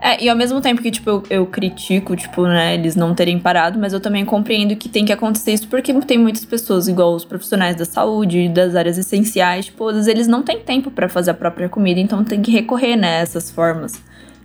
[0.00, 3.38] É, e ao mesmo tempo que, tipo, eu, eu critico, tipo, né, eles não terem
[3.38, 7.14] parado, mas eu também compreendo que tem que acontecer isso porque tem muitas pessoas, igual
[7.14, 11.08] os profissionais da saúde, das áreas essenciais, tipo, às vezes eles não têm tempo pra
[11.08, 14.00] fazer a própria comida, então tem que recorrer, né, a essas formas.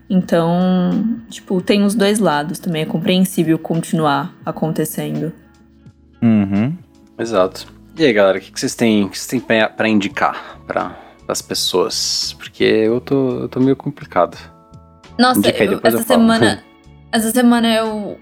[0.10, 5.32] Então, tipo, tem os dois lados também, é compreensível continuar acontecendo.
[6.24, 6.74] Uhum.
[7.20, 7.68] Exato.
[7.98, 10.98] E aí, galera, o que, que vocês têm, que vocês têm pra, pra indicar para
[11.28, 12.34] as pessoas?
[12.40, 14.38] Porque eu tô, eu tô meio complicado.
[15.20, 16.64] Nossa, aí, eu- essa semana.
[17.12, 18.18] essa semana eu.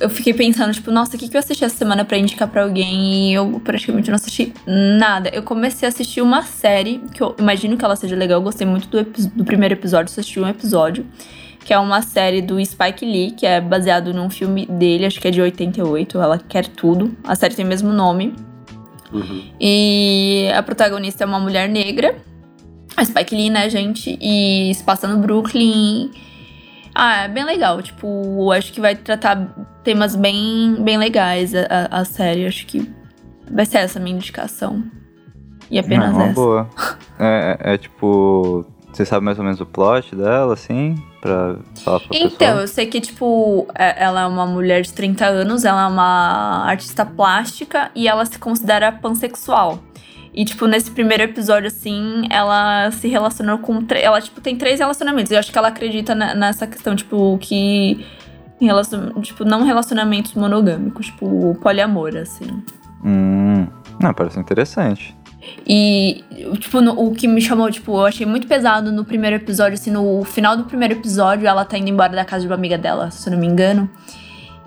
[0.00, 2.62] Eu fiquei pensando, tipo, nossa, o que, que eu assisti essa semana pra indicar pra
[2.62, 3.30] alguém?
[3.30, 5.28] E eu praticamente não assisti nada.
[5.30, 8.38] Eu comecei a assistir uma série, que eu imagino que ela seja legal.
[8.38, 11.04] Eu gostei muito do, do primeiro episódio, só assisti um episódio.
[11.68, 15.28] Que é uma série do Spike Lee, que é baseado num filme dele, acho que
[15.28, 17.14] é de 88, Ela Quer Tudo.
[17.22, 18.34] A série tem o mesmo nome.
[19.12, 19.42] Uhum.
[19.60, 22.16] E a protagonista é uma mulher negra.
[22.96, 24.18] A Spike Lee, né, gente?
[24.18, 26.10] E se passa no Brooklyn.
[26.94, 27.82] Ah, é bem legal.
[27.82, 29.54] Tipo, acho que vai tratar
[29.84, 32.46] temas bem, bem legais a, a, série.
[32.46, 32.90] Acho que
[33.52, 34.82] vai ser essa a minha indicação.
[35.70, 36.34] E apenas é uma essa.
[36.34, 36.70] boa.
[37.20, 38.64] É, é, é tipo.
[38.90, 40.94] Você sabe mais ou menos o plot dela, assim?
[41.20, 42.60] Pra falar pra Então, pessoa?
[42.60, 46.64] eu sei que, tipo, é- ela é uma mulher de 30 anos, ela é uma
[46.64, 49.80] artista plástica e ela se considera pansexual.
[50.32, 53.84] E, tipo, nesse primeiro episódio, assim, ela se relacionou com.
[54.00, 55.32] Ela, tipo, tem três relacionamentos.
[55.32, 58.06] Eu acho que ela acredita ne- nessa questão, tipo, que.
[58.60, 62.62] relacion- Tipo, não relacionamentos monogâmicos, tipo, poliamor, assim.
[63.04, 63.66] Hum.
[64.00, 65.16] Não, parece interessante.
[65.66, 66.24] E,
[66.58, 69.90] tipo, no- o que me chamou, tipo, eu achei muito pesado no primeiro episódio, assim,
[69.90, 73.10] no final do primeiro episódio, ela tá indo embora da casa de uma amiga dela,
[73.10, 73.88] se eu não me engano.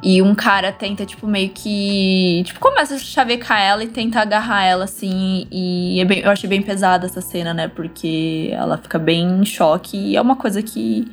[0.03, 2.41] E um cara tenta, tipo, meio que.
[2.45, 5.45] Tipo, começa a chavecar ela e tenta agarrar ela, assim.
[5.51, 7.67] E é bem- eu achei bem pesada essa cena, né?
[7.67, 9.95] Porque ela fica bem em choque.
[9.97, 11.07] E é uma coisa que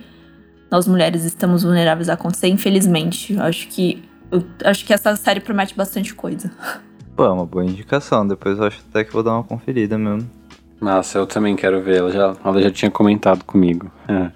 [0.70, 3.34] nós mulheres estamos vulneráveis a acontecer, infelizmente.
[3.34, 4.02] Eu acho que.
[4.32, 6.50] Eu acho que essa série promete bastante coisa.
[7.18, 8.24] Pô, é uma boa indicação.
[8.24, 10.30] Depois eu acho até que vou dar uma conferida mesmo.
[10.80, 11.96] Nossa, eu também quero ver.
[11.96, 13.90] Ela já, ela já tinha comentado comigo.
[14.06, 14.30] É.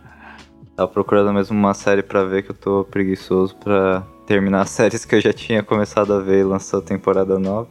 [0.74, 5.04] Tava procurando mesmo uma série pra ver que eu tô preguiçoso pra terminar as séries
[5.04, 7.68] que eu já tinha começado a ver e lançou a temporada nova.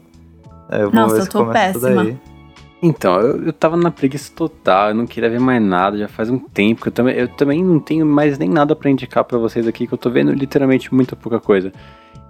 [0.69, 2.05] É, eu vou Nossa, ver eu tô péssima.
[2.05, 2.17] daí.
[2.81, 6.29] Então, eu, eu tava na preguiça total, eu não queria ver mais nada, já faz
[6.29, 9.37] um tempo que eu também, eu também não tenho mais nem nada pra indicar pra
[9.37, 11.71] vocês aqui, que eu tô vendo literalmente muita pouca coisa.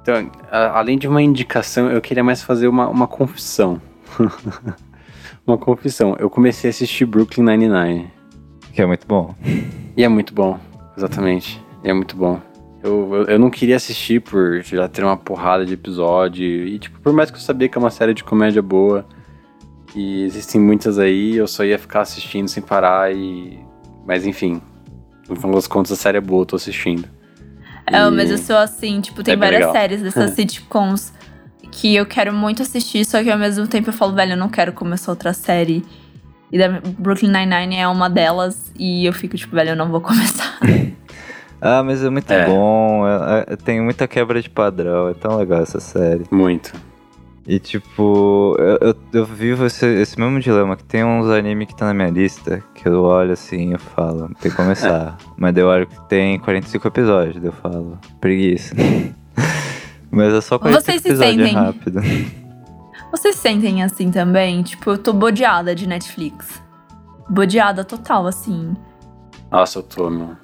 [0.01, 3.81] Então, a- além de uma indicação, eu queria mais fazer uma, uma confissão.
[5.45, 6.15] uma confissão.
[6.19, 8.11] Eu comecei a assistir Brooklyn Nine-Nine.
[8.73, 9.35] Que é muito bom.
[9.95, 10.59] E é muito bom,
[10.97, 11.61] exatamente.
[11.83, 12.39] E é muito bom.
[12.83, 16.43] Eu, eu, eu não queria assistir por já ter uma porrada de episódio.
[16.45, 19.05] E, tipo, por mais que eu sabia que é uma série de comédia boa,
[19.95, 23.59] e existem muitas aí, eu só ia ficar assistindo sem parar e.
[24.07, 24.61] Mas enfim.
[25.29, 27.07] No final das contas, a série é boa, eu tô assistindo.
[27.91, 29.73] É, E- mas eu sou assim, tipo, tem É várias legal.
[29.73, 31.13] séries dessas sitcoms
[31.71, 34.49] que eu quero muito assistir, só que ao mesmo tempo eu falo, velho, eu não
[34.49, 35.83] quero começar outra série.
[36.51, 36.67] E da
[36.99, 40.57] Brooklyn Nine-Nine é uma delas, e eu fico tipo, velho, eu não vou começar.
[41.63, 42.47] Ah, mas é muito É.
[42.47, 43.05] bom.
[43.07, 45.09] é- é- tem muita quebra de padrão.
[45.09, 46.23] É tão legal essa série.
[46.31, 46.73] Muito.
[47.47, 51.75] E tipo, eu, eu, eu vivo esse, esse mesmo dilema, que tem uns anime que
[51.75, 55.17] tá na minha lista, que eu olho assim e eu falo, tem que começar.
[55.37, 58.75] Mas daí eu olho que tem 45 episódios, daí eu falo, preguiça.
[60.11, 61.53] Mas é só 45 Vocês se episódios, é sentem?
[61.55, 62.01] rápido.
[63.11, 64.61] Vocês sentem assim também?
[64.61, 66.61] Tipo, eu tô bodeada de Netflix.
[67.29, 68.75] Bodeada total, assim.
[69.49, 70.35] Nossa, eu tô, meu.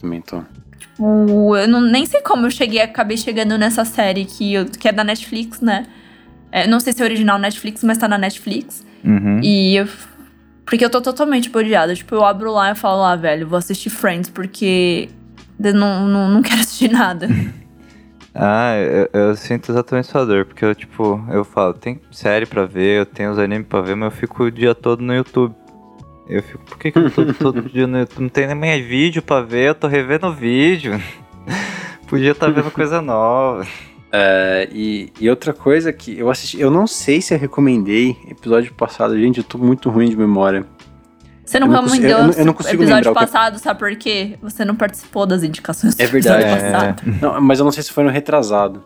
[0.00, 0.42] Também tô.
[0.78, 4.88] Tipo, eu não, nem sei como eu cheguei, acabei chegando nessa série que, eu, que
[4.88, 5.86] é da Netflix, né?
[6.54, 8.86] É, não sei se é original Netflix, mas tá na Netflix.
[9.02, 9.40] Uhum.
[9.42, 9.88] E eu.
[10.64, 11.92] Porque eu tô totalmente bodeada.
[11.96, 15.08] Tipo, eu abro lá e falo, ah, velho, vou assistir Friends, porque
[15.62, 17.28] eu não, não, não quero assistir nada.
[18.36, 22.66] Ah, eu, eu sinto exatamente sua dor, porque eu, tipo, eu falo, tem série pra
[22.66, 25.54] ver, eu tenho os animes pra ver, mas eu fico o dia todo no YouTube.
[26.28, 28.22] Eu fico, por que, que eu tô todo dia no YouTube?
[28.22, 31.00] Não tem nem mais vídeo pra ver, eu tô revendo vídeo.
[32.08, 33.64] Podia estar vendo coisa nova.
[34.16, 38.72] É, e, e outra coisa que eu assisti, eu não sei se eu recomendei episódio
[38.72, 40.64] passado, gente, eu tô muito ruim de memória.
[41.44, 43.58] Você não Eu não recomendou eu não- eu não consigo episódio lembrar o que- passado,
[43.58, 44.38] sabe por quê?
[44.40, 46.42] Você não participou das indicações do É verdade.
[46.44, 46.70] episódio É.
[46.70, 47.02] passado.
[47.20, 48.84] Não, mas eu não sei se foi no retrasado.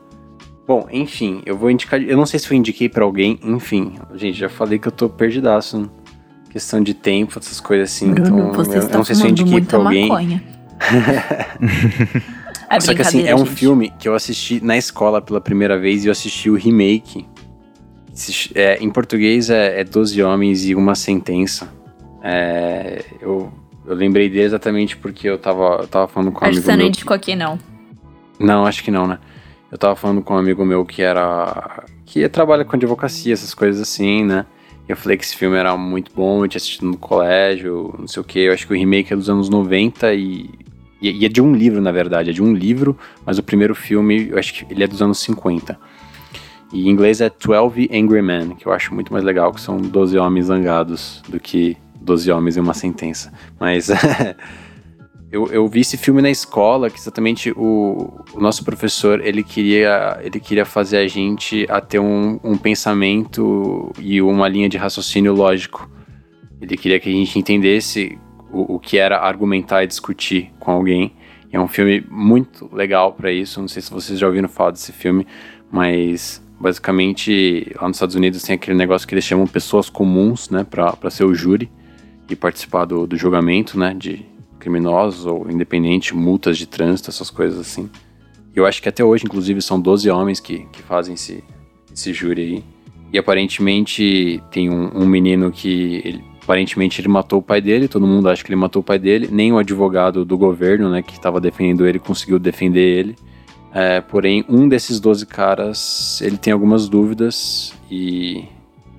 [0.66, 2.00] Bom, enfim, eu vou indicar.
[2.02, 3.94] Eu não sei se eu indiquei pra alguém, enfim.
[4.14, 5.90] Gente, já falei que eu tô perdidaço.
[6.50, 8.12] Questão de tempo, essas coisas assim.
[8.14, 10.08] Bruno, então, você eu, não sei se eu indiquei pra muita alguém.
[10.08, 10.42] maconha.
[12.70, 13.50] é Só que assim, é um gente.
[13.50, 17.26] filme que eu assisti na escola pela primeira vez e eu assisti o remake.
[18.54, 21.72] É, em português é, é 12 Homens e Uma Sentença.
[22.22, 23.52] É, eu,
[23.86, 26.72] eu lembrei dele exatamente porque eu tava, eu tava falando com um Acho que amigo
[26.72, 27.58] você não indicou aqui, não.
[28.38, 29.18] Não, acho que não, né?
[29.70, 31.84] Eu tava falando com um amigo meu que era.
[32.06, 34.46] que trabalha com advocacia, essas coisas assim, né?
[34.88, 38.08] E eu falei que esse filme era muito bom, eu tinha assistido no colégio, não
[38.08, 38.38] sei o que.
[38.40, 40.50] Eu acho que o remake é dos anos 90 e.
[41.00, 43.74] E e é de um livro, na verdade, é de um livro, mas o primeiro
[43.74, 45.78] filme, eu acho que ele é dos anos 50.
[46.72, 49.78] E em inglês é 12 Angry Men, que eu acho muito mais legal, que são
[49.78, 53.32] 12 homens zangados do que 12 homens em uma sentença.
[53.58, 53.88] Mas
[55.32, 60.18] eu, eu vi esse filme na escola, que exatamente o, o nosso professor, ele queria,
[60.22, 65.32] ele queria fazer a gente a ter um, um pensamento e uma linha de raciocínio
[65.32, 65.90] lógico.
[66.60, 68.18] Ele queria que a gente entendesse
[68.52, 71.12] o, o que era argumentar e discutir com alguém.
[71.50, 73.60] É um filme muito legal para isso.
[73.60, 75.26] Não sei se vocês já ouviram falar desse filme,
[75.70, 80.64] mas basicamente lá nos Estados Unidos tem aquele negócio que eles chamam pessoas comuns, né,
[80.64, 81.70] para ser o júri
[82.28, 84.26] e participar do, do julgamento, né, de
[84.58, 87.88] criminosos ou independente, multas de trânsito, essas coisas assim.
[88.54, 91.44] Eu acho que até hoje, inclusive, são 12 homens que, que fazem esse,
[91.92, 92.64] esse júri aí.
[93.12, 98.06] E aparentemente tem um, um menino que ele, aparentemente ele matou o pai dele, todo
[98.06, 101.12] mundo acha que ele matou o pai dele, nem o advogado do governo, né, que
[101.12, 103.16] estava defendendo ele, conseguiu defender ele.
[103.70, 108.46] É, porém, um desses 12 caras, ele tem algumas dúvidas e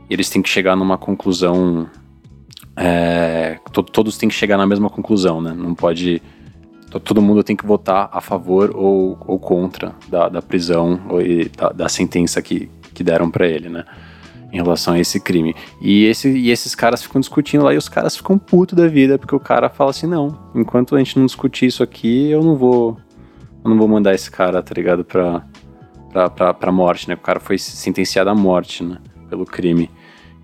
[0.08, 1.90] eles têm que chegar numa conclusão.
[2.78, 5.52] É, to todos têm que chegar na mesma conclusão, né?
[5.58, 6.22] Não pode.
[7.04, 11.20] Todo mundo tem que votar a favor ou, ou contra da, da prisão ou
[11.58, 13.84] da, da sentença que, que deram para ele, né?
[14.52, 15.56] Em relação a esse crime.
[15.80, 19.20] E, esse, e esses caras ficam discutindo lá e os caras ficam putos da vida,
[19.20, 22.56] porque o cara fala assim: não, enquanto a gente não discutir isso aqui, eu não
[22.56, 22.98] vou.
[23.64, 25.04] Eu não vou mandar esse cara, tá ligado?
[25.06, 25.46] Pra,
[26.12, 27.14] pra, pra, pra morte, né?
[27.14, 28.98] O cara foi sentenciado à morte, né?
[29.30, 29.90] Pelo crime.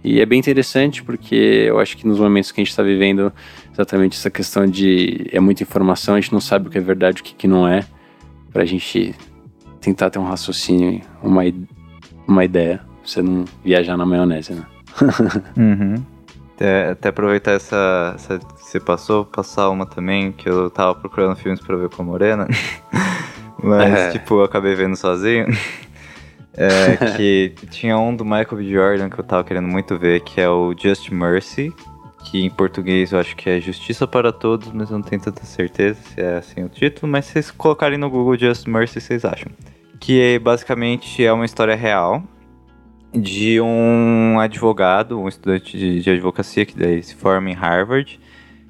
[0.07, 3.34] E é bem interessante porque eu acho que nos momentos que a gente está vivendo,
[3.73, 7.22] exatamente essa questão de é muita informação, a gente não sabe o que é verdade
[7.22, 7.84] o que, que não é,
[8.53, 9.15] para a gente
[9.82, 11.41] tentar ter um raciocínio, uma,
[12.27, 14.65] uma ideia, pra você não viajar na maionese, né?
[15.56, 15.95] uhum.
[16.56, 21.36] até, até, aproveitar essa, essa que você passou, passar uma também, que eu tava procurando
[21.36, 22.48] filmes para ver com a Morena,
[23.61, 24.11] mas é.
[24.11, 25.48] tipo, eu acabei vendo sozinho.
[26.57, 28.72] É, que tinha um do Michael B.
[28.72, 31.69] Jordan que eu tava querendo muito ver, que é o Just Mercy,
[32.23, 35.44] que em português eu acho que é Justiça para Todos, mas eu não tenho tanta
[35.44, 39.26] certeza se é assim o título, mas se vocês colocarem no Google Just Mercy, vocês
[39.26, 39.52] acham.
[39.99, 42.23] Que é, basicamente é uma história real
[43.15, 48.19] de um advogado, um estudante de, de advocacia que daí se forma em Harvard,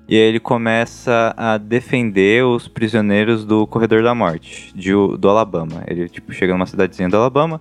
[0.08, 5.84] e ele começa a defender os prisioneiros do Corredor da Morte, de, do Alabama.
[5.88, 7.60] Ele tipo chega numa cidadezinha do Alabama,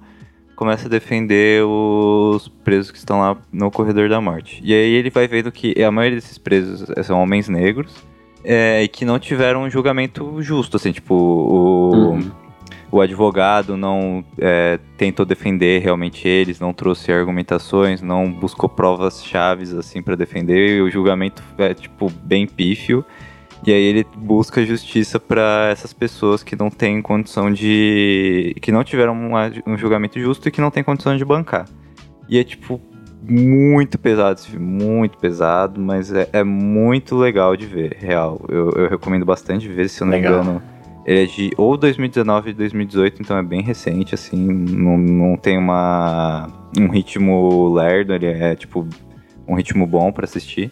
[0.55, 4.61] começa a defender os presos que estão lá no corredor da morte.
[4.63, 7.95] E aí ele vai vendo que a maioria desses presos são homens negros
[8.45, 12.31] é, e que não tiveram um julgamento justo, assim, tipo, o, uhum.
[12.95, 19.75] O advogado não é, tentou defender realmente eles, não trouxe argumentações, não buscou provas chaves,
[19.75, 23.05] assim, para defender, e o julgamento é, tipo, bem pífio.
[23.67, 28.55] E aí ele busca justiça para essas pessoas que não têm condição de.
[28.63, 29.17] que não tiveram
[29.67, 31.67] um julgamento justo e que não têm condição de bancar.
[32.29, 32.81] E é tipo
[33.21, 38.41] muito pesado esse filme, muito pesado, mas é, é muito legal de ver, real.
[38.49, 40.63] Eu, eu recomendo bastante ver, se eu não me engano.
[41.05, 45.59] Ele é de ou 2019 ou 2018, então é bem recente, assim, não, não tem
[45.59, 46.49] uma,
[46.79, 48.87] um ritmo lerdo, ele é tipo
[49.47, 50.71] um ritmo bom para assistir.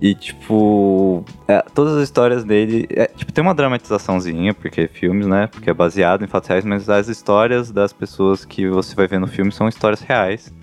[0.00, 2.86] E, tipo, é, todas as histórias dele.
[2.90, 5.48] É, tipo, tem uma dramatizaçãozinha, porque é filmes, né?
[5.48, 9.18] Porque é baseado em fatos reais, mas as histórias das pessoas que você vai ver
[9.18, 10.54] no filme são histórias reais.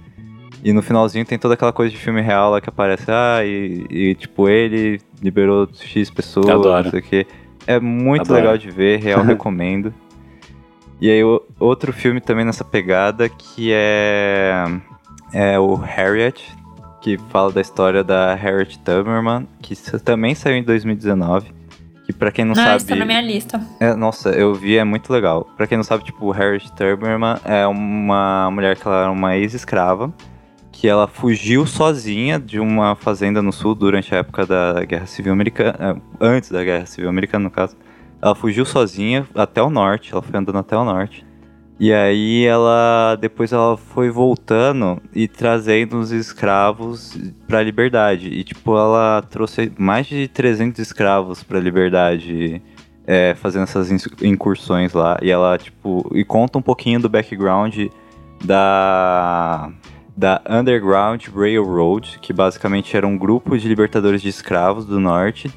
[0.64, 3.86] E no finalzinho tem toda aquela coisa de filme real lá que aparece, ah, e,
[3.90, 7.28] e tipo, ele liberou X pessoas, não sei o quê.
[7.68, 8.40] É muito Adoro.
[8.40, 9.94] legal de ver, real recomendo.
[11.00, 14.64] E aí, o, outro filme também nessa pegada que é,
[15.34, 16.42] é o Harriet,
[17.02, 21.54] que fala da história da Harriet Tubman, que também saiu em 2019.
[22.06, 22.78] Que pra quem não, não sabe.
[22.78, 23.60] Está na minha lista.
[23.80, 25.50] É, nossa, eu vi, é muito legal.
[25.58, 30.14] Pra quem não sabe, tipo, Harriet Tubman é uma mulher que ela era uma ex-escrava.
[30.86, 35.34] Que ela fugiu sozinha de uma fazenda no sul durante a época da Guerra Civil
[35.34, 35.76] Americana.
[35.80, 37.76] É, antes da Guerra Civil Americana, no caso.
[38.22, 41.26] Ela fugiu sozinha até o norte, ela foi andando até o norte.
[41.80, 47.18] E aí ela depois ela foi voltando e trazendo os escravos
[47.48, 48.30] para a liberdade.
[48.30, 52.62] E tipo, ela trouxe mais de 300 escravos para a liberdade,
[53.08, 53.90] é, fazendo essas
[54.22, 55.18] incursões lá.
[55.20, 57.88] E ela tipo, e conta um pouquinho do background
[58.44, 59.72] da
[60.16, 65.52] da Underground Railroad, que basicamente era um grupo de libertadores de escravos do norte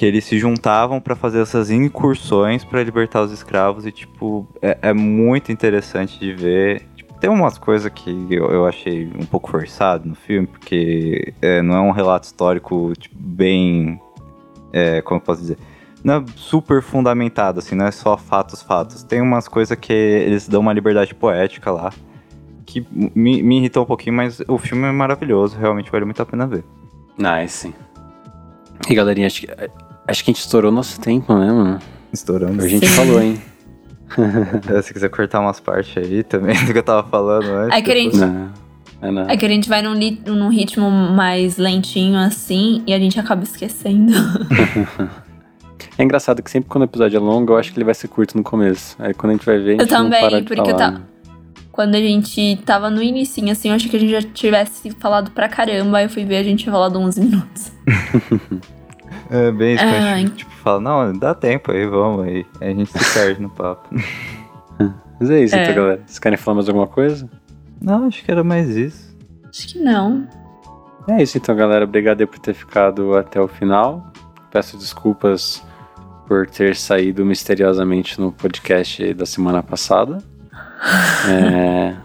[0.00, 4.78] que eles se juntavam para fazer essas incursões para libertar os escravos e tipo é,
[4.80, 6.88] é muito interessante de ver.
[6.96, 11.60] Tipo, tem umas coisas que eu, eu, achei um pouco forçado no filme porque é,
[11.60, 14.00] não é um relato histórico tipo, bem
[14.72, 15.58] é, como eu posso dizer?
[16.02, 19.02] Não é super fundamentado assim não é só fatos fatos.
[19.02, 21.92] Tem umas coisas que eles dão uma liberdade poética lá
[22.70, 26.26] que me, me irritou um pouquinho mas o filme é maravilhoso realmente vale muito a
[26.26, 26.64] pena ver
[27.18, 27.72] nice
[28.88, 29.48] e galerinha, acho que
[30.10, 31.78] Acho que a gente estourou nosso tempo, né, mano?
[32.12, 32.64] Estouramos.
[32.64, 32.94] A gente Sim.
[32.94, 33.40] falou, hein?
[34.68, 37.78] é, se quiser cortar umas partes aí também do que eu tava falando antes.
[37.78, 38.50] É que a gente, não,
[39.00, 39.28] é, não.
[39.28, 39.94] é que a gente vai num,
[40.26, 44.12] num ritmo mais lentinho assim e a gente acaba esquecendo.
[45.96, 48.08] É engraçado que sempre quando o episódio é longo, eu acho que ele vai ser
[48.08, 48.96] curto no começo.
[48.98, 51.02] Aí quando a gente vai ver, a gente Eu também, para porque falar, eu tava.
[51.80, 55.30] Quando a gente tava no início, assim, eu achei que a gente já tivesse falado
[55.30, 55.96] pra caramba.
[55.96, 57.72] Aí eu fui ver, a gente tinha falado 11 minutos.
[59.30, 62.44] É bem isso, Ah, a gente tipo, fala, não, dá tempo aí, vamos aí.
[62.60, 63.88] Aí a gente se perde no papo.
[65.18, 65.62] Mas é isso, É.
[65.62, 66.02] então, galera.
[66.04, 67.30] Vocês querem falar mais alguma coisa?
[67.80, 69.16] Não, acho que era mais isso.
[69.48, 70.28] Acho que não.
[71.08, 71.84] É isso então, galera.
[71.86, 74.12] Obrigado por ter ficado até o final.
[74.50, 75.62] Peço desculpas
[76.26, 80.18] por ter saído misteriosamente no podcast da semana passada.
[81.28, 81.96] É...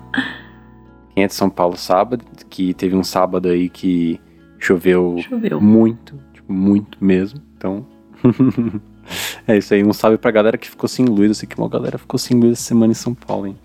[1.13, 2.17] Quem é de São Paulo sabe
[2.49, 4.19] que teve um sábado aí que
[4.59, 5.61] choveu Choveu.
[5.61, 7.41] muito, tipo, muito mesmo.
[7.57, 7.85] Então.
[9.47, 9.83] é isso aí.
[9.83, 11.29] Um salve pra galera que ficou sem luz.
[11.29, 13.57] Eu sei que uma galera ficou sem luz essa semana em São Paulo, hein?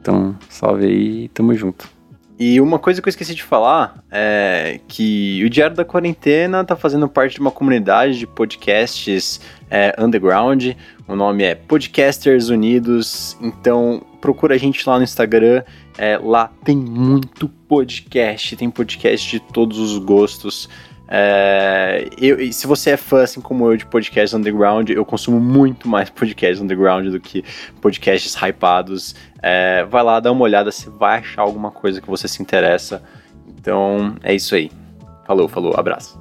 [0.00, 1.88] Então, salve aí e tamo junto.
[2.38, 6.76] E uma coisa que eu esqueci de falar é que o Diário da Quarentena tá
[6.76, 10.68] fazendo parte de uma comunidade de podcasts é, underground.
[11.08, 13.36] O nome é Podcasters Unidos.
[13.42, 15.62] Então procura a gente lá no Instagram.
[15.96, 20.68] É, lá tem muito podcast, tem podcast de todos os gostos.
[21.10, 25.88] É, eu- se você é fã, assim como eu, de podcasts underground, eu consumo muito
[25.88, 27.42] mais podcasts underground do que
[27.80, 29.14] podcasts hypados.
[29.42, 33.02] É, vai lá, dá uma olhada, você vai achar alguma coisa que você se interessa.
[33.48, 34.70] Então, é isso aí.
[35.26, 36.18] Falou, falou, abraço.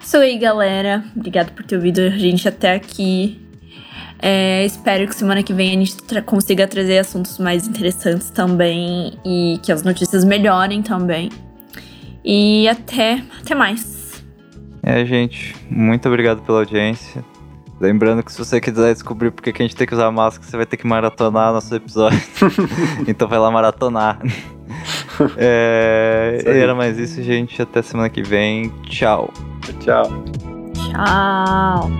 [0.00, 1.04] Isso aí, galera.
[1.16, 3.40] Obrigado por ter ouvido a gente até aqui.
[4.28, 9.16] É, espero que semana que vem a gente tra- consiga trazer assuntos mais interessantes também
[9.24, 11.30] e que as notícias melhorem também.
[12.24, 14.24] E até, até mais.
[14.82, 17.24] É, gente, muito obrigado pela audiência.
[17.80, 20.56] Lembrando que se você quiser descobrir por que a gente tem que usar máscara, você
[20.56, 22.18] vai ter que maratonar nosso episódio.
[23.06, 24.18] então vai lá maratonar.
[25.36, 27.62] É, era mais isso, gente.
[27.62, 28.72] Até semana que vem.
[28.88, 29.32] Tchau.
[29.78, 30.24] Tchau.
[30.74, 31.90] Tchau.